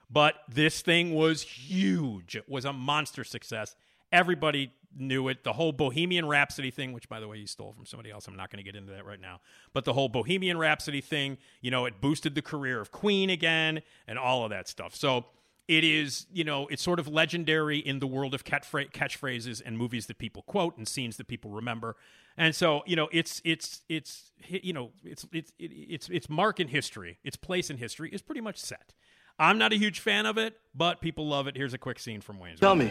But 0.10 0.36
this 0.48 0.82
thing 0.82 1.14
was 1.14 1.44
huge. 1.44 2.36
It 2.36 2.50
was 2.50 2.66
a 2.66 2.74
monster 2.74 3.24
success. 3.24 3.76
Everybody 4.12 4.74
knew 4.98 5.28
it. 5.28 5.44
The 5.44 5.54
whole 5.54 5.72
Bohemian 5.72 6.28
Rhapsody 6.28 6.72
thing, 6.72 6.94
which 6.94 7.08
by 7.08 7.20
the 7.20 7.28
way 7.28 7.38
you 7.38 7.46
stole 7.46 7.74
from 7.74 7.86
somebody 7.86 8.10
else, 8.10 8.28
I'm 8.28 8.36
not 8.36 8.50
going 8.50 8.58
to 8.58 8.64
get 8.64 8.76
into 8.76 8.92
that 8.94 9.06
right 9.06 9.22
now. 9.22 9.40
But 9.74 9.86
the 9.86 9.94
whole 9.94 10.10
Bohemian 10.10 10.58
Rhapsody 10.58 11.02
thing, 11.02 11.38
you 11.62 11.70
know, 11.70 11.86
it 11.86 12.02
boosted 12.02 12.34
the 12.34 12.42
career 12.42 12.82
of 12.82 12.92
Queen 12.92 13.30
again 13.30 13.82
and 14.08 14.18
all 14.18 14.44
of 14.44 14.50
that 14.50 14.68
stuff. 14.68 14.96
So 14.96 15.26
it 15.70 15.84
is, 15.84 16.26
you 16.34 16.44
know, 16.44 16.66
it's 16.68 16.82
sort 16.82 17.00
of 17.00 17.08
legendary 17.08 17.78
in 17.78 18.00
the 18.00 18.08
world 18.08 18.34
of 18.34 18.44
catchphra- 18.44 18.92
catchphrases 18.92 19.62
and 19.64 19.78
movies 19.78 20.08
that 20.08 20.18
people 20.18 20.42
quote 20.42 20.76
and 20.78 20.88
scenes 20.88 21.18
that 21.18 21.28
people 21.28 21.52
remember. 21.52 21.96
And 22.36 22.56
so, 22.56 22.82
you 22.88 22.96
know, 22.96 23.08
it's 23.12 23.40
it's 23.46 23.84
it's 23.88 24.32
you 24.48 24.74
know, 24.74 24.90
it's 25.04 25.28
it's 25.32 25.54
it's 25.60 26.10
its 26.10 26.28
mark 26.28 26.60
in 26.60 26.70
history, 26.70 27.20
its 27.24 27.38
place 27.38 27.70
in 27.70 27.78
history 27.78 28.10
is 28.12 28.24
pretty 28.24 28.42
much 28.42 28.58
set. 28.58 28.96
I'm 29.38 29.60
not 29.60 29.72
a 29.72 29.78
huge 29.78 30.00
fan 30.00 30.26
of 30.26 30.40
it, 30.40 30.58
but 30.74 31.02
people 31.02 31.28
love 31.28 31.46
it. 31.46 31.56
Here's 31.56 31.76
a 31.76 31.78
quick 31.78 32.00
scene 32.00 32.20
from 32.20 32.40
Wayne's. 32.40 32.60
Tell 32.60 32.76
me, 32.76 32.88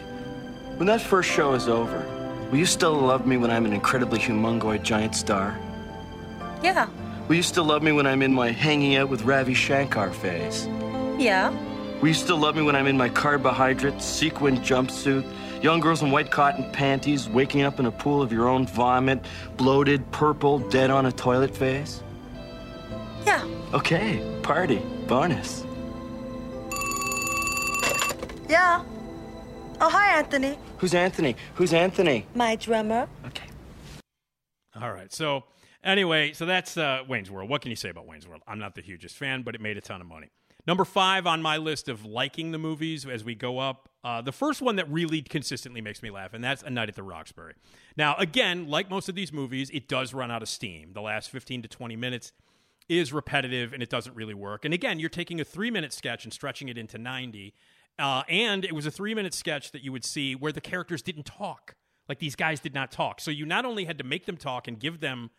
when 0.77 0.87
that 0.87 1.01
first 1.01 1.29
show 1.29 1.55
is 1.55 1.67
over, 1.67 1.99
will 2.49 2.59
you 2.59 2.65
still 2.65 2.93
love 2.93 3.27
me 3.27 3.35
when 3.35 3.51
I'm 3.51 3.65
an 3.65 3.73
incredibly 3.73 4.19
humongoid 4.19 4.83
giant 4.83 5.15
star? 5.15 5.59
Yeah. 6.63 6.87
Will 7.27 7.35
you 7.35 7.43
still 7.43 7.65
love 7.65 7.83
me 7.83 7.91
when 7.91 8.07
I'm 8.07 8.21
in 8.21 8.33
my 8.33 8.51
hanging 8.51 8.95
out 8.95 9.09
with 9.09 9.23
Ravi 9.23 9.53
Shankar 9.53 10.11
phase? 10.11 10.65
Yeah. 11.19 11.53
Will 12.01 12.07
you 12.07 12.13
still 12.13 12.37
love 12.37 12.55
me 12.55 12.61
when 12.61 12.77
I'm 12.77 12.87
in 12.87 12.95
my 12.95 13.09
carbohydrate 13.09 14.01
sequin 14.01 14.57
jumpsuit, 14.59 15.25
young 15.61 15.81
girls 15.81 16.01
in 16.01 16.11
white 16.11 16.31
cotton 16.31 16.71
panties, 16.71 17.27
waking 17.27 17.63
up 17.63 17.77
in 17.77 17.85
a 17.85 17.91
pool 17.91 18.21
of 18.21 18.31
your 18.31 18.47
own 18.47 18.65
vomit, 18.67 19.25
bloated, 19.57 20.09
purple, 20.11 20.59
dead 20.59 20.91
on 20.91 21.07
a 21.07 21.11
toilet 21.11 21.53
face? 21.53 22.01
Yeah. 23.25 23.45
Okay, 23.73 24.39
party, 24.43 24.81
bonus. 25.07 25.65
Yeah. 28.47 28.81
Oh, 29.81 29.89
hi, 29.89 30.17
Anthony. 30.17 30.57
Who's 30.77 30.93
Anthony? 30.93 31.35
Who's 31.55 31.73
Anthony? 31.73 32.25
My 32.33 32.55
drummer. 32.55 33.09
Okay. 33.25 33.47
All 34.81 34.93
right. 34.93 35.11
So 35.11 35.43
anyway, 35.83 36.31
so 36.31 36.45
that's 36.45 36.77
uh, 36.77 37.03
Wayne's 37.09 37.29
World. 37.29 37.49
What 37.49 37.61
can 37.61 37.71
you 37.71 37.75
say 37.75 37.89
about 37.89 38.07
Wayne's 38.07 38.25
World? 38.25 38.41
I'm 38.47 38.59
not 38.59 38.75
the 38.75 38.81
hugest 38.81 39.17
fan, 39.17 39.43
but 39.43 39.53
it 39.53 39.59
made 39.59 39.77
a 39.77 39.81
ton 39.81 39.99
of 39.99 40.07
money. 40.07 40.29
Number 40.67 40.85
five 40.85 41.25
on 41.25 41.41
my 41.41 41.57
list 41.57 41.89
of 41.89 42.05
liking 42.05 42.51
the 42.51 42.57
movies 42.57 43.05
as 43.05 43.23
we 43.23 43.33
go 43.33 43.59
up. 43.59 43.89
Uh, 44.03 44.21
the 44.21 44.31
first 44.31 44.61
one 44.61 44.75
that 44.75 44.89
really 44.91 45.21
consistently 45.21 45.81
makes 45.81 46.03
me 46.03 46.09
laugh, 46.09 46.33
and 46.33 46.43
that's 46.43 46.63
A 46.63 46.69
Night 46.69 46.89
at 46.89 46.95
the 46.95 47.03
Roxbury. 47.03 47.53
Now, 47.97 48.15
again, 48.17 48.67
like 48.67 48.89
most 48.89 49.09
of 49.09 49.15
these 49.15 49.33
movies, 49.33 49.69
it 49.73 49.87
does 49.87 50.13
run 50.13 50.31
out 50.31 50.41
of 50.41 50.49
steam. 50.49 50.93
The 50.93 51.01
last 51.01 51.29
15 51.29 51.63
to 51.63 51.67
20 51.67 51.95
minutes 51.95 52.31
is 52.89 53.13
repetitive 53.13 53.71
and 53.71 53.83
it 53.83 53.89
doesn't 53.89 54.15
really 54.15 54.33
work. 54.33 54.65
And 54.65 54.73
again, 54.73 54.99
you're 54.99 55.09
taking 55.09 55.39
a 55.39 55.45
three 55.45 55.71
minute 55.71 55.93
sketch 55.93 56.25
and 56.25 56.33
stretching 56.33 56.67
it 56.67 56.77
into 56.77 56.97
90. 56.97 57.53
Uh, 57.99 58.23
and 58.27 58.65
it 58.65 58.73
was 58.73 58.85
a 58.85 58.91
three 58.91 59.13
minute 59.13 59.33
sketch 59.33 59.71
that 59.71 59.83
you 59.83 59.91
would 59.91 60.03
see 60.03 60.35
where 60.35 60.51
the 60.51 60.61
characters 60.61 61.01
didn't 61.01 61.25
talk. 61.25 61.75
Like 62.09 62.19
these 62.19 62.35
guys 62.35 62.59
did 62.59 62.73
not 62.73 62.91
talk. 62.91 63.21
So 63.21 63.29
you 63.29 63.45
not 63.45 63.65
only 63.65 63.85
had 63.85 63.99
to 63.99 64.03
make 64.03 64.25
them 64.25 64.37
talk 64.37 64.67
and 64.67 64.79
give 64.79 64.99
them, 64.99 65.29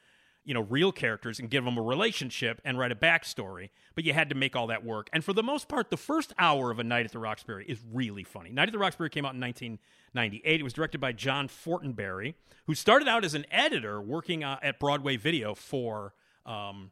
you 0.51 0.55
know, 0.55 0.63
real 0.63 0.91
characters 0.91 1.39
and 1.39 1.49
give 1.49 1.65
them 1.65 1.79
a 1.79 1.81
relationship 1.81 2.61
and 2.65 2.77
write 2.77 2.91
a 2.91 2.97
backstory, 2.97 3.71
but 3.95 4.03
you 4.03 4.13
had 4.13 4.29
to 4.29 4.35
make 4.35 4.57
all 4.57 4.67
that 4.67 4.85
work. 4.85 5.09
And 5.13 5.23
for 5.23 5.33
the 5.33 5.45
most 5.45 5.69
part, 5.69 5.91
the 5.91 5.97
first 5.97 6.33
hour 6.41 6.73
of 6.73 6.81
A 6.81 6.83
Night 6.83 7.07
at 7.07 7.13
the 7.13 7.21
Roxbury 7.21 7.65
is 7.69 7.79
really 7.93 8.25
funny. 8.25 8.51
Night 8.51 8.69
at 8.69 8.73
the 8.73 8.79
Roxbury 8.81 9.11
came 9.11 9.25
out 9.25 9.35
in 9.35 9.41
1998. 9.41 10.61
It 10.61 10.65
was 10.65 10.73
directed 10.73 11.01
by 11.01 11.13
John 11.13 11.47
Fortenberry, 11.47 12.35
who 12.67 12.75
started 12.75 13.07
out 13.07 13.25
as 13.25 13.35
an 13.35 13.47
editor 13.53 14.01
working 14.01 14.43
uh, 14.43 14.59
at 14.61 14.81
Broadway 14.81 15.17
Video 15.17 15.55
for. 15.55 16.15
Um, 16.45 16.91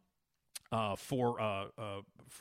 uh, 0.71 0.95
for 0.97 1.41
uh, 1.41 1.65
uh, 1.79 2.01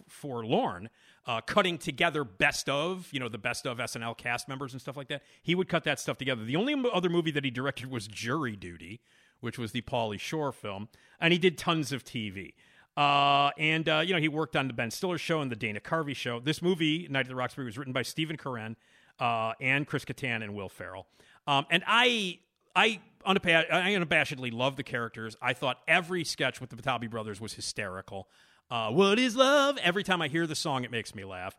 for 0.10 0.46
Lorne, 0.46 0.90
uh, 1.26 1.40
cutting 1.40 1.78
together 1.78 2.26
best 2.26 2.68
of, 2.68 3.08
you 3.14 3.22
know, 3.22 3.30
the 3.30 3.38
best 3.38 3.66
of 3.66 3.78
SNL 3.78 4.18
cast 4.18 4.50
members 4.50 4.74
and 4.74 4.82
stuff 4.82 4.98
like 4.98 5.08
that. 5.08 5.24
He 5.42 5.56
would 5.56 5.70
cut 5.70 5.86
that 5.86 5.98
stuff 5.98 6.18
together. 6.18 6.44
The 6.44 6.58
only 6.58 6.76
other 6.94 7.08
movie 7.08 7.32
that 7.32 7.46
he 7.46 7.52
directed 7.52 7.90
was 7.90 8.06
Jury 8.06 8.58
Duty, 8.58 9.00
which 9.40 9.58
was 9.58 9.72
the 9.72 9.82
Pauly 9.82 10.20
Shore 10.20 10.52
film, 10.52 10.90
and 11.20 11.32
he 11.32 11.40
did 11.40 11.58
tons 11.58 11.92
of 11.92 12.04
TV. 12.04 12.54
Uh, 12.96 13.52
and 13.60 13.88
uh, 13.88 14.00
you 14.00 14.14
know, 14.14 14.20
he 14.20 14.28
worked 14.28 14.56
on 14.56 14.68
the 14.68 14.74
Ben 14.74 14.90
Stiller 14.90 15.20
show 15.20 15.40
and 15.42 15.52
the 15.52 15.56
Dana 15.56 15.80
Carvey 15.80 16.16
show. 16.16 16.40
This 16.40 16.62
movie, 16.62 17.08
Night 17.10 17.22
at 17.22 17.28
the 17.28 17.36
Roxbury, 17.36 17.66
was 17.66 17.78
written 17.78 17.94
by 17.94 18.02
Stephen 18.02 18.38
Carell 18.38 18.76
uh, 19.20 19.54
and 19.62 19.86
Chris 19.86 20.04
Kattan 20.04 20.44
and 20.44 20.56
Will 20.56 20.70
Ferrell. 20.70 21.06
Um, 21.46 21.66
and 21.70 21.84
I, 21.86 22.40
I, 22.76 23.00
I 23.24 23.34
unabashedly 23.36 24.52
love 24.52 24.78
the 24.78 24.84
characters. 24.84 25.36
I 25.42 25.54
thought 25.54 25.78
every 25.88 26.24
sketch 26.24 26.60
with 26.60 26.72
the 26.72 26.76
Butabi 26.76 27.10
brothers 27.10 27.40
was 27.40 27.54
hysterical. 27.54 28.28
Uh, 28.70 28.90
what 28.90 29.20
is 29.20 29.36
love? 29.36 29.78
Every 29.82 30.04
time 30.04 30.22
I 30.22 30.28
hear 30.28 30.48
the 30.48 30.56
song, 30.56 30.84
it 30.84 30.92
makes 30.92 31.16
me 31.16 31.24
laugh. 31.24 31.56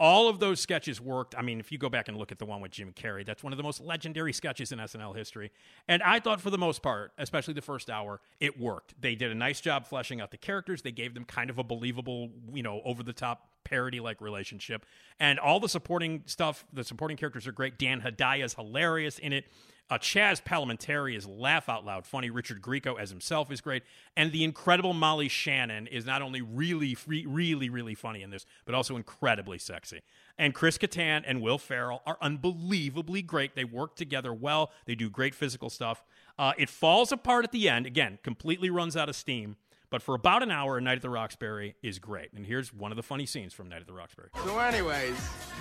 All 0.00 0.28
of 0.28 0.40
those 0.40 0.58
sketches 0.60 1.00
worked. 1.00 1.36
I 1.36 1.42
mean, 1.42 1.60
if 1.60 1.70
you 1.70 1.78
go 1.78 1.88
back 1.88 2.08
and 2.08 2.16
look 2.16 2.32
at 2.32 2.38
the 2.38 2.44
one 2.44 2.60
with 2.60 2.72
Jim 2.72 2.92
Carrey, 2.92 3.24
that's 3.24 3.44
one 3.44 3.52
of 3.52 3.56
the 3.56 3.62
most 3.62 3.80
legendary 3.80 4.32
sketches 4.32 4.72
in 4.72 4.78
SNL 4.78 5.16
history. 5.16 5.52
And 5.86 6.02
I 6.02 6.18
thought, 6.18 6.40
for 6.40 6.50
the 6.50 6.58
most 6.58 6.82
part, 6.82 7.12
especially 7.18 7.54
the 7.54 7.62
first 7.62 7.88
hour, 7.88 8.20
it 8.40 8.58
worked. 8.58 8.94
They 9.00 9.14
did 9.14 9.30
a 9.30 9.34
nice 9.34 9.60
job 9.60 9.86
fleshing 9.86 10.20
out 10.20 10.30
the 10.30 10.36
characters. 10.38 10.82
They 10.82 10.90
gave 10.90 11.14
them 11.14 11.24
kind 11.24 11.50
of 11.50 11.58
a 11.58 11.64
believable, 11.64 12.30
you 12.52 12.62
know, 12.62 12.80
over 12.84 13.02
the 13.02 13.12
top 13.12 13.48
parody 13.64 14.00
like 14.00 14.20
relationship. 14.20 14.84
And 15.20 15.38
all 15.38 15.60
the 15.60 15.68
supporting 15.68 16.24
stuff, 16.26 16.64
the 16.72 16.82
supporting 16.84 17.16
characters 17.16 17.46
are 17.46 17.52
great. 17.52 17.78
Dan 17.78 18.00
Hedaya 18.00 18.44
is 18.44 18.54
hilarious 18.54 19.18
in 19.18 19.32
it. 19.32 19.44
Uh, 19.90 19.98
Chazz 19.98 20.42
Palminteri 20.42 21.14
is 21.16 21.26
laugh 21.26 21.68
out 21.68 21.84
loud 21.84 22.06
funny. 22.06 22.30
Richard 22.30 22.62
Grieco 22.62 22.98
as 22.98 23.10
himself 23.10 23.52
is 23.52 23.60
great, 23.60 23.82
and 24.16 24.32
the 24.32 24.42
incredible 24.42 24.94
Molly 24.94 25.28
Shannon 25.28 25.86
is 25.86 26.06
not 26.06 26.22
only 26.22 26.40
really, 26.40 26.94
free, 26.94 27.26
really, 27.26 27.68
really 27.68 27.94
funny 27.94 28.22
in 28.22 28.30
this, 28.30 28.46
but 28.64 28.74
also 28.74 28.96
incredibly 28.96 29.58
sexy. 29.58 30.00
And 30.38 30.54
Chris 30.54 30.78
Kattan 30.78 31.24
and 31.26 31.42
Will 31.42 31.58
Ferrell 31.58 32.00
are 32.06 32.16
unbelievably 32.22 33.22
great. 33.22 33.54
They 33.54 33.64
work 33.64 33.94
together 33.94 34.32
well. 34.32 34.72
They 34.86 34.94
do 34.94 35.10
great 35.10 35.34
physical 35.34 35.68
stuff. 35.68 36.02
Uh, 36.38 36.52
it 36.56 36.70
falls 36.70 37.12
apart 37.12 37.44
at 37.44 37.52
the 37.52 37.68
end. 37.68 37.86
Again, 37.86 38.18
completely 38.22 38.70
runs 38.70 38.96
out 38.96 39.10
of 39.10 39.16
steam. 39.16 39.56
But 39.92 40.00
for 40.00 40.14
about 40.14 40.42
an 40.42 40.50
hour, 40.50 40.80
Night 40.80 40.96
at 40.96 41.02
the 41.02 41.10
Roxbury 41.10 41.76
is 41.82 41.98
great. 41.98 42.32
And 42.32 42.46
here's 42.46 42.72
one 42.72 42.92
of 42.92 42.96
the 42.96 43.02
funny 43.02 43.26
scenes 43.26 43.52
from 43.52 43.68
Night 43.68 43.82
at 43.82 43.86
the 43.86 43.92
Roxbury. 43.92 44.30
So, 44.42 44.58
anyways, 44.58 45.14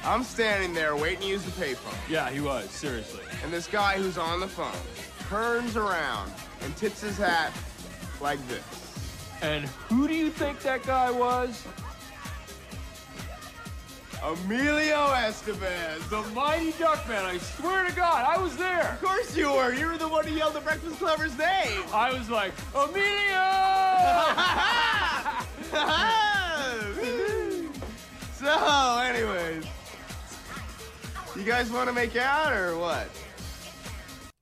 I'm 0.05 0.23
standing 0.23 0.73
there 0.73 0.95
waiting 0.95 1.19
to 1.19 1.27
use 1.27 1.43
the 1.43 1.51
payphone. 1.51 1.93
Yeah, 2.09 2.29
he 2.29 2.39
was, 2.39 2.69
seriously. 2.71 3.25
And 3.43 3.51
this 3.51 3.67
guy 3.67 3.97
who's 3.97 4.17
on 4.17 4.39
the 4.39 4.47
phone 4.47 4.71
turns 5.27 5.75
around 5.75 6.31
and 6.61 6.73
tips 6.77 7.01
his 7.01 7.17
hat 7.17 7.51
like 8.21 8.39
this. 8.47 8.63
And 9.41 9.65
who 9.65 10.07
do 10.07 10.15
you 10.15 10.29
think 10.29 10.61
that 10.61 10.83
guy 10.83 11.11
was? 11.11 11.67
Emilio 14.23 15.07
Estevez. 15.07 16.07
The 16.09 16.21
mighty 16.35 16.71
Duckman, 16.73 17.23
I 17.23 17.37
swear 17.39 17.87
to 17.87 17.95
God, 17.95 18.23
I 18.27 18.37
was 18.41 18.55
there. 18.55 18.91
Of 18.93 19.01
course 19.01 19.35
you 19.35 19.51
were. 19.51 19.73
You 19.73 19.87
were 19.87 19.97
the 19.97 20.07
one 20.07 20.27
who 20.27 20.35
yelled 20.35 20.53
the 20.53 20.61
Breakfast 20.61 20.99
Clubber's 20.99 21.35
name. 21.37 21.81
I 21.91 22.13
was 22.13 22.29
like, 22.29 22.53
Emilio! 22.75 22.91
so, 28.37 28.99
anyways, 28.99 29.65
you 31.35 31.43
guys 31.43 31.71
want 31.71 31.89
to 31.89 31.93
make 31.93 32.15
out 32.15 32.53
or 32.53 32.77
what? 32.77 33.07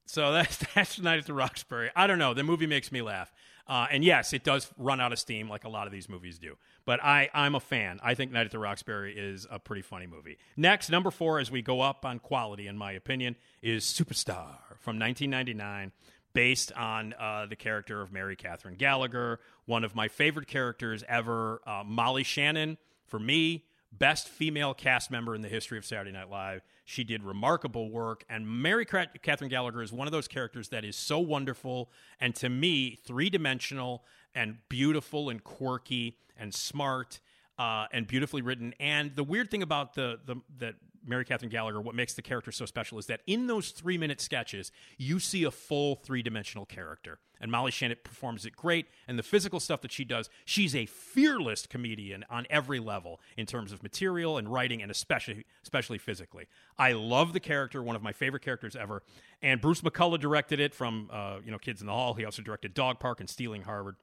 So 0.07 0.33
that's 0.33 0.57
that's 0.75 0.99
Night 0.99 1.19
at 1.19 1.25
the 1.25 1.33
Roxbury. 1.33 1.89
I 1.95 2.05
don't 2.07 2.19
know. 2.19 2.33
The 2.33 2.43
movie 2.43 2.67
makes 2.67 2.91
me 2.91 3.01
laugh. 3.01 3.31
Uh, 3.69 3.85
and 3.91 4.03
yes, 4.03 4.33
it 4.33 4.43
does 4.43 4.67
run 4.79 4.99
out 4.99 5.13
of 5.13 5.19
steam 5.19 5.47
like 5.47 5.63
a 5.63 5.69
lot 5.69 5.85
of 5.85 5.93
these 5.93 6.09
movies 6.09 6.39
do. 6.39 6.57
But 6.85 7.03
I, 7.03 7.29
I'm 7.35 7.53
a 7.53 7.59
fan. 7.59 7.99
I 8.01 8.15
think 8.15 8.31
Night 8.31 8.47
at 8.47 8.51
the 8.51 8.57
Roxbury 8.57 9.15
is 9.15 9.45
a 9.49 9.59
pretty 9.59 9.83
funny 9.83 10.07
movie. 10.07 10.39
Next, 10.57 10.89
number 10.89 11.11
four, 11.11 11.39
as 11.39 11.51
we 11.51 11.61
go 11.61 11.81
up 11.81 12.03
on 12.03 12.17
quality, 12.17 12.65
in 12.65 12.77
my 12.77 12.93
opinion, 12.93 13.35
is 13.61 13.83
Superstar 13.85 14.55
from 14.79 14.97
1999, 14.97 15.91
based 16.33 16.71
on 16.73 17.13
uh, 17.19 17.45
the 17.45 17.55
character 17.55 18.01
of 18.01 18.11
Mary 18.11 18.35
Catherine 18.35 18.75
Gallagher, 18.75 19.39
one 19.65 19.83
of 19.83 19.95
my 19.95 20.07
favorite 20.07 20.47
characters 20.47 21.03
ever. 21.07 21.61
Uh, 21.67 21.83
Molly 21.85 22.23
Shannon, 22.23 22.79
for 23.05 23.19
me, 23.19 23.65
best 23.91 24.27
female 24.27 24.73
cast 24.73 25.11
member 25.11 25.35
in 25.35 25.41
the 25.41 25.47
history 25.47 25.77
of 25.77 25.85
Saturday 25.85 26.11
Night 26.11 26.29
Live. 26.31 26.61
She 26.89 27.03
did 27.03 27.23
remarkable 27.23 27.91
work, 27.91 28.25
and 28.31 28.47
Mary 28.47 28.83
Catherine 28.83 29.47
Gallagher 29.47 29.83
is 29.83 29.93
one 29.93 30.07
of 30.07 30.11
those 30.11 30.27
characters 30.27 30.69
that 30.69 30.83
is 30.83 30.95
so 30.95 31.19
wonderful 31.19 31.91
and 32.19 32.33
to 32.37 32.49
me 32.49 32.97
three 33.05 33.29
dimensional 33.29 34.03
and 34.33 34.57
beautiful 34.69 35.29
and 35.29 35.43
quirky 35.43 36.17
and 36.35 36.51
smart. 36.51 37.19
Uh, 37.59 37.87
and 37.91 38.07
beautifully 38.07 38.41
written. 38.41 38.73
And 38.79 39.13
the 39.17 39.23
weird 39.23 39.51
thing 39.51 39.61
about 39.61 39.93
the, 39.93 40.17
the 40.25 40.37
that 40.59 40.75
Mary 41.09 41.25
Catherine 41.25 41.49
Gallagher, 41.49 41.81
what 41.81 41.95
makes 41.95 42.13
the 42.13 42.21
character 42.21 42.51
so 42.51 42.65
special 42.65 42.99
is 42.99 43.07
that 43.07 43.21
in 43.25 43.47
those 43.47 43.71
three 43.71 43.97
minute 43.97 44.21
sketches, 44.21 44.71
you 44.97 45.19
see 45.19 45.43
a 45.43 45.51
full 45.51 45.95
three 45.95 46.21
dimensional 46.21 46.65
character. 46.65 47.19
And 47.41 47.51
Molly 47.51 47.71
Shannon 47.71 47.97
performs 48.03 48.45
it 48.45 48.55
great. 48.55 48.87
And 49.07 49.17
the 49.17 49.23
physical 49.23 49.59
stuff 49.59 49.81
that 49.81 49.91
she 49.91 50.03
does, 50.03 50.29
she's 50.45 50.75
a 50.75 50.85
fearless 50.85 51.65
comedian 51.65 52.25
on 52.29 52.45
every 52.49 52.79
level 52.79 53.19
in 53.37 53.45
terms 53.45 53.71
of 53.71 53.81
material 53.81 54.37
and 54.37 54.51
writing, 54.51 54.81
and 54.81 54.91
especially 54.91 55.45
especially 55.63 55.97
physically. 55.97 56.47
I 56.77 56.91
love 56.91 57.33
the 57.33 57.39
character, 57.39 57.81
one 57.81 57.95
of 57.95 58.03
my 58.03 58.11
favorite 58.11 58.43
characters 58.43 58.75
ever. 58.75 59.03
And 59.41 59.61
Bruce 59.61 59.81
McCulloch 59.81 60.19
directed 60.19 60.59
it 60.59 60.75
from 60.75 61.09
uh, 61.11 61.37
you 61.43 61.51
know 61.51 61.57
Kids 61.57 61.81
in 61.81 61.87
the 61.87 61.93
Hall. 61.93 62.13
He 62.13 62.25
also 62.25 62.41
directed 62.41 62.73
Dog 62.73 62.99
Park 62.99 63.19
and 63.19 63.29
Stealing 63.29 63.63
Harvard. 63.63 63.95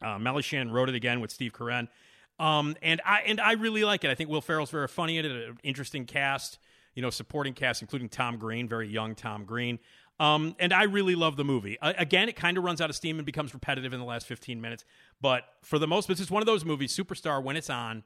Uh, 0.00 0.18
Molly 0.18 0.42
Shannon 0.42 0.72
wrote 0.72 0.88
it 0.88 0.94
again 0.94 1.20
with 1.20 1.30
Steve 1.30 1.52
Carell. 1.52 1.88
Um, 2.42 2.74
and 2.82 3.00
I 3.06 3.20
and 3.20 3.40
I 3.40 3.52
really 3.52 3.84
like 3.84 4.02
it. 4.02 4.10
I 4.10 4.16
think 4.16 4.28
Will 4.28 4.40
Ferrell's 4.40 4.70
very 4.70 4.88
funny 4.88 5.16
in 5.16 5.24
it. 5.24 5.30
An 5.30 5.58
interesting 5.62 6.06
cast, 6.06 6.58
you 6.96 7.00
know, 7.00 7.08
supporting 7.08 7.54
cast, 7.54 7.82
including 7.82 8.08
Tom 8.08 8.36
Green, 8.36 8.68
very 8.68 8.88
young 8.88 9.14
Tom 9.14 9.44
Green. 9.44 9.78
Um, 10.18 10.56
and 10.58 10.72
I 10.72 10.84
really 10.84 11.14
love 11.14 11.36
the 11.36 11.44
movie. 11.44 11.78
Uh, 11.80 11.92
again, 11.96 12.28
it 12.28 12.34
kind 12.34 12.58
of 12.58 12.64
runs 12.64 12.80
out 12.80 12.90
of 12.90 12.96
steam 12.96 13.18
and 13.18 13.24
becomes 13.24 13.54
repetitive 13.54 13.92
in 13.92 14.00
the 14.00 14.04
last 14.04 14.26
15 14.26 14.60
minutes. 14.60 14.84
But 15.20 15.44
for 15.62 15.78
the 15.78 15.86
most, 15.86 16.08
this 16.08 16.18
is 16.18 16.32
one 16.32 16.42
of 16.42 16.46
those 16.46 16.64
movies, 16.64 16.96
Superstar, 16.96 17.42
when 17.42 17.56
it's 17.56 17.70
on, 17.70 18.02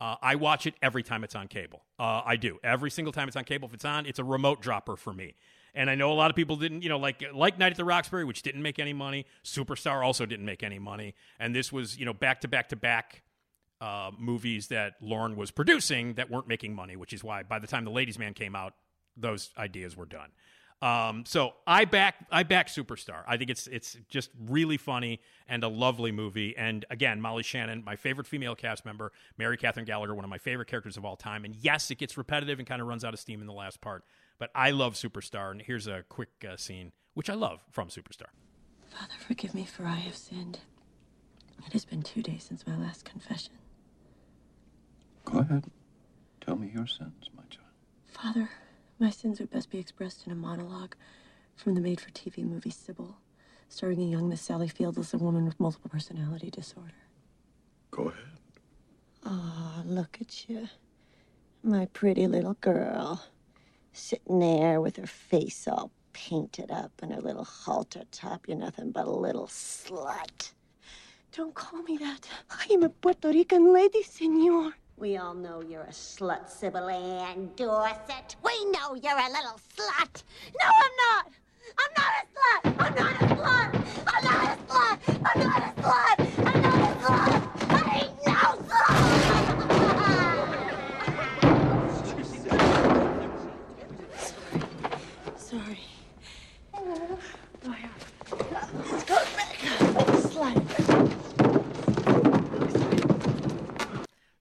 uh, 0.00 0.16
I 0.22 0.36
watch 0.36 0.66
it 0.66 0.74
every 0.82 1.02
time 1.02 1.22
it's 1.22 1.34
on 1.34 1.46
cable. 1.46 1.82
Uh, 1.98 2.22
I 2.24 2.36
do. 2.36 2.58
Every 2.64 2.90
single 2.90 3.12
time 3.12 3.28
it's 3.28 3.36
on 3.36 3.44
cable, 3.44 3.68
if 3.68 3.74
it's 3.74 3.84
on, 3.84 4.06
it's 4.06 4.18
a 4.18 4.24
remote 4.24 4.60
dropper 4.60 4.96
for 4.96 5.12
me. 5.12 5.34
And 5.74 5.90
I 5.90 5.94
know 5.94 6.10
a 6.10 6.14
lot 6.14 6.30
of 6.30 6.36
people 6.36 6.56
didn't, 6.56 6.82
you 6.82 6.88
know, 6.88 6.98
like 6.98 7.22
like 7.34 7.58
Night 7.58 7.72
at 7.72 7.76
the 7.76 7.84
Roxbury, 7.84 8.24
which 8.24 8.42
didn't 8.42 8.62
make 8.62 8.78
any 8.78 8.94
money. 8.94 9.26
Superstar 9.44 10.02
also 10.02 10.24
didn't 10.24 10.46
make 10.46 10.62
any 10.62 10.78
money. 10.78 11.14
And 11.38 11.54
this 11.54 11.70
was, 11.70 11.98
you 11.98 12.06
know, 12.06 12.14
back 12.14 12.40
to 12.40 12.48
back 12.48 12.70
to 12.70 12.76
back 12.76 13.22
uh, 13.80 14.10
movies 14.18 14.68
that 14.68 14.94
Lorne 15.00 15.36
was 15.36 15.50
producing 15.50 16.14
that 16.14 16.30
weren't 16.30 16.48
making 16.48 16.74
money, 16.74 16.96
which 16.96 17.12
is 17.12 17.22
why 17.22 17.42
by 17.42 17.58
the 17.58 17.66
time 17.66 17.84
The 17.84 17.90
Ladies 17.90 18.18
Man 18.18 18.34
came 18.34 18.54
out, 18.56 18.74
those 19.16 19.50
ideas 19.58 19.96
were 19.96 20.06
done. 20.06 20.30
Um, 20.82 21.24
so 21.26 21.54
I 21.66 21.86
back 21.86 22.16
I 22.30 22.42
back 22.42 22.68
Superstar. 22.68 23.22
I 23.26 23.38
think 23.38 23.48
it's 23.48 23.66
it's 23.66 23.96
just 24.10 24.30
really 24.46 24.76
funny 24.76 25.20
and 25.48 25.64
a 25.64 25.68
lovely 25.68 26.12
movie. 26.12 26.54
And 26.56 26.84
again, 26.90 27.20
Molly 27.20 27.42
Shannon, 27.42 27.82
my 27.84 27.96
favorite 27.96 28.26
female 28.26 28.54
cast 28.54 28.84
member, 28.84 29.10
Mary 29.38 29.56
Catherine 29.56 29.86
Gallagher, 29.86 30.14
one 30.14 30.24
of 30.24 30.30
my 30.30 30.38
favorite 30.38 30.68
characters 30.68 30.98
of 30.98 31.04
all 31.04 31.16
time. 31.16 31.46
And 31.46 31.56
yes, 31.56 31.90
it 31.90 31.96
gets 31.96 32.18
repetitive 32.18 32.58
and 32.58 32.68
kind 32.68 32.82
of 32.82 32.88
runs 32.88 33.04
out 33.04 33.14
of 33.14 33.20
steam 33.20 33.40
in 33.40 33.46
the 33.46 33.54
last 33.54 33.80
part, 33.80 34.04
but 34.38 34.50
I 34.54 34.70
love 34.70 34.94
Superstar. 34.94 35.50
And 35.50 35.62
here's 35.62 35.86
a 35.86 36.04
quick 36.10 36.44
uh, 36.46 36.58
scene 36.58 36.92
which 37.14 37.30
I 37.30 37.34
love 37.34 37.64
from 37.70 37.88
Superstar. 37.88 38.28
Father, 38.90 39.14
forgive 39.26 39.54
me, 39.54 39.64
for 39.64 39.86
I 39.86 39.94
have 39.94 40.16
sinned. 40.16 40.60
It 41.66 41.72
has 41.72 41.86
been 41.86 42.02
two 42.02 42.22
days 42.22 42.44
since 42.44 42.66
my 42.66 42.76
last 42.76 43.06
confession. 43.06 43.54
Go 45.26 45.40
ahead. 45.40 45.64
Tell 46.40 46.56
me 46.56 46.70
your 46.72 46.86
sins, 46.86 47.30
my 47.36 47.42
child. 47.50 47.66
Father, 48.06 48.48
my 49.00 49.10
sins 49.10 49.40
would 49.40 49.50
best 49.50 49.70
be 49.70 49.78
expressed 49.78 50.24
in 50.24 50.32
a 50.32 50.36
monologue 50.36 50.94
from 51.56 51.74
the 51.74 51.80
made 51.80 52.00
for 52.00 52.10
TV 52.10 52.44
movie 52.44 52.70
Sybil, 52.70 53.16
starring 53.68 54.00
a 54.00 54.06
young 54.06 54.28
Miss 54.28 54.40
Sally 54.40 54.68
Field 54.68 54.98
as 54.98 55.12
a 55.12 55.18
woman 55.18 55.44
with 55.44 55.58
multiple 55.58 55.90
personality 55.90 56.48
disorder. 56.50 56.94
Go 57.90 58.04
ahead. 58.04 58.24
Ah, 59.24 59.82
look 59.84 60.18
at 60.20 60.48
you. 60.48 60.68
My 61.64 61.86
pretty 61.86 62.28
little 62.28 62.54
girl. 62.60 63.24
Sitting 63.92 64.38
there 64.38 64.80
with 64.80 64.96
her 64.96 65.06
face 65.06 65.66
all 65.66 65.90
painted 66.12 66.70
up 66.70 66.92
and 67.02 67.12
her 67.12 67.20
little 67.20 67.44
halter 67.44 68.04
top. 68.12 68.46
You're 68.46 68.58
nothing 68.58 68.92
but 68.92 69.08
a 69.08 69.10
little 69.10 69.48
slut. 69.48 70.52
Don't 71.32 71.54
call 71.54 71.82
me 71.82 71.96
that. 71.96 72.28
I 72.48 72.72
am 72.72 72.84
a 72.84 72.88
Puerto 72.88 73.28
Rican 73.28 73.72
lady, 73.72 74.04
senor. 74.04 74.74
We 74.98 75.18
all 75.18 75.34
know 75.34 75.60
you're 75.60 75.82
a 75.82 75.90
slut, 75.92 76.48
Sybil 76.48 76.88
Ann 76.88 77.50
Dorset. 77.54 78.34
We 78.42 78.64
know 78.70 78.94
you're 78.94 79.12
a 79.12 79.28
little 79.28 79.60
slut. 79.76 80.22
No, 80.58 80.66
I'm 80.66 80.96
not. 81.04 81.32
I'm 81.78 81.92
not 81.98 82.12
a 82.16 82.24
slut. 82.32 82.62
I'm 82.80 82.94
not 82.94 83.14
a 83.20 83.26
slut. 83.34 83.70
I'm 84.06 84.24
not 84.24 84.44
a 84.48 84.62
slut. 84.62 84.98
I'm 85.22 85.40
not 85.44 85.62
a 85.62 85.82
slut. 85.82 86.18
I'm 86.46 86.62
not 86.62 86.80
a 86.80 87.40
slut. 87.40 87.45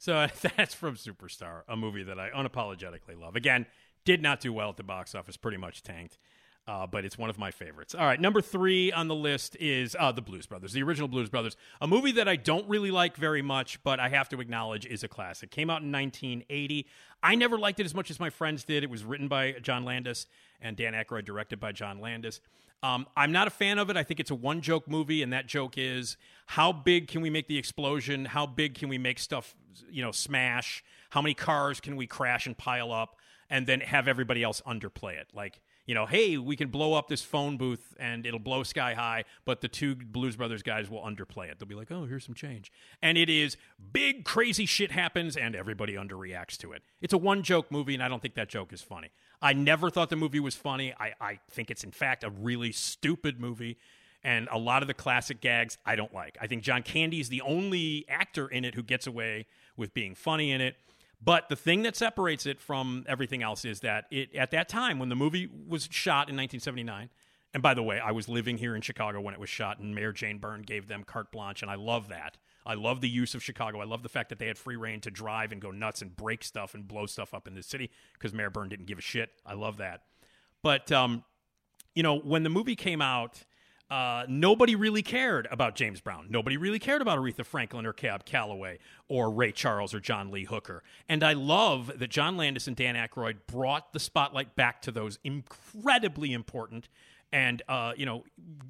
So 0.05 0.27
that's 0.55 0.75
from 0.75 0.97
Superstar, 0.97 1.63
a 1.67 1.75
movie 1.75 2.03
that 2.03 2.19
I 2.19 2.29
unapologetically 2.29 3.19
love. 3.19 3.35
Again, 3.35 3.65
did 4.05 4.21
not 4.21 4.39
do 4.39 4.53
well 4.53 4.69
at 4.69 4.77
the 4.77 4.83
box 4.83 5.15
office, 5.15 5.35
pretty 5.35 5.57
much 5.57 5.81
tanked. 5.81 6.19
Uh, 6.67 6.85
but 6.87 7.05
it's 7.05 7.17
one 7.17 7.29
of 7.29 7.37
my 7.37 7.51
favorites. 7.51 7.93
All 7.93 8.05
right, 8.05 8.19
number 8.19 8.41
three 8.41 8.91
on 8.91 9.07
the 9.07 9.15
list 9.15 9.55
is 9.59 9.95
uh, 9.99 10.11
The 10.11 10.21
Blues 10.21 10.47
Brothers, 10.47 10.73
the 10.73 10.81
original 10.81 11.07
Blues 11.07 11.29
Brothers, 11.29 11.55
a 11.79 11.87
movie 11.87 12.11
that 12.13 12.27
I 12.27 12.37
don't 12.37 12.67
really 12.67 12.89
like 12.89 13.17
very 13.17 13.43
much, 13.43 13.83
but 13.83 13.99
I 13.99 14.09
have 14.09 14.29
to 14.29 14.41
acknowledge 14.41 14.85
is 14.87 15.03
a 15.03 15.07
classic. 15.07 15.51
Came 15.51 15.69
out 15.69 15.83
in 15.83 15.91
1980. 15.91 16.87
I 17.21 17.35
never 17.35 17.59
liked 17.59 17.79
it 17.79 17.85
as 17.85 17.93
much 17.93 18.09
as 18.09 18.19
my 18.19 18.31
friends 18.31 18.63
did. 18.63 18.83
It 18.83 18.89
was 18.89 19.03
written 19.03 19.27
by 19.27 19.53
John 19.61 19.85
Landis 19.85 20.25
and 20.59 20.75
Dan 20.75 20.93
Aykroyd, 20.93 21.25
directed 21.25 21.59
by 21.59 21.71
John 21.71 21.99
Landis. 21.99 22.41
Um, 22.85 23.07
I'm 23.17 23.31
not 23.31 23.47
a 23.47 23.49
fan 23.49 23.79
of 23.79 23.89
it. 23.89 23.97
I 23.97 24.03
think 24.03 24.19
it's 24.19 24.29
a 24.29 24.35
one 24.35 24.61
joke 24.61 24.87
movie, 24.87 25.23
and 25.23 25.33
that 25.33 25.47
joke 25.47 25.73
is 25.75 26.17
how 26.45 26.71
big 26.71 27.07
can 27.07 27.21
we 27.21 27.31
make 27.31 27.47
the 27.47 27.57
explosion? 27.57 28.25
How 28.25 28.45
big 28.45 28.75
can 28.75 28.89
we 28.89 28.99
make 28.99 29.17
stuff, 29.17 29.55
you 29.89 30.03
know, 30.03 30.11
smash? 30.11 30.83
How 31.09 31.19
many 31.19 31.33
cars 31.33 31.79
can 31.79 31.95
we 31.95 32.05
crash 32.05 32.45
and 32.45 32.55
pile 32.55 32.91
up, 32.91 33.15
and 33.49 33.65
then 33.65 33.79
have 33.79 34.07
everybody 34.07 34.43
else 34.43 34.61
underplay 34.67 35.19
it? 35.19 35.29
Like, 35.33 35.61
you 35.85 35.93
know, 35.93 36.05
hey, 36.05 36.37
we 36.37 36.55
can 36.55 36.69
blow 36.69 36.93
up 36.93 37.07
this 37.07 37.21
phone 37.21 37.57
booth 37.57 37.95
and 37.99 38.25
it'll 38.25 38.39
blow 38.39 38.63
sky 38.63 38.93
high, 38.93 39.23
but 39.45 39.61
the 39.61 39.67
two 39.67 39.95
Blues 39.95 40.35
Brothers 40.35 40.63
guys 40.63 40.89
will 40.89 41.01
underplay 41.01 41.49
it. 41.49 41.59
They'll 41.59 41.67
be 41.67 41.75
like, 41.75 41.91
oh, 41.91 42.05
here's 42.05 42.25
some 42.25 42.33
change. 42.33 42.71
And 43.01 43.17
it 43.17 43.29
is 43.29 43.55
big, 43.93 44.25
crazy 44.25 44.65
shit 44.65 44.91
happens 44.91 45.37
and 45.37 45.55
everybody 45.55 45.93
underreacts 45.93 46.57
to 46.57 46.71
it. 46.73 46.81
It's 47.01 47.13
a 47.13 47.17
one 47.17 47.43
joke 47.43 47.71
movie, 47.71 47.93
and 47.93 48.01
I 48.01 48.07
don't 48.07 48.21
think 48.21 48.35
that 48.35 48.49
joke 48.49 48.73
is 48.73 48.81
funny. 48.81 49.09
I 49.41 49.53
never 49.53 49.89
thought 49.89 50.09
the 50.09 50.15
movie 50.15 50.39
was 50.39 50.55
funny. 50.55 50.93
I, 50.99 51.13
I 51.21 51.39
think 51.51 51.69
it's, 51.69 51.83
in 51.83 51.91
fact, 51.91 52.23
a 52.23 52.29
really 52.29 52.71
stupid 52.71 53.39
movie. 53.39 53.77
And 54.23 54.47
a 54.51 54.57
lot 54.57 54.81
of 54.81 54.87
the 54.87 54.95
classic 54.95 55.39
gags 55.39 55.77
I 55.85 55.95
don't 55.95 56.11
like. 56.11 56.35
I 56.41 56.47
think 56.47 56.63
John 56.63 56.81
Candy 56.81 57.19
is 57.19 57.29
the 57.29 57.41
only 57.41 58.05
actor 58.09 58.47
in 58.47 58.65
it 58.65 58.73
who 58.73 58.81
gets 58.81 59.05
away 59.05 59.45
with 59.77 59.93
being 59.93 60.15
funny 60.15 60.51
in 60.51 60.61
it. 60.61 60.77
But 61.25 61.49
the 61.49 61.55
thing 61.55 61.81
that 61.83 61.95
separates 61.95 62.45
it 62.45 62.61
from 62.61 63.03
everything 63.07 63.41
else 63.41 63.65
is 63.65 63.79
that 63.79 64.05
it 64.11 64.33
at 64.35 64.51
that 64.51 64.69
time 64.69 64.99
when 64.99 65.09
the 65.09 65.15
movie 65.15 65.49
was 65.67 65.89
shot 65.91 66.29
in 66.29 66.37
1979, 66.37 67.09
and 67.53 67.63
by 67.63 67.73
the 67.73 67.81
way, 67.81 67.99
I 67.99 68.11
was 68.11 68.29
living 68.29 68.57
here 68.57 68.75
in 68.75 68.81
Chicago 68.81 69.19
when 69.19 69.33
it 69.33 69.39
was 69.39 69.49
shot, 69.49 69.79
and 69.79 69.95
Mayor 69.95 70.11
Jane 70.11 70.37
Byrne 70.37 70.61
gave 70.61 70.87
them 70.87 71.03
carte 71.03 71.31
blanche, 71.31 71.63
and 71.63 71.71
I 71.71 71.75
love 71.75 72.09
that. 72.09 72.37
I 72.63 72.75
love 72.75 73.01
the 73.01 73.09
use 73.09 73.33
of 73.33 73.43
Chicago. 73.43 73.79
I 73.79 73.85
love 73.85 74.03
the 74.03 74.09
fact 74.09 74.29
that 74.29 74.39
they 74.39 74.47
had 74.47 74.57
free 74.57 74.75
reign 74.75 75.01
to 75.01 75.11
drive 75.11 75.51
and 75.51 75.61
go 75.61 75.71
nuts 75.71 76.01
and 76.01 76.15
break 76.15 76.43
stuff 76.43 76.75
and 76.75 76.87
blow 76.87 77.05
stuff 77.07 77.33
up 77.33 77.47
in 77.47 77.55
the 77.55 77.63
city 77.63 77.89
because 78.13 78.33
Mayor 78.33 78.49
Byrne 78.49 78.69
didn't 78.69 78.85
give 78.85 78.99
a 78.99 79.01
shit. 79.01 79.29
I 79.45 79.53
love 79.53 79.77
that. 79.77 80.01
But 80.61 80.91
um, 80.91 81.23
you 81.95 82.03
know, 82.03 82.19
when 82.19 82.43
the 82.43 82.49
movie 82.49 82.75
came 82.75 83.01
out, 83.01 83.43
uh, 83.89 84.25
nobody 84.27 84.75
really 84.75 85.03
cared 85.03 85.47
about 85.51 85.75
James 85.75 86.01
Brown. 86.01 86.27
Nobody 86.29 86.57
really 86.57 86.79
cared 86.79 87.01
about 87.01 87.19
Aretha 87.19 87.45
Franklin 87.45 87.85
or 87.85 87.93
Cab 87.93 88.25
Calloway 88.25 88.79
or 89.07 89.29
Ray 89.29 89.51
Charles 89.51 89.93
or 89.93 89.99
John 89.99 90.31
Lee 90.31 90.45
Hooker. 90.45 90.83
And 91.07 91.23
I 91.23 91.33
love 91.33 91.91
that 91.99 92.09
John 92.09 92.35
Landis 92.35 92.67
and 92.67 92.75
Dan 92.75 92.95
Aykroyd 92.95 93.37
brought 93.45 93.93
the 93.93 93.99
spotlight 93.99 94.55
back 94.55 94.81
to 94.83 94.91
those 94.91 95.19
incredibly 95.23 96.33
important 96.33 96.89
and 97.31 97.61
uh, 97.67 97.93
you 97.95 98.05
know 98.05 98.23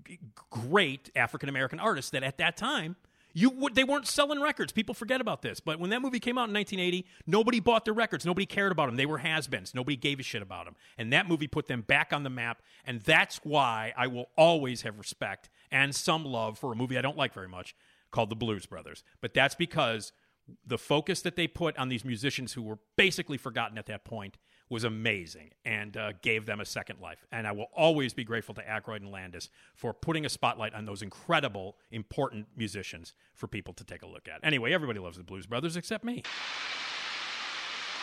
g- 0.06 0.20
great 0.50 1.10
African 1.16 1.50
American 1.50 1.80
artists 1.80 2.12
that 2.12 2.24
at 2.24 2.38
that 2.38 2.58
time 2.58 2.96
you 3.36 3.70
they 3.74 3.84
weren't 3.84 4.08
selling 4.08 4.42
records. 4.42 4.72
People 4.72 4.96
forget 4.96 5.20
about 5.20 5.42
this, 5.42 5.60
but 5.60 5.78
when 5.78 5.90
that 5.90 6.02
movie 6.02 6.22
came 6.22 6.38
out 6.38 6.48
in 6.48 6.54
1980, 6.54 7.06
nobody 7.28 7.60
bought 7.60 7.84
their 7.84 7.94
records. 7.94 8.26
Nobody 8.26 8.46
cared 8.46 8.72
about 8.72 8.88
them. 8.88 8.96
They 8.96 9.06
were 9.06 9.18
has-beens. 9.18 9.76
Nobody 9.76 9.98
gave 9.98 10.22
a 10.22 10.24
shit 10.24 10.42
about 10.42 10.66
them. 10.66 10.76
And 10.98 11.12
that 11.12 11.28
movie 11.28 11.48
put 11.48 11.68
them 11.68 11.82
back 11.82 12.14
on 12.14 12.24
the 12.24 12.30
map, 12.30 12.62
and 12.86 13.02
that's 13.02 13.42
why 13.44 13.94
I 13.98 14.08
will 14.08 14.30
always 14.38 14.84
have 14.84 14.98
respect 14.98 15.50
and 15.70 15.94
some 15.94 16.24
love 16.24 16.58
for 16.58 16.72
a 16.72 16.76
movie 16.76 16.98
I 16.98 17.02
don't 17.02 17.18
like 17.18 17.34
very 17.34 17.50
much 17.50 17.76
called 18.10 18.30
The 18.30 18.36
Blues 18.36 18.66
Brothers. 18.66 19.04
But 19.20 19.34
that's 19.34 19.54
because 19.54 20.14
the 20.66 20.78
focus 20.78 21.22
that 21.24 21.36
they 21.36 21.48
put 21.48 21.78
on 21.78 21.90
these 21.90 22.06
musicians 22.06 22.54
who 22.54 22.62
were 22.62 22.80
basically 22.96 23.38
forgotten 23.38 23.78
at 23.78 23.88
that 23.88 24.06
point 24.06 24.38
was 24.70 24.84
amazing 24.84 25.52
and 25.64 25.96
uh, 25.96 26.14
gave 26.22 26.46
them 26.46 26.60
a 26.60 26.66
second 26.66 27.00
life. 27.00 27.26
And 27.32 27.46
I 27.48 27.52
will 27.52 27.70
always 27.74 28.14
be 28.14 28.24
grateful 28.24 28.56
to 28.56 28.62
Aykroyd 28.62 28.98
and 28.98 29.12
Landis 29.12 29.50
for 29.76 29.94
putting 29.94 30.26
a 30.26 30.30
spotlight 30.30 30.74
on 30.74 30.86
those 30.86 31.02
incredible, 31.02 31.76
important 31.92 32.48
musicians 32.58 33.14
for 33.36 33.48
people 33.48 33.74
to 33.76 33.84
take 33.84 34.02
a 34.02 34.08
look 34.08 34.28
at. 34.28 34.40
Anyway, 34.44 34.74
everybody 34.74 35.00
loves 35.00 35.18
the 35.18 35.24
Blues 35.24 35.46
Brothers 35.46 35.78
except 35.78 36.04
me. 36.04 36.24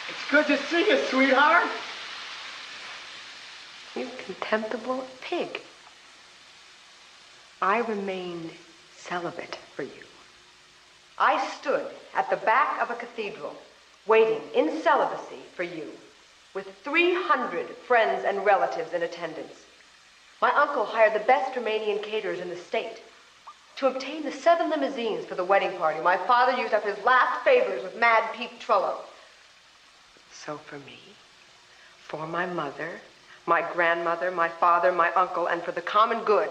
It's 0.09 0.31
good 0.31 0.47
to 0.47 0.57
see 0.57 0.89
you, 0.89 0.99
sweetheart. 1.07 1.67
You 3.95 4.09
contemptible 4.25 5.05
pig. 5.21 5.61
I 7.61 7.81
remained 7.81 8.51
celibate 8.97 9.57
for 9.75 9.83
you. 9.83 9.91
I 11.19 11.47
stood 11.59 11.87
at 12.15 12.31
the 12.31 12.37
back 12.37 12.81
of 12.83 12.91
a 12.91 12.95
cathedral, 12.95 13.55
waiting 14.07 14.41
in 14.55 14.83
celibacy 14.83 15.41
for 15.55 15.63
you, 15.63 15.87
with 16.55 16.67
300 16.85 17.69
friends 17.87 18.25
and 18.25 18.45
relatives 18.45 18.93
in 18.93 19.03
attendance. 19.03 19.55
My 20.41 20.51
uncle 20.55 20.85
hired 20.85 21.15
the 21.15 21.27
best 21.27 21.55
Romanian 21.55 22.03
caterers 22.03 22.41
in 22.41 22.49
the 22.49 22.57
state. 22.57 23.03
To 23.77 23.87
obtain 23.87 24.23
the 24.23 24.33
seven 24.33 24.71
limousines 24.71 25.25
for 25.25 25.35
the 25.35 25.45
wedding 25.45 25.77
party, 25.79 26.01
my 26.01 26.17
father 26.17 26.61
used 26.61 26.75
up 26.75 26.85
his 26.85 27.03
last 27.05 27.43
favors 27.43 27.83
with 27.83 27.99
Mad 27.99 28.33
Pete 28.35 28.61
Trullo. 28.61 28.97
So 30.33 30.59
for 30.59 30.79
me, 30.81 30.99
for 31.99 32.27
my 32.27 32.47
mother, 32.47 33.01
my 33.47 33.63
grandmother, 33.73 34.31
my 34.31 34.49
father, 34.49 34.93
my 34.93 35.13
uncle, 35.13 35.47
and 35.47 35.63
for 35.63 35.73
the 35.73 35.81
common 35.81 36.25
good, 36.25 36.51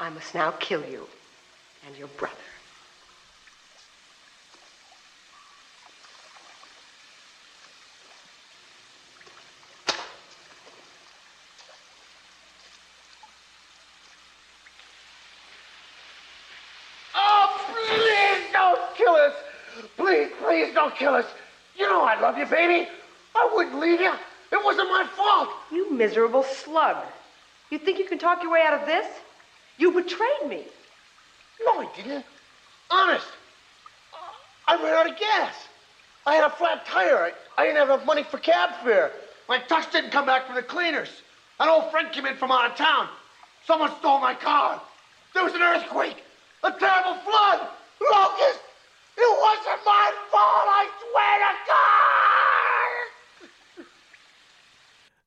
I 0.00 0.10
must 0.10 0.34
now 0.34 0.52
kill 0.52 0.84
you 0.84 1.06
and 1.86 1.96
your 1.96 2.08
brother. 2.08 2.34
Oh, 17.14 17.60
please 17.72 18.52
don't 18.52 18.80
kill 18.96 19.14
us. 19.14 19.34
Please, 19.96 20.30
please 20.42 20.73
don't 20.84 20.96
kill 20.96 21.14
us. 21.14 21.26
You 21.76 21.88
know 21.88 22.04
I 22.04 22.20
love 22.20 22.36
you, 22.36 22.46
baby. 22.46 22.88
I 23.34 23.50
wouldn't 23.54 23.78
leave 23.78 24.00
you. 24.00 24.12
It 24.52 24.64
wasn't 24.64 24.88
my 24.88 25.06
fault. 25.16 25.48
You 25.72 25.90
miserable 25.90 26.42
slug. 26.42 26.96
You 27.70 27.78
think 27.78 27.98
you 27.98 28.04
can 28.04 28.18
talk 28.18 28.42
your 28.42 28.52
way 28.52 28.62
out 28.64 28.80
of 28.80 28.86
this? 28.86 29.06
You 29.78 29.90
betrayed 29.90 30.46
me. 30.48 30.64
No, 31.64 31.80
I 31.80 31.88
didn't. 31.96 32.24
Honest. 32.90 33.26
I 34.68 34.76
ran 34.76 34.94
out 34.94 35.10
of 35.10 35.18
gas. 35.18 35.54
I 36.26 36.34
had 36.34 36.44
a 36.44 36.50
flat 36.50 36.86
tire. 36.86 37.16
I, 37.16 37.32
I 37.58 37.64
didn't 37.64 37.78
have 37.78 37.88
enough 37.88 38.06
money 38.06 38.22
for 38.22 38.38
cab 38.38 38.70
fare. 38.84 39.10
My 39.48 39.58
tux 39.58 39.90
didn't 39.90 40.10
come 40.10 40.26
back 40.26 40.46
from 40.46 40.54
the 40.54 40.62
cleaners. 40.62 41.08
An 41.60 41.68
old 41.68 41.90
friend 41.90 42.12
came 42.12 42.26
in 42.26 42.36
from 42.36 42.50
out 42.50 42.70
of 42.70 42.76
town. 42.76 43.08
Someone 43.66 43.90
stole 43.98 44.20
my 44.20 44.34
car. 44.34 44.80
There 45.32 45.44
was 45.44 45.54
an 45.54 45.62
earthquake. 45.62 46.22
A 46.62 46.70
terrible 46.70 47.14
flood. 47.22 47.68
Locust. 48.12 48.60
It 49.16 49.38
wasn't 49.40 49.84
my 49.84 50.12
fault, 50.30 50.66
I 50.66 50.88
swear 51.00 51.38
to 51.38 51.52
God! 51.68 52.04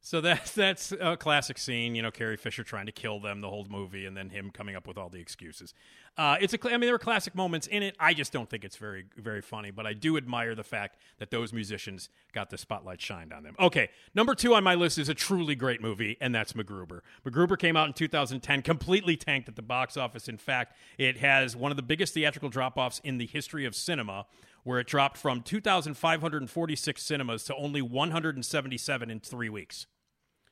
So 0.02 0.22
that's 0.22 0.52
that's 0.54 0.94
a 0.94 1.18
classic 1.18 1.58
scene, 1.58 1.94
you 1.94 2.02
know, 2.02 2.12
Carrie 2.12 2.38
Fisher 2.38 2.64
trying 2.64 2.86
to 2.86 2.94
kill 2.94 3.20
them 3.20 3.42
the 3.42 3.50
whole 3.50 3.66
movie, 3.70 4.06
and 4.06 4.16
then 4.16 4.30
him 4.30 4.52
coming 4.52 4.76
up 4.76 4.88
with 4.88 4.98
all 4.98 5.10
the 5.10 5.20
excuses. 5.20 5.74
Uh, 6.18 6.36
it's 6.42 6.54
a, 6.54 6.58
I 6.64 6.72
mean, 6.72 6.82
there 6.82 6.96
are 6.96 7.00
classic 7.00 7.36
moments 7.36 7.68
in 7.68 7.84
it. 7.84 7.96
I 8.00 8.14
just 8.16 8.34
don't 8.34 8.50
think 8.50 8.64
it's 8.64 8.76
very, 8.76 9.06
very 9.18 9.42
funny, 9.42 9.70
but 9.70 9.86
I 9.86 9.94
do 9.94 10.18
admire 10.18 10.56
the 10.56 10.64
fact 10.64 10.98
that 11.20 11.30
those 11.30 11.54
musicians 11.54 12.10
got 12.34 12.50
the 12.50 12.58
spotlight 12.58 13.00
shined 13.00 13.32
on 13.32 13.44
them. 13.44 13.56
Okay, 13.60 13.90
number 14.16 14.34
two 14.34 14.56
on 14.56 14.64
my 14.64 14.74
list 14.74 14.98
is 14.98 15.10
a 15.10 15.14
truly 15.14 15.54
great 15.54 15.80
movie, 15.80 16.18
and 16.20 16.34
that's 16.34 16.54
MacGruber. 16.54 17.02
MacGruber 17.24 17.60
came 17.60 17.78
out 17.78 17.88
in 17.88 17.94
2010, 17.94 18.64
completely 18.64 19.16
tanked 19.16 19.48
at 19.48 19.56
the 19.56 19.62
box 19.62 19.96
office. 19.96 20.28
In 20.28 20.38
fact, 20.38 20.76
it 20.98 21.18
has 21.18 21.56
one 21.56 21.70
of 21.72 21.78
the 21.78 21.84
biggest 21.84 22.16
theatrical 22.16 22.50
drop-offs 22.50 23.00
in 23.04 23.20
the 23.20 23.28
history 23.28 23.66
of 23.66 23.76
cinema 23.76 24.26
where 24.64 24.80
it 24.80 24.88
dropped 24.88 25.18
from 25.18 25.42
2,546 25.44 27.04
cinemas 27.04 27.44
to 27.44 27.56
only 27.56 27.82
177 27.82 29.10
in 29.10 29.20
three 29.20 29.50
weeks. 29.50 29.86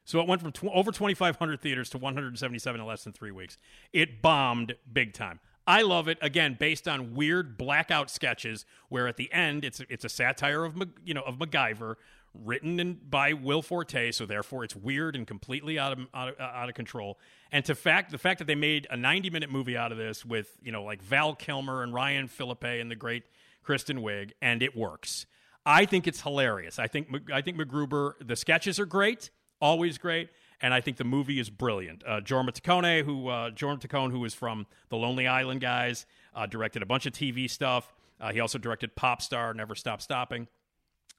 So 0.06 0.22
it 0.22 0.28
went 0.28 0.42
from 0.42 0.52
tw- 0.52 0.66
over 0.66 0.92
2,500 0.92 1.60
theaters 1.60 1.90
to 1.90 1.98
177 1.98 2.80
in 2.80 2.88
less 2.88 3.04
than 3.04 3.12
three 3.12 3.32
weeks. 3.32 3.58
It 3.92 4.22
bombed 4.22 4.76
big 4.92 5.14
time. 5.14 5.40
I 5.68 5.82
love 5.82 6.08
it 6.08 6.18
again, 6.22 6.56
based 6.60 6.88
on 6.88 7.16
weird 7.16 7.58
blackout 7.58 8.10
sketches 8.10 8.66
where 8.90 9.08
at 9.08 9.18
the 9.18 9.32
end 9.34 9.66
it's 9.66 9.82
it's 9.90 10.06
a 10.06 10.10
satire 10.10 10.64
of 10.64 10.76
you 11.04 11.14
know 11.14 11.22
of 11.22 11.40
MacGyver, 11.40 11.96
written 12.44 12.80
in, 12.80 13.00
by 13.10 13.34
Will 13.34 13.62
Forte, 13.62 14.12
so 14.12 14.26
therefore 14.26 14.64
it's 14.64 14.76
weird 14.76 15.16
and 15.16 15.26
completely 15.26 15.80
out 15.80 15.94
of 15.94 16.00
out 16.14 16.30
of, 16.30 16.40
out 16.40 16.70
of 16.70 16.76
control. 16.76 17.18
And 17.52 17.66
to 17.66 17.76
fact 17.76 18.12
the 18.12 18.18
fact 18.18 18.40
that 18.40 18.46
they 18.46 18.56
made 18.56 18.88
a 18.90 18.98
90 18.98 19.30
minute 19.30 19.50
movie 19.50 19.78
out 19.78 19.92
of 19.92 19.98
this 19.98 20.26
with 20.26 20.58
you 20.62 20.72
know 20.72 20.84
like 20.84 21.02
Val 21.02 21.34
Kilmer 21.36 21.82
and 21.84 21.94
Ryan 21.94 22.28
Phillippe 22.28 22.64
and 22.64 22.92
the 22.92 22.96
great 22.96 23.24
Kristen 23.64 24.00
Wiig, 24.00 24.32
and 24.42 24.62
it 24.62 24.76
works. 24.76 25.26
I 25.66 25.86
think 25.86 26.08
it's 26.08 26.22
hilarious. 26.22 26.78
I 26.78 26.88
think 26.88 27.08
I 27.34 27.42
think 27.42 27.58
MacGruber. 27.58 28.14
The 28.26 28.36
sketches 28.36 28.80
are 28.80 28.86
great, 28.86 29.32
always 29.60 29.98
great, 29.98 30.30
and 30.66 30.74
I 30.74 30.82
think 30.82 30.98
the 30.98 31.04
movie 31.04 31.40
is 31.40 31.52
brilliant. 31.52 32.04
Uh, 32.08 32.22
Jorma 32.22 32.50
Taccone, 32.50 33.06
who 33.06 33.28
uh, 33.28 33.52
Jorma 33.52 33.80
Taccone, 33.80 34.10
who 34.10 34.26
is 34.26 34.34
from 34.34 34.66
the 34.90 34.98
Lonely 34.98 35.28
Island 35.28 35.62
guys, 35.62 36.08
uh, 36.34 36.48
directed 36.48 36.82
a 36.82 36.88
bunch 36.88 37.06
of 37.06 37.14
TV 37.14 37.48
stuff. 37.48 37.94
Uh, 38.20 38.32
he 38.32 38.40
also 38.40 38.58
directed 38.58 38.96
Pop 38.96 39.22
Star, 39.22 39.54
Never 39.54 39.76
Stop 39.76 40.02
Stopping, 40.02 40.48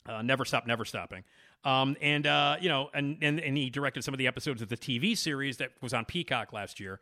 uh, 0.09 0.21
Never 0.21 0.45
Stop 0.45 0.67
Never 0.67 0.85
Stopping, 0.85 1.23
um, 1.63 1.97
and 2.03 2.27
uh, 2.27 2.57
you 2.61 2.69
know, 2.69 2.91
and, 2.93 3.19
and 3.23 3.39
and 3.39 3.57
he 3.57 3.71
directed 3.71 4.03
some 4.03 4.13
of 4.13 4.19
the 4.19 4.27
episodes 4.27 4.63
of 4.63 4.69
the 4.69 4.77
TV 4.77 5.17
series 5.17 5.59
that 5.59 5.71
was 5.81 5.95
on 5.95 6.05
Peacock 6.07 6.53
last 6.53 6.81
year. 6.81 6.99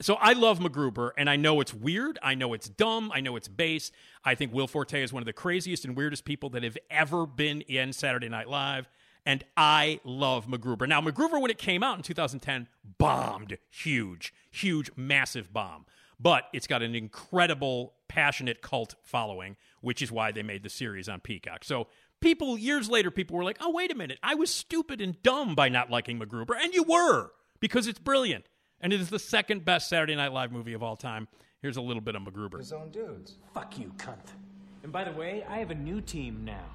So 0.00 0.14
I 0.14 0.32
love 0.32 0.58
MacGruber, 0.58 1.12
and 1.16 1.30
I 1.30 1.36
know 1.36 1.60
it's 1.60 1.72
weird. 1.72 2.18
I 2.20 2.34
know 2.34 2.54
it's 2.54 2.68
dumb. 2.68 3.12
I 3.14 3.20
know 3.20 3.36
it's 3.36 3.46
base. 3.46 3.92
I 4.24 4.34
think 4.34 4.52
Will 4.52 4.66
Forte 4.66 5.00
is 5.00 5.12
one 5.12 5.22
of 5.22 5.26
the 5.26 5.32
craziest 5.32 5.84
and 5.84 5.96
weirdest 5.96 6.24
people 6.24 6.50
that 6.50 6.64
have 6.64 6.76
ever 6.90 7.24
been 7.24 7.60
in 7.60 7.92
Saturday 7.92 8.28
Night 8.28 8.48
Live. 8.48 8.88
And 9.26 9.44
I 9.56 10.00
love 10.04 10.46
MacGruber. 10.46 10.86
Now, 10.86 11.00
MacGruber, 11.00 11.40
when 11.40 11.50
it 11.50 11.58
came 11.58 11.82
out 11.82 11.96
in 11.96 12.02
2010, 12.02 12.68
bombed 12.98 13.56
huge, 13.70 14.34
huge, 14.50 14.90
massive 14.96 15.52
bomb. 15.52 15.86
But 16.20 16.44
it's 16.52 16.66
got 16.66 16.82
an 16.82 16.94
incredible, 16.94 17.94
passionate 18.08 18.60
cult 18.62 18.94
following, 19.02 19.56
which 19.80 20.02
is 20.02 20.12
why 20.12 20.30
they 20.30 20.42
made 20.42 20.62
the 20.62 20.68
series 20.68 21.08
on 21.08 21.20
Peacock. 21.20 21.64
So 21.64 21.88
people, 22.20 22.56
years 22.58 22.88
later, 22.88 23.10
people 23.10 23.36
were 23.36 23.44
like, 23.44 23.58
oh, 23.60 23.70
wait 23.70 23.90
a 23.90 23.94
minute. 23.94 24.18
I 24.22 24.34
was 24.34 24.50
stupid 24.50 25.00
and 25.00 25.20
dumb 25.22 25.54
by 25.54 25.68
not 25.68 25.90
liking 25.90 26.18
MacGruber. 26.20 26.54
And 26.60 26.72
you 26.74 26.82
were, 26.84 27.32
because 27.60 27.86
it's 27.86 27.98
brilliant. 27.98 28.46
And 28.80 28.92
it 28.92 29.00
is 29.00 29.10
the 29.10 29.18
second 29.18 29.64
best 29.64 29.88
Saturday 29.88 30.14
Night 30.14 30.32
Live 30.32 30.52
movie 30.52 30.74
of 30.74 30.82
all 30.82 30.96
time. 30.96 31.28
Here's 31.60 31.78
a 31.78 31.82
little 31.82 32.02
bit 32.02 32.14
of 32.14 32.22
MacGruber. 32.22 32.58
His 32.58 32.72
own 32.72 32.90
dudes. 32.90 33.36
Fuck 33.54 33.78
you, 33.78 33.92
cunt. 33.96 34.32
And 34.82 34.92
by 34.92 35.04
the 35.04 35.12
way, 35.12 35.44
I 35.48 35.58
have 35.58 35.70
a 35.70 35.74
new 35.74 36.02
team 36.02 36.44
now. 36.44 36.66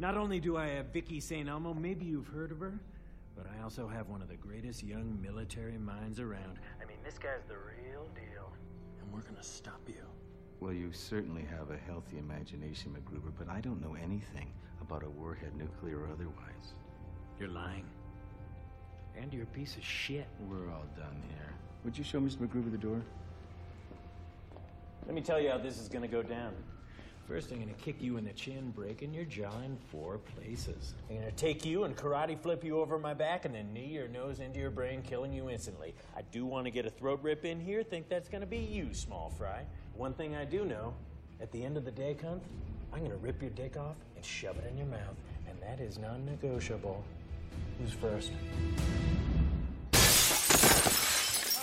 Not 0.00 0.16
only 0.16 0.38
do 0.38 0.56
I 0.56 0.68
have 0.68 0.86
Vicki 0.86 1.18
St. 1.18 1.48
Elmo, 1.48 1.74
maybe 1.74 2.04
you've 2.04 2.28
heard 2.28 2.52
of 2.52 2.60
her, 2.60 2.78
but 3.36 3.46
I 3.52 3.64
also 3.64 3.88
have 3.88 4.08
one 4.08 4.22
of 4.22 4.28
the 4.28 4.36
greatest 4.36 4.84
young 4.84 5.18
military 5.20 5.76
minds 5.76 6.20
around. 6.20 6.60
I 6.80 6.84
mean, 6.84 6.98
this 7.04 7.18
guy's 7.18 7.42
the 7.48 7.56
real 7.56 8.06
deal. 8.14 8.52
And 9.00 9.12
we're 9.12 9.22
gonna 9.22 9.42
stop 9.42 9.80
you. 9.88 10.04
Well, 10.60 10.72
you 10.72 10.92
certainly 10.92 11.44
have 11.50 11.70
a 11.70 11.76
healthy 11.76 12.18
imagination, 12.18 12.94
MacGruber, 12.94 13.32
but 13.36 13.48
I 13.48 13.60
don't 13.60 13.82
know 13.82 13.96
anything 14.00 14.52
about 14.80 15.02
a 15.02 15.10
warhead, 15.10 15.56
nuclear 15.56 15.98
or 15.98 16.08
otherwise. 16.12 16.74
You're 17.40 17.48
lying. 17.48 17.84
And 19.20 19.34
you're 19.34 19.44
a 19.44 19.46
piece 19.46 19.76
of 19.76 19.84
shit. 19.84 20.28
We're 20.48 20.70
all 20.70 20.86
done 20.96 21.22
here. 21.28 21.54
Would 21.84 21.98
you 21.98 22.04
show 22.04 22.20
Mr. 22.20 22.38
MacGruber 22.38 22.70
the 22.70 22.78
door? 22.78 23.02
Let 25.06 25.14
me 25.14 25.22
tell 25.22 25.40
you 25.40 25.50
how 25.50 25.58
this 25.58 25.80
is 25.80 25.88
gonna 25.88 26.06
go 26.06 26.22
down. 26.22 26.54
First, 27.28 27.52
I'm 27.52 27.58
gonna 27.58 27.74
kick 27.74 28.00
you 28.00 28.16
in 28.16 28.24
the 28.24 28.32
chin, 28.32 28.70
breaking 28.74 29.12
your 29.12 29.26
jaw 29.26 29.60
in 29.62 29.76
four 29.92 30.16
places. 30.16 30.94
I'm 31.10 31.16
gonna 31.16 31.30
take 31.32 31.62
you 31.62 31.84
and 31.84 31.94
karate 31.94 32.40
flip 32.40 32.64
you 32.64 32.80
over 32.80 32.98
my 32.98 33.12
back 33.12 33.44
and 33.44 33.54
then 33.54 33.70
knee 33.74 33.88
your 33.88 34.08
nose 34.08 34.40
into 34.40 34.58
your 34.58 34.70
brain, 34.70 35.02
killing 35.02 35.34
you 35.34 35.50
instantly. 35.50 35.94
I 36.16 36.22
do 36.32 36.46
want 36.46 36.64
to 36.64 36.70
get 36.70 36.86
a 36.86 36.90
throat 36.90 37.20
rip 37.22 37.44
in 37.44 37.60
here. 37.60 37.82
Think 37.82 38.08
that's 38.08 38.30
gonna 38.30 38.46
be 38.46 38.56
you, 38.56 38.94
small 38.94 39.28
fry. 39.36 39.66
One 39.94 40.14
thing 40.14 40.36
I 40.36 40.46
do 40.46 40.64
know: 40.64 40.94
at 41.38 41.52
the 41.52 41.62
end 41.62 41.76
of 41.76 41.84
the 41.84 41.90
day, 41.90 42.16
cunt, 42.18 42.40
I'm 42.94 43.02
gonna 43.02 43.18
rip 43.18 43.42
your 43.42 43.50
dick 43.50 43.76
off 43.76 43.96
and 44.16 44.24
shove 44.24 44.56
it 44.56 44.64
in 44.66 44.78
your 44.78 44.86
mouth, 44.86 45.16
and 45.50 45.60
that 45.60 45.80
is 45.80 45.98
non-negotiable. 45.98 47.04
Who's 47.78 47.92
first? 47.92 48.32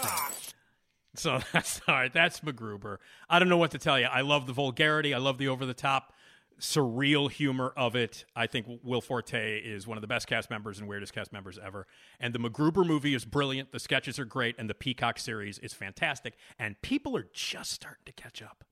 Ah, 0.03 0.31
So 1.19 1.39
that's 1.53 1.81
all 1.87 1.95
right. 1.95 2.13
That's 2.13 2.41
MacGruber. 2.41 2.97
I 3.29 3.39
don't 3.39 3.49
know 3.49 3.57
what 3.57 3.71
to 3.71 3.77
tell 3.77 3.99
you. 3.99 4.05
I 4.05 4.21
love 4.21 4.47
the 4.47 4.53
vulgarity. 4.53 5.13
I 5.13 5.17
love 5.17 5.37
the 5.37 5.47
over 5.47 5.65
the 5.65 5.73
top, 5.73 6.13
surreal 6.59 7.31
humor 7.31 7.73
of 7.75 7.95
it. 7.95 8.25
I 8.35 8.47
think 8.47 8.67
Will 8.83 9.01
Forte 9.01 9.59
is 9.59 9.87
one 9.87 9.97
of 9.97 10.01
the 10.01 10.07
best 10.07 10.27
cast 10.27 10.49
members 10.49 10.79
and 10.79 10.87
weirdest 10.87 11.13
cast 11.13 11.31
members 11.31 11.57
ever. 11.63 11.87
And 12.19 12.33
the 12.33 12.39
MacGruber 12.39 12.85
movie 12.85 13.13
is 13.13 13.25
brilliant. 13.25 13.71
The 13.71 13.79
sketches 13.79 14.19
are 14.19 14.25
great, 14.25 14.55
and 14.57 14.69
the 14.69 14.73
Peacock 14.73 15.19
series 15.19 15.57
is 15.59 15.73
fantastic. 15.73 16.35
And 16.59 16.81
people 16.81 17.15
are 17.17 17.27
just 17.33 17.71
starting 17.71 18.03
to 18.05 18.13
catch 18.13 18.41
up. 18.41 18.63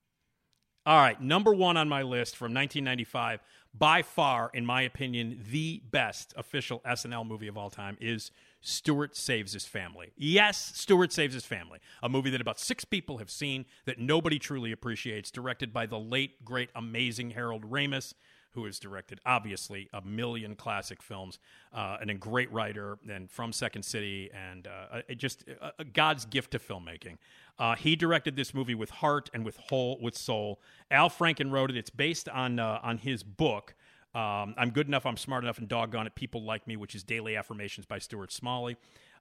All 0.86 1.00
right, 1.00 1.22
number 1.22 1.54
one 1.54 1.78
on 1.78 1.88
my 1.88 2.02
list 2.02 2.36
from 2.36 2.54
1995, 2.54 3.42
by 3.74 4.02
far, 4.02 4.52
in 4.54 4.66
my 4.66 4.82
opinion, 4.82 5.40
the 5.50 5.82
best 5.90 6.34
official 6.36 6.82
SNL 6.86 7.26
movie 7.26 7.48
of 7.48 7.58
all 7.58 7.70
time 7.70 7.98
is 8.02 8.32
Stuart 8.64 9.16
Saves 9.16 9.54
His 9.54 9.66
Family. 9.66 10.14
Yes, 10.18 10.72
Stuart 10.76 11.12
Saves 11.12 11.34
His 11.34 11.46
Family, 11.46 11.80
a 12.02 12.08
movie 12.08 12.30
that 12.30 12.42
about 12.42 12.60
six 12.60 12.86
people 12.86 13.18
have 13.18 13.30
seen 13.30 13.66
that 13.86 14.00
nobody 14.00 14.40
truly 14.40 14.72
appreciates, 14.72 15.30
directed 15.30 15.74
by 15.74 15.86
the 15.86 16.00
late, 16.00 16.44
great, 16.46 16.70
amazing 16.74 17.32
Harold 17.32 17.70
Ramis, 17.70 18.14
who 18.52 18.64
has 18.66 18.80
directed, 18.80 19.20
obviously, 19.26 19.90
a 19.94 20.02
million 20.02 20.56
classic 20.56 21.02
films, 21.02 21.40
uh, 21.74 21.98
and 22.00 22.10
a 22.10 22.14
great 22.14 22.52
writer, 22.54 22.98
and 23.10 23.30
from 23.30 23.52
Second 23.52 23.84
City, 23.84 24.30
and 24.34 24.68
uh, 24.68 25.02
just 25.18 25.44
uh, 25.62 25.72
God's 25.92 26.26
gift 26.26 26.52
to 26.52 26.60
filmmaking. 26.60 27.18
Uh, 27.60 27.76
he 27.76 27.96
directed 27.96 28.36
this 28.36 28.54
movie 28.54 28.76
with 28.76 28.90
heart 28.90 29.30
and 29.34 29.44
with 29.44 29.58
whole 29.58 30.00
with 30.02 30.16
soul. 30.16 30.62
Al 30.90 31.10
Franken 31.10 31.52
wrote 31.52 31.70
it. 31.70 31.78
It's 31.78 31.90
based 31.90 32.30
on 32.30 32.60
uh, 32.60 32.80
on 32.82 33.00
his 33.00 33.24
book. 33.24 33.76
Um, 34.16 34.54
I'm 34.58 34.70
good 34.70 34.88
enough. 34.88 35.06
I'm 35.06 35.18
smart 35.18 35.44
enough, 35.44 35.58
and 35.58 35.68
doggone 35.68 36.08
it, 36.08 36.16
people 36.16 36.44
like 36.44 36.68
me, 36.68 36.76
which 36.76 36.96
is 36.96 37.04
Daily 37.04 37.36
Affirmations 37.36 37.86
by 37.86 38.00
Stuart 38.00 38.32
Smalley. 38.32 38.78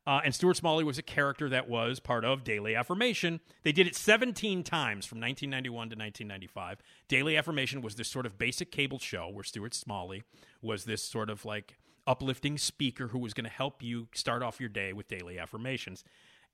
Uh, 0.07 0.21
and 0.25 0.35
Stuart 0.35 0.57
Smalley 0.57 0.83
was 0.83 0.99
a 0.99 1.03
character 1.03 1.49
that 1.49 1.69
was 1.69 2.01
part 2.01 2.25
of 2.25 2.43
Daily 2.43 2.75
Affirmation. 2.75 3.41
They 3.63 3.71
did 3.71 3.87
it 3.87 3.95
17 3.95 4.65
times 4.65 5.07
from 5.07 5.21
1991 5.21 5.73
to 5.91 5.97
1995. 5.97 6.83
Daily 7.07 7.37
Affirmation 7.37 7.83
was 7.83 7.95
this 7.95 8.09
sort 8.09 8.27
of 8.27 8.37
basic 8.37 8.73
cable 8.73 8.99
show 8.99 9.29
where 9.29 9.45
Stuart 9.45 9.75
Smalley 9.75 10.25
was 10.61 10.85
this 10.85 11.03
sort 11.03 11.31
of 11.31 11.45
like 11.45 11.79
uplifting 12.07 12.59
speaker 12.59 13.09
who 13.09 13.19
was 13.19 13.33
going 13.33 13.45
to 13.45 13.51
help 13.51 13.81
you 13.81 14.09
start 14.13 14.43
off 14.43 14.59
your 14.59 14.69
day 14.69 14.93
with 14.93 15.07
daily 15.07 15.39
affirmations. 15.39 16.03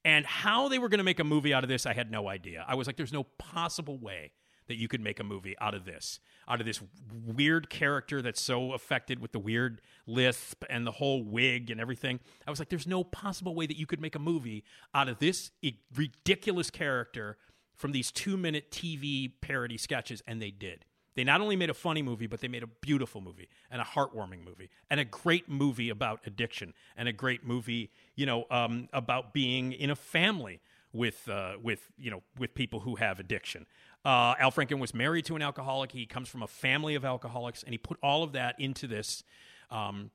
And 0.04 0.26
how 0.26 0.68
they 0.68 0.78
were 0.78 0.90
going 0.90 0.98
to 0.98 1.04
make 1.04 1.18
a 1.18 1.24
movie 1.24 1.54
out 1.54 1.64
of 1.64 1.68
this, 1.68 1.86
I 1.86 1.94
had 1.94 2.10
no 2.10 2.28
idea. 2.28 2.64
I 2.68 2.74
was 2.74 2.86
like, 2.86 2.96
there's 2.96 3.12
no 3.12 3.24
possible 3.24 3.98
way 3.98 4.32
that 4.68 4.76
you 4.76 4.88
could 4.88 5.00
make 5.00 5.18
a 5.18 5.24
movie 5.24 5.56
out 5.60 5.74
of 5.74 5.84
this, 5.86 6.20
out 6.48 6.60
of 6.60 6.66
this 6.66 6.80
weird 7.26 7.68
character 7.68 8.22
that's 8.22 8.40
so 8.40 8.72
affected 8.72 9.20
with 9.20 9.32
the 9.32 9.38
weird 9.38 9.80
lisp 10.06 10.64
and 10.70 10.86
the 10.86 10.92
whole 10.92 11.22
wig 11.22 11.70
and 11.70 11.80
everything. 11.80 12.20
I 12.46 12.50
was 12.50 12.58
like, 12.58 12.70
there's 12.70 12.86
no 12.86 13.04
possible 13.04 13.54
way 13.54 13.66
that 13.66 13.76
you 13.76 13.86
could 13.86 14.00
make 14.00 14.14
a 14.14 14.20
movie 14.20 14.64
out 14.94 15.08
of 15.08 15.18
this 15.18 15.50
ridiculous 15.94 16.70
character 16.70 17.36
from 17.74 17.92
these 17.92 18.10
two 18.10 18.36
minute 18.36 18.70
TV 18.70 19.32
parody 19.40 19.76
sketches. 19.76 20.22
And 20.26 20.40
they 20.40 20.50
did. 20.50 20.84
They 21.14 21.24
not 21.24 21.40
only 21.40 21.56
made 21.56 21.68
a 21.68 21.74
funny 21.74 22.00
movie, 22.00 22.28
but 22.28 22.40
they 22.40 22.46
made 22.46 22.62
a 22.62 22.68
beautiful 22.68 23.20
movie 23.20 23.48
and 23.72 23.80
a 23.80 23.84
heartwarming 23.84 24.44
movie 24.44 24.70
and 24.88 25.00
a 25.00 25.04
great 25.04 25.48
movie 25.48 25.90
about 25.90 26.20
addiction 26.24 26.74
and 26.96 27.08
a 27.08 27.12
great 27.12 27.44
movie, 27.44 27.90
you 28.14 28.24
know, 28.24 28.44
um, 28.52 28.88
about 28.92 29.34
being 29.34 29.72
in 29.72 29.90
a 29.90 29.96
family 29.96 30.60
with 30.92 31.28
uh, 31.28 31.54
with 31.62 31.90
you 31.98 32.10
know 32.10 32.22
with 32.38 32.54
people 32.54 32.80
who 32.80 32.96
have 32.96 33.20
addiction. 33.20 33.66
Uh, 34.04 34.34
Al 34.38 34.50
Franken 34.50 34.78
was 34.78 34.94
married 34.94 35.24
to 35.26 35.36
an 35.36 35.42
alcoholic. 35.42 35.92
He 35.92 36.06
comes 36.06 36.28
from 36.28 36.42
a 36.42 36.46
family 36.46 36.94
of 36.94 37.04
alcoholics, 37.04 37.62
and 37.62 37.72
he 37.72 37.78
put 37.78 37.98
all 38.02 38.22
of 38.22 38.32
that 38.32 38.58
into 38.58 38.86
this. 38.86 39.24
Um, 39.70 40.10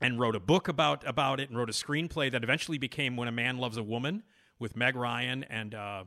and 0.00 0.20
wrote 0.20 0.36
a 0.36 0.40
book 0.40 0.68
about 0.68 1.06
about 1.06 1.40
it, 1.40 1.48
and 1.48 1.56
wrote 1.56 1.70
a 1.70 1.72
screenplay 1.72 2.30
that 2.30 2.44
eventually 2.44 2.76
became 2.76 3.16
"When 3.16 3.28
a 3.28 3.32
Man 3.32 3.56
Loves 3.56 3.78
a 3.78 3.82
Woman" 3.82 4.24
with 4.58 4.76
Meg 4.76 4.94
Ryan 4.94 5.44
and 5.44 5.74
uh, 5.74 6.04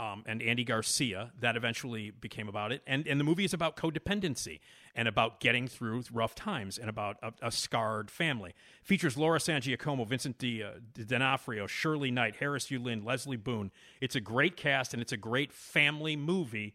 um, 0.00 0.24
and 0.26 0.42
Andy 0.42 0.64
Garcia. 0.64 1.30
That 1.40 1.56
eventually 1.56 2.10
became 2.10 2.48
about 2.48 2.72
it, 2.72 2.82
and 2.86 3.06
and 3.06 3.20
the 3.20 3.24
movie 3.24 3.44
is 3.44 3.52
about 3.52 3.76
codependency 3.76 4.60
and 4.94 5.06
about 5.06 5.40
getting 5.40 5.68
through 5.68 6.02
rough 6.12 6.34
times 6.34 6.78
and 6.78 6.88
about 6.88 7.18
a, 7.22 7.32
a 7.42 7.52
scarred 7.52 8.10
family. 8.10 8.54
Features 8.82 9.16
Laura 9.16 9.38
San 9.38 9.60
Giacomo, 9.60 10.04
Vincent 10.04 10.38
D, 10.38 10.62
uh, 10.62 10.70
D'Onofrio, 10.94 11.66
Shirley 11.66 12.10
Knight, 12.10 12.36
Harris 12.36 12.68
Yulin, 12.68 13.04
Lesley 13.04 13.36
Boone. 13.36 13.70
It's 14.00 14.16
a 14.16 14.20
great 14.20 14.56
cast, 14.56 14.94
and 14.94 15.02
it's 15.02 15.12
a 15.12 15.18
great 15.18 15.52
family 15.52 16.16
movie 16.16 16.74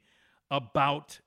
about 0.51 1.19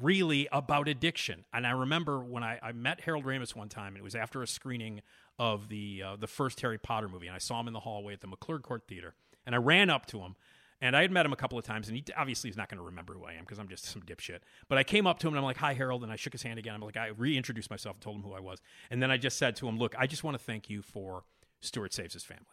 really 0.00 0.48
about 0.50 0.88
addiction. 0.88 1.44
And 1.52 1.66
I 1.66 1.70
remember 1.70 2.24
when 2.24 2.42
I, 2.42 2.58
I 2.62 2.72
met 2.72 3.02
Harold 3.02 3.24
Ramis 3.24 3.54
one 3.54 3.68
time, 3.68 3.94
and 3.94 3.98
it 3.98 4.02
was 4.02 4.16
after 4.16 4.42
a 4.42 4.46
screening 4.46 5.02
of 5.38 5.68
the 5.68 6.02
uh, 6.04 6.16
the 6.16 6.26
first 6.26 6.60
Harry 6.62 6.78
Potter 6.78 7.08
movie, 7.08 7.28
and 7.28 7.36
I 7.36 7.38
saw 7.38 7.60
him 7.60 7.68
in 7.68 7.74
the 7.74 7.80
hallway 7.80 8.14
at 8.14 8.20
the 8.20 8.28
McClurg 8.28 8.62
Court 8.62 8.82
Theater, 8.88 9.14
and 9.46 9.54
I 9.54 9.58
ran 9.58 9.88
up 9.88 10.06
to 10.06 10.20
him. 10.20 10.34
And 10.80 10.96
I 10.96 11.02
had 11.02 11.10
met 11.10 11.24
him 11.24 11.32
a 11.32 11.36
couple 11.36 11.58
of 11.58 11.64
times, 11.64 11.88
and 11.88 11.96
he 11.96 12.04
obviously 12.16 12.50
is 12.50 12.56
not 12.56 12.68
going 12.68 12.78
to 12.78 12.84
remember 12.84 13.14
who 13.14 13.24
I 13.24 13.32
am 13.32 13.40
because 13.40 13.58
I'm 13.58 13.68
just 13.68 13.84
some 13.86 14.02
dipshit. 14.02 14.40
But 14.68 14.78
I 14.78 14.84
came 14.84 15.06
up 15.06 15.18
to 15.20 15.28
him 15.28 15.34
and 15.34 15.38
I'm 15.38 15.44
like, 15.44 15.56
"Hi, 15.58 15.74
Harold," 15.74 16.02
and 16.02 16.12
I 16.12 16.16
shook 16.16 16.32
his 16.32 16.42
hand 16.42 16.58
again. 16.58 16.74
I'm 16.74 16.80
like, 16.80 16.96
I 16.96 17.08
reintroduced 17.08 17.70
myself 17.70 17.96
and 17.96 18.02
told 18.02 18.16
him 18.16 18.22
who 18.22 18.34
I 18.34 18.40
was, 18.40 18.60
and 18.90 19.02
then 19.02 19.10
I 19.10 19.16
just 19.16 19.38
said 19.38 19.56
to 19.56 19.68
him, 19.68 19.78
"Look, 19.78 19.94
I 19.98 20.06
just 20.06 20.24
want 20.24 20.36
to 20.38 20.42
thank 20.42 20.68
you 20.68 20.82
for 20.82 21.24
Stuart 21.60 21.94
saves 21.94 22.12
his 22.12 22.24
family." 22.24 22.44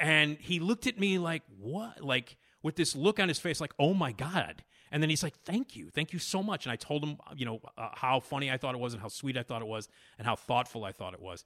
And 0.00 0.36
he 0.38 0.60
looked 0.60 0.86
at 0.86 0.98
me 0.98 1.18
like, 1.18 1.42
"What?" 1.58 2.02
Like 2.04 2.36
with 2.62 2.76
this 2.76 2.94
look 2.94 3.18
on 3.18 3.28
his 3.28 3.38
face, 3.38 3.60
like, 3.60 3.74
"Oh 3.78 3.94
my 3.94 4.12
god." 4.12 4.64
And 4.90 5.02
then 5.02 5.10
he's 5.10 5.22
like, 5.22 5.34
"Thank 5.44 5.76
you, 5.76 5.90
thank 5.90 6.12
you 6.12 6.18
so 6.18 6.42
much." 6.42 6.64
And 6.64 6.72
I 6.72 6.76
told 6.76 7.04
him, 7.04 7.18
you 7.36 7.44
know, 7.44 7.60
uh, 7.76 7.90
how 7.94 8.20
funny 8.20 8.50
I 8.50 8.56
thought 8.56 8.74
it 8.74 8.80
was, 8.80 8.94
and 8.94 9.02
how 9.02 9.08
sweet 9.08 9.36
I 9.36 9.42
thought 9.42 9.62
it 9.62 9.68
was, 9.68 9.88
and 10.18 10.26
how 10.26 10.36
thoughtful 10.36 10.84
I 10.84 10.92
thought 10.92 11.14
it 11.14 11.20
was. 11.20 11.44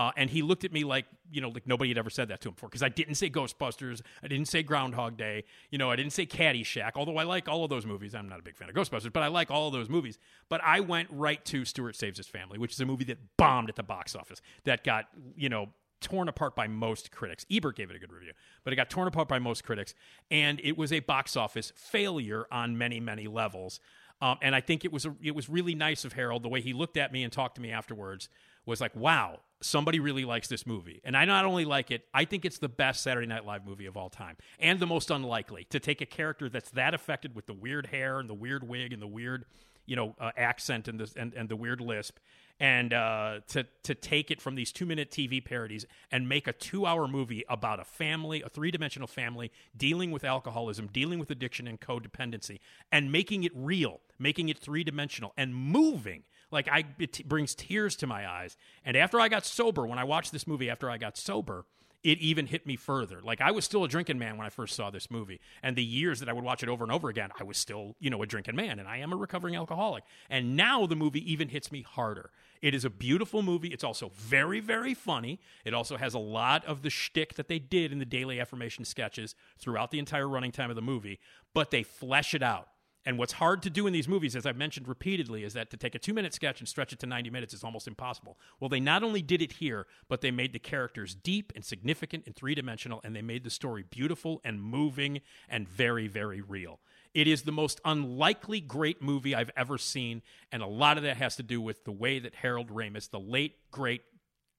Uh, 0.00 0.12
and 0.16 0.30
he 0.30 0.40
looked 0.40 0.64
at 0.64 0.72
me 0.72 0.82
like, 0.82 1.04
you 1.30 1.42
know, 1.42 1.50
like 1.50 1.66
nobody 1.66 1.90
had 1.90 1.98
ever 1.98 2.08
said 2.08 2.28
that 2.28 2.40
to 2.40 2.48
him 2.48 2.54
before. 2.54 2.70
Because 2.70 2.82
I 2.82 2.88
didn't 2.88 3.16
say 3.16 3.28
Ghostbusters, 3.28 4.00
I 4.22 4.28
didn't 4.28 4.48
say 4.48 4.62
Groundhog 4.62 5.18
Day, 5.18 5.44
you 5.68 5.76
know, 5.76 5.90
I 5.90 5.96
didn't 5.96 6.14
say 6.14 6.24
Caddyshack. 6.24 6.92
Although 6.94 7.18
I 7.18 7.24
like 7.24 7.50
all 7.50 7.64
of 7.64 7.68
those 7.68 7.84
movies, 7.84 8.14
I'm 8.14 8.26
not 8.26 8.38
a 8.38 8.42
big 8.42 8.56
fan 8.56 8.70
of 8.70 8.74
Ghostbusters, 8.74 9.12
but 9.12 9.22
I 9.22 9.26
like 9.26 9.50
all 9.50 9.66
of 9.66 9.74
those 9.74 9.90
movies. 9.90 10.18
But 10.48 10.62
I 10.64 10.80
went 10.80 11.08
right 11.10 11.44
to 11.44 11.66
Stuart 11.66 11.96
Saves 11.96 12.16
His 12.16 12.26
Family, 12.26 12.56
which 12.56 12.72
is 12.72 12.80
a 12.80 12.86
movie 12.86 13.04
that 13.04 13.18
bombed 13.36 13.68
at 13.68 13.76
the 13.76 13.82
box 13.82 14.16
office, 14.16 14.40
that 14.64 14.84
got, 14.84 15.04
you 15.36 15.50
know, 15.50 15.68
torn 16.00 16.28
apart 16.28 16.56
by 16.56 16.66
most 16.66 17.10
critics. 17.10 17.44
Ebert 17.52 17.76
gave 17.76 17.90
it 17.90 17.96
a 17.96 17.98
good 17.98 18.10
review, 18.10 18.32
but 18.64 18.72
it 18.72 18.76
got 18.76 18.88
torn 18.88 19.06
apart 19.06 19.28
by 19.28 19.38
most 19.38 19.64
critics, 19.64 19.94
and 20.30 20.62
it 20.64 20.78
was 20.78 20.94
a 20.94 21.00
box 21.00 21.36
office 21.36 21.74
failure 21.76 22.46
on 22.50 22.78
many, 22.78 23.00
many 23.00 23.26
levels. 23.26 23.80
Um, 24.22 24.36
and 24.42 24.54
I 24.54 24.60
think 24.60 24.84
it 24.84 24.92
was 24.92 25.06
a, 25.06 25.14
it 25.22 25.34
was 25.34 25.48
really 25.48 25.74
nice 25.74 26.04
of 26.04 26.12
Harold 26.12 26.42
the 26.42 26.48
way 26.48 26.60
he 26.60 26.72
looked 26.72 26.96
at 26.96 27.12
me 27.12 27.22
and 27.22 27.32
talked 27.32 27.54
to 27.54 27.60
me 27.60 27.72
afterwards 27.72 28.28
was 28.66 28.80
like, 28.80 28.94
wow, 28.94 29.40
somebody 29.62 29.98
really 30.00 30.24
likes 30.24 30.48
this 30.48 30.66
movie. 30.66 31.00
And 31.04 31.16
I 31.16 31.24
not 31.24 31.44
only 31.44 31.64
like 31.64 31.90
it, 31.90 32.04
I 32.12 32.24
think 32.24 32.44
it's 32.44 32.58
the 32.58 32.68
best 32.68 33.02
Saturday 33.02 33.26
Night 33.26 33.46
Live 33.46 33.64
movie 33.64 33.86
of 33.86 33.96
all 33.96 34.10
time 34.10 34.36
and 34.58 34.78
the 34.78 34.86
most 34.86 35.10
unlikely 35.10 35.66
to 35.70 35.80
take 35.80 36.00
a 36.00 36.06
character 36.06 36.48
that's 36.48 36.70
that 36.72 36.94
affected 36.94 37.34
with 37.34 37.46
the 37.46 37.54
weird 37.54 37.86
hair 37.86 38.18
and 38.20 38.28
the 38.28 38.34
weird 38.34 38.68
wig 38.68 38.92
and 38.92 39.00
the 39.00 39.06
weird, 39.06 39.46
you 39.86 39.96
know, 39.96 40.14
uh, 40.20 40.30
accent 40.36 40.88
and 40.88 41.00
the, 41.00 41.10
and, 41.16 41.32
and 41.34 41.48
the 41.48 41.56
weird 41.56 41.80
lisp 41.80 42.18
and 42.60 42.92
uh, 42.92 43.40
to 43.48 43.66
to 43.82 43.94
take 43.94 44.30
it 44.30 44.40
from 44.40 44.54
these 44.54 44.70
two 44.70 44.84
minute 44.84 45.10
TV 45.10 45.42
parodies 45.42 45.86
and 46.12 46.28
make 46.28 46.46
a 46.46 46.52
two 46.52 46.84
hour 46.86 47.08
movie 47.08 47.42
about 47.48 47.80
a 47.80 47.84
family, 47.84 48.42
a 48.42 48.48
three 48.48 48.70
dimensional 48.70 49.08
family 49.08 49.50
dealing 49.76 50.10
with 50.10 50.22
alcoholism, 50.22 50.88
dealing 50.92 51.18
with 51.18 51.30
addiction 51.30 51.66
and 51.66 51.80
codependency, 51.80 52.60
and 52.92 53.10
making 53.10 53.44
it 53.44 53.52
real, 53.54 54.00
making 54.18 54.50
it 54.50 54.58
three 54.58 54.84
dimensional 54.84 55.32
and 55.36 55.54
moving. 55.54 56.22
Like 56.52 56.68
I, 56.68 56.84
it 56.98 57.14
t- 57.14 57.22
brings 57.22 57.54
tears 57.54 57.96
to 57.96 58.06
my 58.06 58.28
eyes. 58.28 58.56
And 58.84 58.96
after 58.96 59.20
I 59.20 59.28
got 59.28 59.46
sober, 59.46 59.86
when 59.86 59.98
I 59.98 60.04
watched 60.04 60.32
this 60.32 60.46
movie 60.46 60.68
after 60.68 60.90
I 60.90 60.98
got 60.98 61.16
sober, 61.16 61.64
it 62.02 62.18
even 62.18 62.46
hit 62.46 62.66
me 62.66 62.76
further. 62.76 63.20
Like 63.22 63.40
I 63.40 63.50
was 63.50 63.64
still 63.64 63.84
a 63.84 63.88
drinking 63.88 64.18
man 64.18 64.36
when 64.36 64.46
I 64.46 64.50
first 64.50 64.74
saw 64.74 64.90
this 64.90 65.10
movie, 65.10 65.40
and 65.62 65.76
the 65.76 65.84
years 65.84 66.20
that 66.20 66.28
I 66.28 66.32
would 66.32 66.44
watch 66.44 66.62
it 66.62 66.68
over 66.68 66.84
and 66.84 66.92
over 66.92 67.08
again, 67.08 67.30
I 67.38 67.44
was 67.44 67.58
still, 67.58 67.94
you 68.00 68.10
know, 68.10 68.22
a 68.22 68.26
drinking 68.26 68.56
man, 68.56 68.78
and 68.78 68.88
I 68.88 68.98
am 68.98 69.12
a 69.12 69.16
recovering 69.16 69.56
alcoholic. 69.56 70.04
And 70.28 70.56
now 70.56 70.86
the 70.86 70.96
movie 70.96 71.30
even 71.30 71.48
hits 71.48 71.70
me 71.70 71.82
harder. 71.82 72.30
It 72.62 72.74
is 72.74 72.84
a 72.84 72.90
beautiful 72.90 73.42
movie. 73.42 73.68
It's 73.68 73.84
also 73.84 74.10
very, 74.14 74.60
very 74.60 74.94
funny. 74.94 75.40
It 75.64 75.72
also 75.72 75.96
has 75.96 76.14
a 76.14 76.18
lot 76.18 76.64
of 76.66 76.82
the 76.82 76.90
shtick 76.90 77.34
that 77.34 77.48
they 77.48 77.58
did 77.58 77.92
in 77.92 77.98
the 77.98 78.04
daily 78.04 78.38
affirmation 78.38 78.84
sketches 78.84 79.34
throughout 79.58 79.90
the 79.90 79.98
entire 79.98 80.28
running 80.28 80.52
time 80.52 80.70
of 80.70 80.76
the 80.76 80.82
movie, 80.82 81.20
but 81.54 81.70
they 81.70 81.82
flesh 81.82 82.34
it 82.34 82.42
out. 82.42 82.68
And 83.06 83.16
what's 83.16 83.32
hard 83.32 83.62
to 83.62 83.70
do 83.70 83.86
in 83.86 83.94
these 83.94 84.06
movies, 84.06 84.36
as 84.36 84.44
I've 84.44 84.58
mentioned 84.58 84.86
repeatedly, 84.86 85.42
is 85.42 85.54
that 85.54 85.70
to 85.70 85.78
take 85.78 85.94
a 85.94 85.98
two 85.98 86.12
minute 86.12 86.34
sketch 86.34 86.60
and 86.60 86.68
stretch 86.68 86.92
it 86.92 86.98
to 86.98 87.06
90 87.06 87.30
minutes 87.30 87.54
is 87.54 87.64
almost 87.64 87.88
impossible. 87.88 88.36
Well, 88.60 88.68
they 88.68 88.80
not 88.80 89.02
only 89.02 89.22
did 89.22 89.40
it 89.40 89.52
here, 89.52 89.86
but 90.08 90.20
they 90.20 90.30
made 90.30 90.52
the 90.52 90.58
characters 90.58 91.14
deep 91.14 91.50
and 91.54 91.64
significant 91.64 92.24
and 92.26 92.36
three 92.36 92.54
dimensional, 92.54 93.00
and 93.02 93.16
they 93.16 93.22
made 93.22 93.42
the 93.42 93.50
story 93.50 93.84
beautiful 93.88 94.42
and 94.44 94.62
moving 94.62 95.22
and 95.48 95.66
very, 95.66 96.08
very 96.08 96.42
real. 96.42 96.78
It 97.12 97.26
is 97.26 97.42
the 97.42 97.52
most 97.52 97.80
unlikely 97.84 98.60
great 98.60 99.02
movie 99.02 99.34
I've 99.34 99.50
ever 99.56 99.78
seen, 99.78 100.22
and 100.52 100.62
a 100.62 100.66
lot 100.66 100.96
of 100.96 101.02
that 101.02 101.16
has 101.16 101.36
to 101.36 101.42
do 101.42 101.60
with 101.60 101.84
the 101.84 101.92
way 101.92 102.20
that 102.20 102.36
Harold 102.36 102.68
Ramis, 102.68 103.10
the 103.10 103.18
late, 103.18 103.56
great 103.72 104.02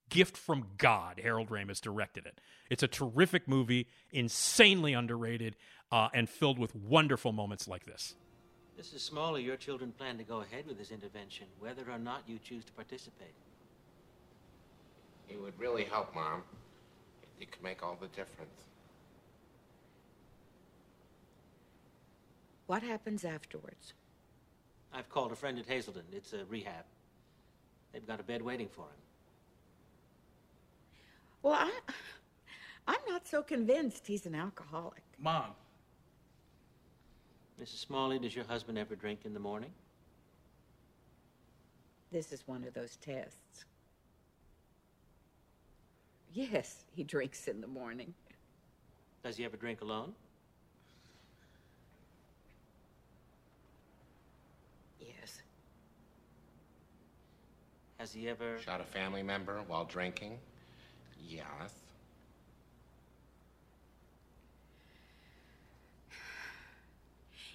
gift 0.09 0.35
from 0.35 0.67
God, 0.77 1.19
Harold 1.23 1.49
Ramis 1.49 1.79
directed 1.79 2.25
it. 2.25 2.41
It's 2.69 2.83
a 2.83 2.87
terrific 2.87 3.47
movie, 3.47 3.87
insanely 4.11 4.93
underrated, 4.93 5.55
uh, 5.91 6.09
and 6.13 6.29
filled 6.29 6.59
with 6.59 6.75
wonderful 6.75 7.31
moments 7.31 7.67
like 7.67 7.85
this. 7.85 8.15
Mrs. 8.79 8.99
Smalley, 8.99 9.43
your 9.43 9.57
children 9.57 9.91
plan 9.91 10.17
to 10.17 10.23
go 10.23 10.41
ahead 10.41 10.65
with 10.67 10.77
this 10.77 10.91
intervention, 10.91 11.47
whether 11.59 11.83
or 11.89 11.99
not 11.99 12.23
you 12.27 12.39
choose 12.43 12.65
to 12.65 12.71
participate. 12.73 13.33
It 15.29 15.39
would 15.39 15.57
really 15.57 15.85
help, 15.85 16.13
Mom. 16.13 16.43
It 17.39 17.51
could 17.51 17.63
make 17.63 17.83
all 17.83 17.97
the 17.99 18.07
difference. 18.07 18.70
What 22.71 22.83
happens 22.83 23.25
afterwards? 23.25 23.91
I've 24.93 25.09
called 25.09 25.33
a 25.33 25.35
friend 25.35 25.59
at 25.59 25.65
Hazelden. 25.65 26.03
It's 26.13 26.31
a 26.31 26.45
rehab. 26.45 26.85
They've 27.91 28.07
got 28.07 28.21
a 28.21 28.23
bed 28.23 28.41
waiting 28.41 28.69
for 28.69 28.83
him. 28.83 29.01
Well, 31.43 31.55
I, 31.55 31.69
I'm 32.87 33.01
not 33.09 33.27
so 33.27 33.43
convinced 33.43 34.07
he's 34.07 34.25
an 34.25 34.35
alcoholic. 34.35 35.03
Mom. 35.19 35.47
Mrs. 37.61 37.79
Smalley, 37.79 38.19
does 38.19 38.33
your 38.33 38.45
husband 38.45 38.77
ever 38.77 38.95
drink 38.95 39.25
in 39.25 39.33
the 39.33 39.39
morning? 39.41 39.71
This 42.09 42.31
is 42.31 42.47
one 42.47 42.63
of 42.63 42.73
those 42.73 42.95
tests. 42.95 43.65
Yes, 46.33 46.85
he 46.95 47.03
drinks 47.03 47.49
in 47.49 47.59
the 47.59 47.67
morning. 47.67 48.13
Does 49.25 49.35
he 49.35 49.43
ever 49.43 49.57
drink 49.57 49.81
alone? 49.81 50.13
Yes. 55.01 55.41
Has 58.01 58.11
he 58.13 58.27
ever 58.29 58.57
shot 58.57 58.81
a 58.81 58.83
family 58.83 59.21
member 59.21 59.61
while 59.67 59.85
drinking? 59.85 60.39
Yes. 61.23 61.71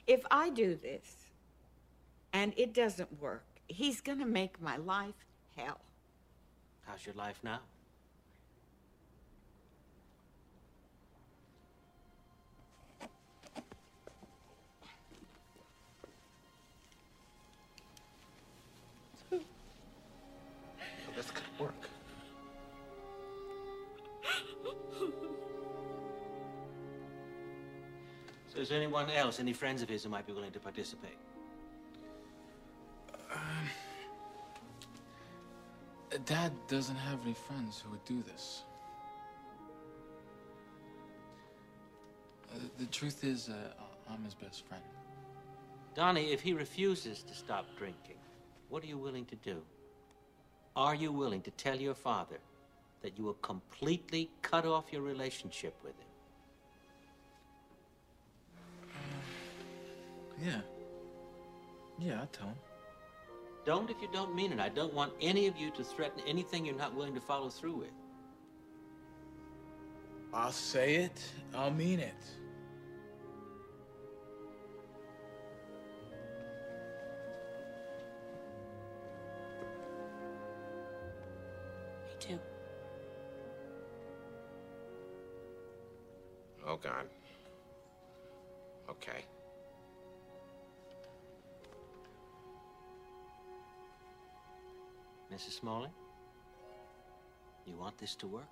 If 0.07 0.25
I 0.31 0.51
do 0.51 0.77
this 0.77 1.17
and 2.33 2.53
it 2.57 2.73
doesn't 2.73 3.21
work, 3.21 3.43
he's 3.67 4.01
going 4.01 4.21
to 4.21 4.25
make 4.25 4.63
my 4.63 4.77
life 4.77 5.17
hell. 5.57 5.81
How's 6.87 7.05
your 7.05 7.17
life 7.17 7.41
now? 7.43 7.59
So 28.67 28.71
is 28.71 28.79
there 28.81 28.83
anyone 28.83 29.09
else, 29.11 29.39
any 29.39 29.53
friends 29.53 29.81
of 29.81 29.89
his 29.89 30.03
who 30.03 30.09
might 30.09 30.27
be 30.27 30.33
willing 30.33 30.51
to 30.51 30.59
participate? 30.59 31.19
Dad 36.25 36.51
doesn't 36.67 36.97
have 36.97 37.21
any 37.23 37.35
friends 37.35 37.81
who 37.81 37.93
would 37.93 38.05
do 38.05 38.25
this. 38.25 38.65
Uh, 42.53 42.59
the 42.79 42.87
truth 42.87 43.23
is, 43.23 43.49
uh, 43.49 43.55
I'm 44.11 44.25
his 44.25 44.35
best 44.35 44.67
friend. 44.67 44.83
Donnie, 45.95 46.33
if 46.33 46.41
he 46.41 46.53
refuses 46.53 47.23
to 47.23 47.35
stop 47.35 47.67
drinking, 47.79 48.19
what 48.69 48.83
are 48.83 48.89
you 48.89 48.99
willing 48.99 49.27
to 49.27 49.37
do? 49.37 49.63
Are 50.75 50.97
you 50.97 51.13
willing 51.13 51.43
to 51.43 51.53
tell 51.53 51.77
your 51.77 51.95
father 51.95 52.41
that 53.03 53.17
you 53.17 53.23
will 53.23 53.35
completely 53.35 54.29
cut 54.43 54.67
off 54.67 54.87
your 54.91 55.03
relationship 55.03 55.77
with 55.85 55.97
him? 56.01 56.06
Yeah. 60.43 60.61
Yeah, 61.99 62.21
I'll 62.21 62.27
tell 62.27 62.49
him. 62.49 62.57
Don't 63.65 63.91
if 63.91 64.01
you 64.01 64.09
don't 64.13 64.35
mean 64.35 64.53
it. 64.53 64.61
I 64.61 64.69
don't 64.69 64.95
want 64.95 65.13
any 65.21 65.47
of 65.47 65.57
you 65.57 65.71
to 65.73 65.83
threaten 65.83 66.21
anything 66.27 66.65
you're 66.65 66.77
not 66.77 66.95
willing 66.95 67.15
to 67.15 67.21
follow 67.21 67.49
through 67.49 67.77
with. 67.77 67.91
I'll 70.33 70.53
say 70.53 70.97
it. 70.97 71.33
I'll 71.55 71.71
mean 71.71 71.99
it. 71.99 72.15
Me 82.05 82.13
too. 82.21 82.39
Oh, 86.67 86.77
God. 86.77 87.07
Okay. 88.91 89.25
Mrs. 95.37 95.61
Smalley? 95.61 95.91
You 97.67 97.77
want 97.77 97.99
this 97.99 98.15
to 98.15 98.27
work? 98.27 98.49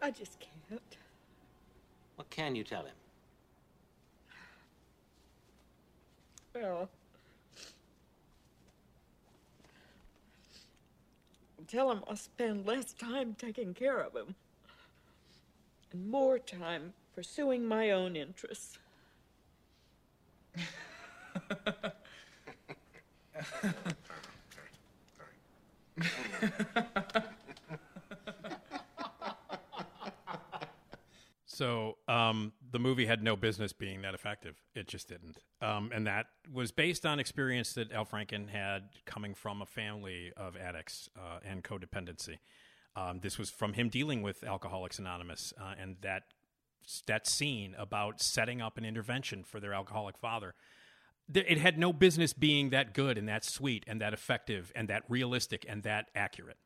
I 0.00 0.12
just 0.12 0.38
can't. 0.38 0.80
What 2.14 2.30
can 2.30 2.54
you 2.54 2.62
tell 2.62 2.84
him? 2.84 2.94
Well, 6.54 6.88
tell 11.66 11.90
him 11.90 12.04
I'll 12.06 12.14
spend 12.14 12.66
less 12.66 12.92
time 12.92 13.34
taking 13.36 13.74
care 13.74 13.98
of 13.98 14.14
him 14.14 14.36
and 15.90 16.08
more 16.08 16.38
time 16.38 16.92
pursuing 17.16 17.66
my 17.66 17.90
own 17.90 18.14
interests. 18.14 18.78
So 31.54 31.98
um, 32.08 32.52
the 32.72 32.80
movie 32.80 33.06
had 33.06 33.22
no 33.22 33.36
business 33.36 33.72
being 33.72 34.02
that 34.02 34.12
effective. 34.12 34.60
It 34.74 34.88
just 34.88 35.08
didn't. 35.08 35.38
Um, 35.62 35.92
and 35.94 36.04
that 36.08 36.26
was 36.52 36.72
based 36.72 37.06
on 37.06 37.20
experience 37.20 37.74
that 37.74 37.92
Al 37.92 38.04
Franken 38.04 38.48
had 38.48 38.88
coming 39.06 39.34
from 39.34 39.62
a 39.62 39.66
family 39.66 40.32
of 40.36 40.56
addicts 40.56 41.08
uh, 41.16 41.38
and 41.44 41.62
codependency. 41.62 42.38
Um, 42.96 43.20
this 43.20 43.38
was 43.38 43.50
from 43.50 43.74
him 43.74 43.88
dealing 43.88 44.20
with 44.20 44.42
Alcoholics 44.42 44.98
Anonymous 44.98 45.52
uh, 45.60 45.74
and 45.80 45.96
that 46.02 46.24
that 47.06 47.26
scene 47.26 47.74
about 47.78 48.20
setting 48.20 48.60
up 48.60 48.76
an 48.76 48.84
intervention 48.84 49.44
for 49.44 49.60
their 49.60 49.72
alcoholic 49.72 50.18
father. 50.18 50.54
It 51.32 51.58
had 51.58 51.78
no 51.78 51.92
business 51.92 52.32
being 52.32 52.70
that 52.70 52.92
good 52.92 53.16
and 53.16 53.28
that 53.28 53.44
sweet 53.44 53.84
and 53.86 54.00
that 54.00 54.12
effective 54.12 54.70
and 54.74 54.88
that 54.88 55.04
realistic 55.08 55.64
and 55.66 55.82
that 55.84 56.10
accurate. 56.14 56.58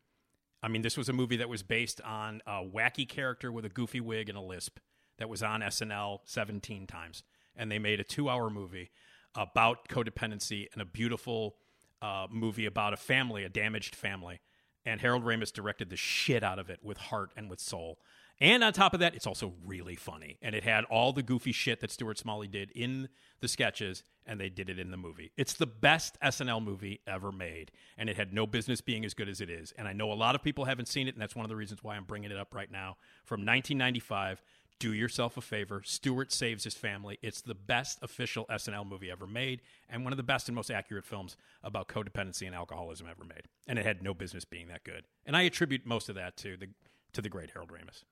I 0.63 0.69
mean, 0.69 0.83
this 0.83 0.97
was 0.97 1.09
a 1.09 1.13
movie 1.13 1.37
that 1.37 1.49
was 1.49 1.63
based 1.63 2.01
on 2.01 2.43
a 2.47 2.65
wacky 2.65 3.09
character 3.09 3.53
with 3.53 3.65
a 3.65 3.69
goofy 3.69 4.01
wig 4.01 4.29
and 4.29 4.37
a 4.37 4.41
lisp 4.41 4.79
that 5.19 5.29
was 5.29 5.43
on 5.43 5.61
SNL 5.61 6.21
17 6.25 6.87
times. 6.87 7.23
And 7.55 7.71
they 7.71 7.79
made 7.79 8.01
a 8.01 8.05
two 8.05 8.29
hour 8.29 8.51
movie 8.51 8.91
about 9.35 9.89
codependency 9.89 10.67
and 10.73 10.83
a 10.83 10.85
beautiful 10.85 11.57
uh, 12.03 12.27
movie 12.31 12.67
about 12.67 12.93
a 12.93 12.97
family, 12.97 13.45
a 13.45 13.49
damaged 13.49 13.95
family, 13.95 14.41
and 14.85 15.01
Harold 15.01 15.25
Ramis 15.25 15.53
directed 15.53 15.91
the 15.91 15.97
shit 15.97 16.43
out 16.43 16.59
of 16.59 16.71
it 16.71 16.81
with 16.83 16.97
heart 16.97 17.31
and 17.37 17.51
with 17.51 17.61
soul. 17.61 17.99
And 18.41 18.63
on 18.63 18.73
top 18.73 18.95
of 18.95 19.01
that, 19.01 19.17
it's 19.17 19.27
also 19.27 19.55
really 19.67 19.97
funny. 19.97 20.39
And 20.43 20.55
it 20.55 20.63
had 20.63 20.85
all 20.85 21.13
the 21.13 21.23
goofy 21.23 21.51
shit 21.51 21.81
that 21.81 21.91
Stuart 21.91 22.19
Smalley 22.19 22.47
did 22.47 22.71
in 22.71 23.09
the 23.41 23.49
sketches, 23.49 24.05
and 24.27 24.41
they 24.41 24.49
did 24.49 24.71
it 24.71 24.79
in 24.79 24.91
the 24.93 24.97
movie. 24.97 25.33
It's 25.37 25.55
the 25.55 25.67
best 25.67 26.17
SNL 26.21 26.63
movie 26.63 27.01
ever 27.07 27.33
made, 27.33 27.73
and 27.97 28.09
it 28.09 28.17
had 28.17 28.33
no 28.33 28.47
business 28.47 28.81
being 28.81 29.05
as 29.05 29.15
good 29.15 29.29
as 29.29 29.41
it 29.41 29.51
is. 29.51 29.73
And 29.77 29.89
I 29.89 29.93
know 29.93 30.13
a 30.13 30.15
lot 30.15 30.37
of 30.37 30.43
people 30.43 30.67
haven't 30.67 30.87
seen 30.87 31.09
it, 31.09 31.15
and 31.15 31.23
that's 31.23 31.35
one 31.35 31.45
of 31.45 31.49
the 31.49 31.57
reasons 31.57 31.83
why 31.83 31.97
I'm 31.97 32.05
bringing 32.05 32.31
it 32.31 32.37
up 32.37 32.55
right 32.55 32.71
now. 32.71 32.97
From 33.25 33.41
1995, 33.41 34.41
do 34.79 34.93
yourself 34.93 35.37
a 35.37 35.41
favor. 35.41 35.83
Stuart 35.85 36.31
saves 36.31 36.63
his 36.63 36.75
family. 36.75 37.19
It's 37.23 37.41
the 37.41 37.55
best 37.55 37.99
official 38.03 38.47
SNL 38.47 38.89
movie 38.89 39.11
ever 39.11 39.27
made, 39.27 39.63
and 39.89 40.05
one 40.05 40.13
of 40.13 40.17
the 40.17 40.23
best 40.23 40.49
and 40.49 40.55
most 40.55 40.71
accurate 40.71 41.05
films 41.05 41.37
about 41.65 41.89
codependency 41.89 42.47
and 42.47 42.55
alcoholism 42.55 43.09
ever 43.11 43.25
made. 43.25 43.47
And 43.67 43.81
it 43.81 43.85
had 43.85 44.03
no 44.03 44.15
business 44.15 44.45
being 44.45 44.69
that 44.69 44.85
good. 44.85 45.07
And 45.27 45.37
I 45.37 45.43
attribute 45.43 45.85
most 45.85 46.09
of 46.09 46.15
that 46.15 46.37
to 46.39 46.57
the 46.57 46.69
to 47.15 47.23
the 47.23 47.29
great 47.29 47.51
Harold 47.53 47.71
Ramis. 47.71 48.05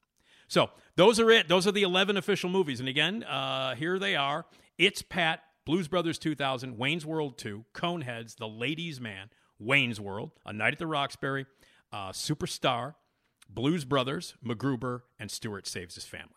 So 0.48 0.70
those 0.96 1.20
are 1.20 1.30
it. 1.30 1.48
Those 1.48 1.66
are 1.66 1.72
the 1.72 1.82
11 1.82 2.16
official 2.16 2.50
movies. 2.50 2.80
And 2.80 2.88
again, 2.88 3.22
uh, 3.24 3.74
here 3.74 3.98
they 3.98 4.16
are 4.16 4.46
It's 4.78 5.02
Pat, 5.02 5.42
Blues 5.64 5.88
Brothers 5.88 6.18
2000, 6.18 6.78
Wayne's 6.78 7.04
World 7.04 7.38
2, 7.38 7.64
Coneheads, 7.74 8.36
The 8.36 8.48
Ladies' 8.48 9.00
Man, 9.00 9.30
Wayne's 9.58 10.00
World, 10.00 10.32
A 10.44 10.52
Night 10.52 10.74
at 10.74 10.78
the 10.78 10.86
Roxbury, 10.86 11.46
uh, 11.92 12.10
Superstar, 12.10 12.94
Blues 13.48 13.84
Brothers, 13.84 14.34
MacGruber, 14.44 15.02
and 15.18 15.30
Stuart 15.30 15.66
Saves 15.66 15.94
His 15.94 16.04
Family. 16.04 16.30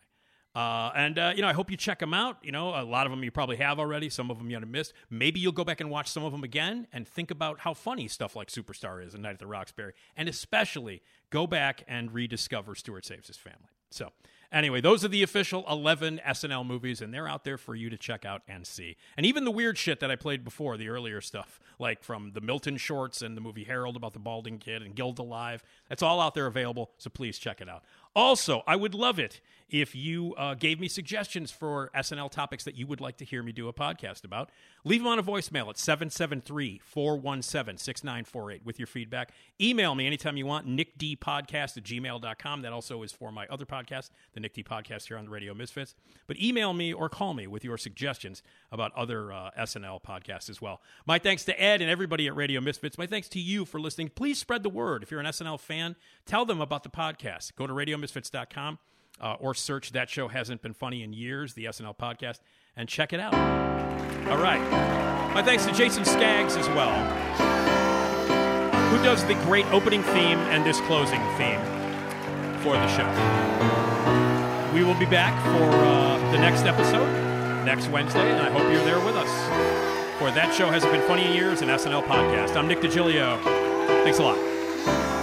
Uh, 0.56 0.92
and 0.96 1.20
uh, 1.20 1.32
you 1.36 1.44
know, 1.44 1.48
I 1.48 1.54
hope 1.54 1.70
you 1.70 1.78
check 1.78 2.00
them 2.00 2.14
out. 2.14 2.38
You 2.44 2.52
know, 2.52 2.70
a 2.70 2.84
lot 2.84 3.06
of 3.06 3.12
them 3.12 3.24
you 3.24 3.32
probably 3.32 3.58
have 3.58 3.80
already. 3.80 4.10
Some 4.10 4.32
of 4.32 4.40
them 4.40 4.50
you 4.50 4.60
have 4.60 4.68
missed. 4.68 4.94
Maybe 5.10 5.40
you'll 5.40 5.52
go 5.52 5.64
back 5.64 5.80
and 5.80 5.92
watch 5.92 6.10
some 6.10 6.24
of 6.24 6.32
them 6.32 6.44
again 6.44 6.88
and 6.92 7.08
think 7.08 7.30
about 7.30 7.60
how 7.60 7.74
funny 7.76 8.08
stuff 8.08 8.36
like 8.36 8.50
Superstar 8.50 9.06
is 9.06 9.14
and 9.14 9.24
Night 9.24 9.34
at 9.34 9.40
the 9.40 9.48
Roxbury, 9.48 9.94
and 10.18 10.28
especially 10.28 11.04
go 11.30 11.46
back 11.46 11.84
and 11.88 12.12
rediscover 12.12 12.74
Stuart 12.74 13.06
Saves 13.06 13.28
His 13.28 13.38
Family. 13.38 13.70
So, 13.90 14.12
anyway, 14.52 14.82
those 14.82 15.04
are 15.04 15.08
the 15.08 15.24
official 15.24 15.66
11 15.70 16.22
SNL 16.26 16.66
movies, 16.66 17.02
and 17.02 17.14
they're 17.14 17.28
out 17.28 17.44
there 17.44 17.58
for 17.58 17.76
you 17.76 17.90
to 17.90 17.98
check 17.98 18.26
out 18.26 18.42
and 18.48 18.66
see. 18.66 18.98
And 19.18 19.26
even 19.26 19.46
the 19.46 19.52
weird 19.52 19.78
shit 19.78 20.00
that 20.00 20.12
I 20.12 20.16
played 20.16 20.44
before, 20.44 20.78
the 20.78 20.90
earlier 20.90 21.22
stuff, 21.22 21.60
like 21.80 22.04
from 22.04 22.32
the 22.34 22.42
Milton 22.42 22.78
shorts 22.78 23.22
and 23.22 23.36
the 23.36 23.42
movie 23.42 23.64
Harold 23.64 23.96
about 23.96 24.14
the 24.14 24.20
balding 24.20 24.60
kid 24.60 24.82
and 24.82 24.96
Gilda 24.96 25.24
Live, 25.24 25.64
that's 25.88 26.04
all 26.04 26.20
out 26.20 26.36
there 26.36 26.48
available, 26.48 26.92
so 26.98 27.10
please 27.10 27.38
check 27.38 27.62
it 27.62 27.70
out. 27.70 27.84
Also, 28.16 28.64
I 28.68 28.76
would 28.76 28.94
love 28.94 29.20
it 29.20 29.42
if 29.70 29.96
you 29.96 30.34
uh, 30.36 30.56
gave 30.56 30.80
me 30.80 30.88
suggestions 30.88 31.52
for 31.52 31.92
SNL 31.96 32.32
topics 32.32 32.64
that 32.64 32.76
you 32.76 32.88
would 32.88 33.02
like 33.02 33.18
to 33.18 33.26
hear 33.26 33.44
me 33.44 33.52
do 33.52 33.68
a 33.68 33.74
podcast 33.74 34.24
about. 34.24 34.50
Leave 34.84 35.02
them 35.02 35.08
on 35.08 35.20
a 35.20 35.24
voicemail 35.24 35.70
at 35.70 35.78
773 35.78 36.80
417 36.84 37.78
6948 37.78 38.66
with 38.66 38.80
your 38.80 38.88
feedback. 38.88 39.32
Email 39.62 39.94
me 39.96 40.08
anytime 40.08 40.38
you 40.38 40.46
want, 40.46 40.68
nickdpodcast 40.68 41.78
at 41.78 41.84
gmail.com. 41.84 42.62
That 42.62 42.74
also 42.74 43.04
is 43.04 43.12
for 43.12 43.32
my 43.32 43.46
other 43.48 43.66
podcast, 43.66 44.10
the 44.34 44.40
Nick 44.40 44.54
D 44.54 44.64
Podcast 44.64 45.08
here 45.08 45.18
on 45.18 45.26
the 45.26 45.32
Radio 45.32 45.54
Misfits. 45.54 45.96
But 46.28 46.40
email 46.42 46.74
me 46.74 46.94
or 46.94 47.10
call 47.10 47.34
me 47.34 47.48
with 47.48 47.64
your 47.64 47.78
suggestions 47.78 48.42
about 48.72 48.92
other 48.96 49.32
uh, 49.32 49.52
SNL 49.60 50.02
podcasts 50.02 50.50
as 50.50 50.62
well. 50.62 50.82
My 51.06 51.20
thanks 51.20 51.44
to 51.46 51.62
Ed 51.62 51.82
and 51.82 51.90
everybody 51.90 52.28
at 52.28 52.36
Radio 52.36 52.62
Misfits. 52.62 52.98
My 52.98 53.08
thanks 53.08 53.28
to 53.30 53.40
you 53.40 53.66
for 53.66 53.80
listening. 53.80 54.10
Please 54.10 54.40
spread 54.40 54.64
the 54.64 54.70
word. 54.70 55.04
If 55.04 55.12
you're 55.12 55.20
an 55.20 55.26
SNL 55.26 55.60
fan, 55.60 55.96
tell 56.26 56.46
them 56.46 56.62
about 56.62 56.84
the 56.84 56.90
podcast. 56.90 57.56
Go 57.56 57.68
to 57.68 57.74
radiomisfits.com 58.02 58.80
uh, 59.22 59.36
or 59.40 59.54
search 59.54 59.92
That 59.92 60.10
Show 60.10 60.28
Hasn't 60.28 60.62
Been 60.62 60.74
Funny 60.74 61.04
in 61.04 61.14
Years, 61.14 61.54
the 61.54 61.66
SNL 61.66 61.98
podcast, 61.98 62.40
and 62.76 62.88
check 62.88 63.14
it 63.14 63.20
out. 63.20 63.34
All 64.30 64.38
right. 64.38 64.62
My 65.34 65.44
thanks 65.44 65.66
to 65.66 65.74
Jason 65.74 66.06
Skaggs 66.06 66.56
as 66.56 66.68
well, 66.70 66.94
who 68.90 69.04
does 69.04 69.24
the 69.26 69.36
great 69.36 69.66
opening 69.68 70.02
theme 70.04 70.40
and 70.50 70.66
this 70.66 70.80
closing 70.82 71.22
theme 71.38 71.62
for 72.62 72.74
the 72.74 72.88
show. 72.88 73.08
We 74.74 74.84
will 74.84 74.98
be 75.00 75.06
back 75.06 75.34
for 75.46 75.70
uh, 75.70 76.32
the 76.32 76.38
next 76.38 76.64
episode 76.64 77.30
next 77.66 77.90
Wednesday, 77.90 78.32
and 78.32 78.42
I 78.42 78.50
hope 78.50 78.72
you're 78.72 78.84
there 78.86 79.04
with 79.06 79.16
us 79.16 79.30
for 80.18 80.32
That 80.32 80.54
Show 80.54 80.70
Hasn't 80.70 80.92
Been 80.92 81.06
Funny 81.08 81.26
in 81.26 81.34
Years, 81.34 81.62
an 81.62 81.70
SNL 81.70 82.04
podcast. 82.06 82.56
I'm 82.56 82.68
Nick 82.68 82.80
DiGilio. 82.80 83.42
Thanks 84.04 84.20
a 84.20 84.24
lot. 84.24 85.19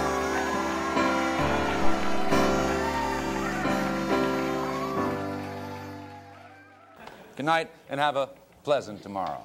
Good 7.37 7.45
night 7.45 7.69
and 7.87 7.99
have 7.99 8.15
a 8.15 8.29
pleasant 8.63 9.03
tomorrow. 9.03 9.43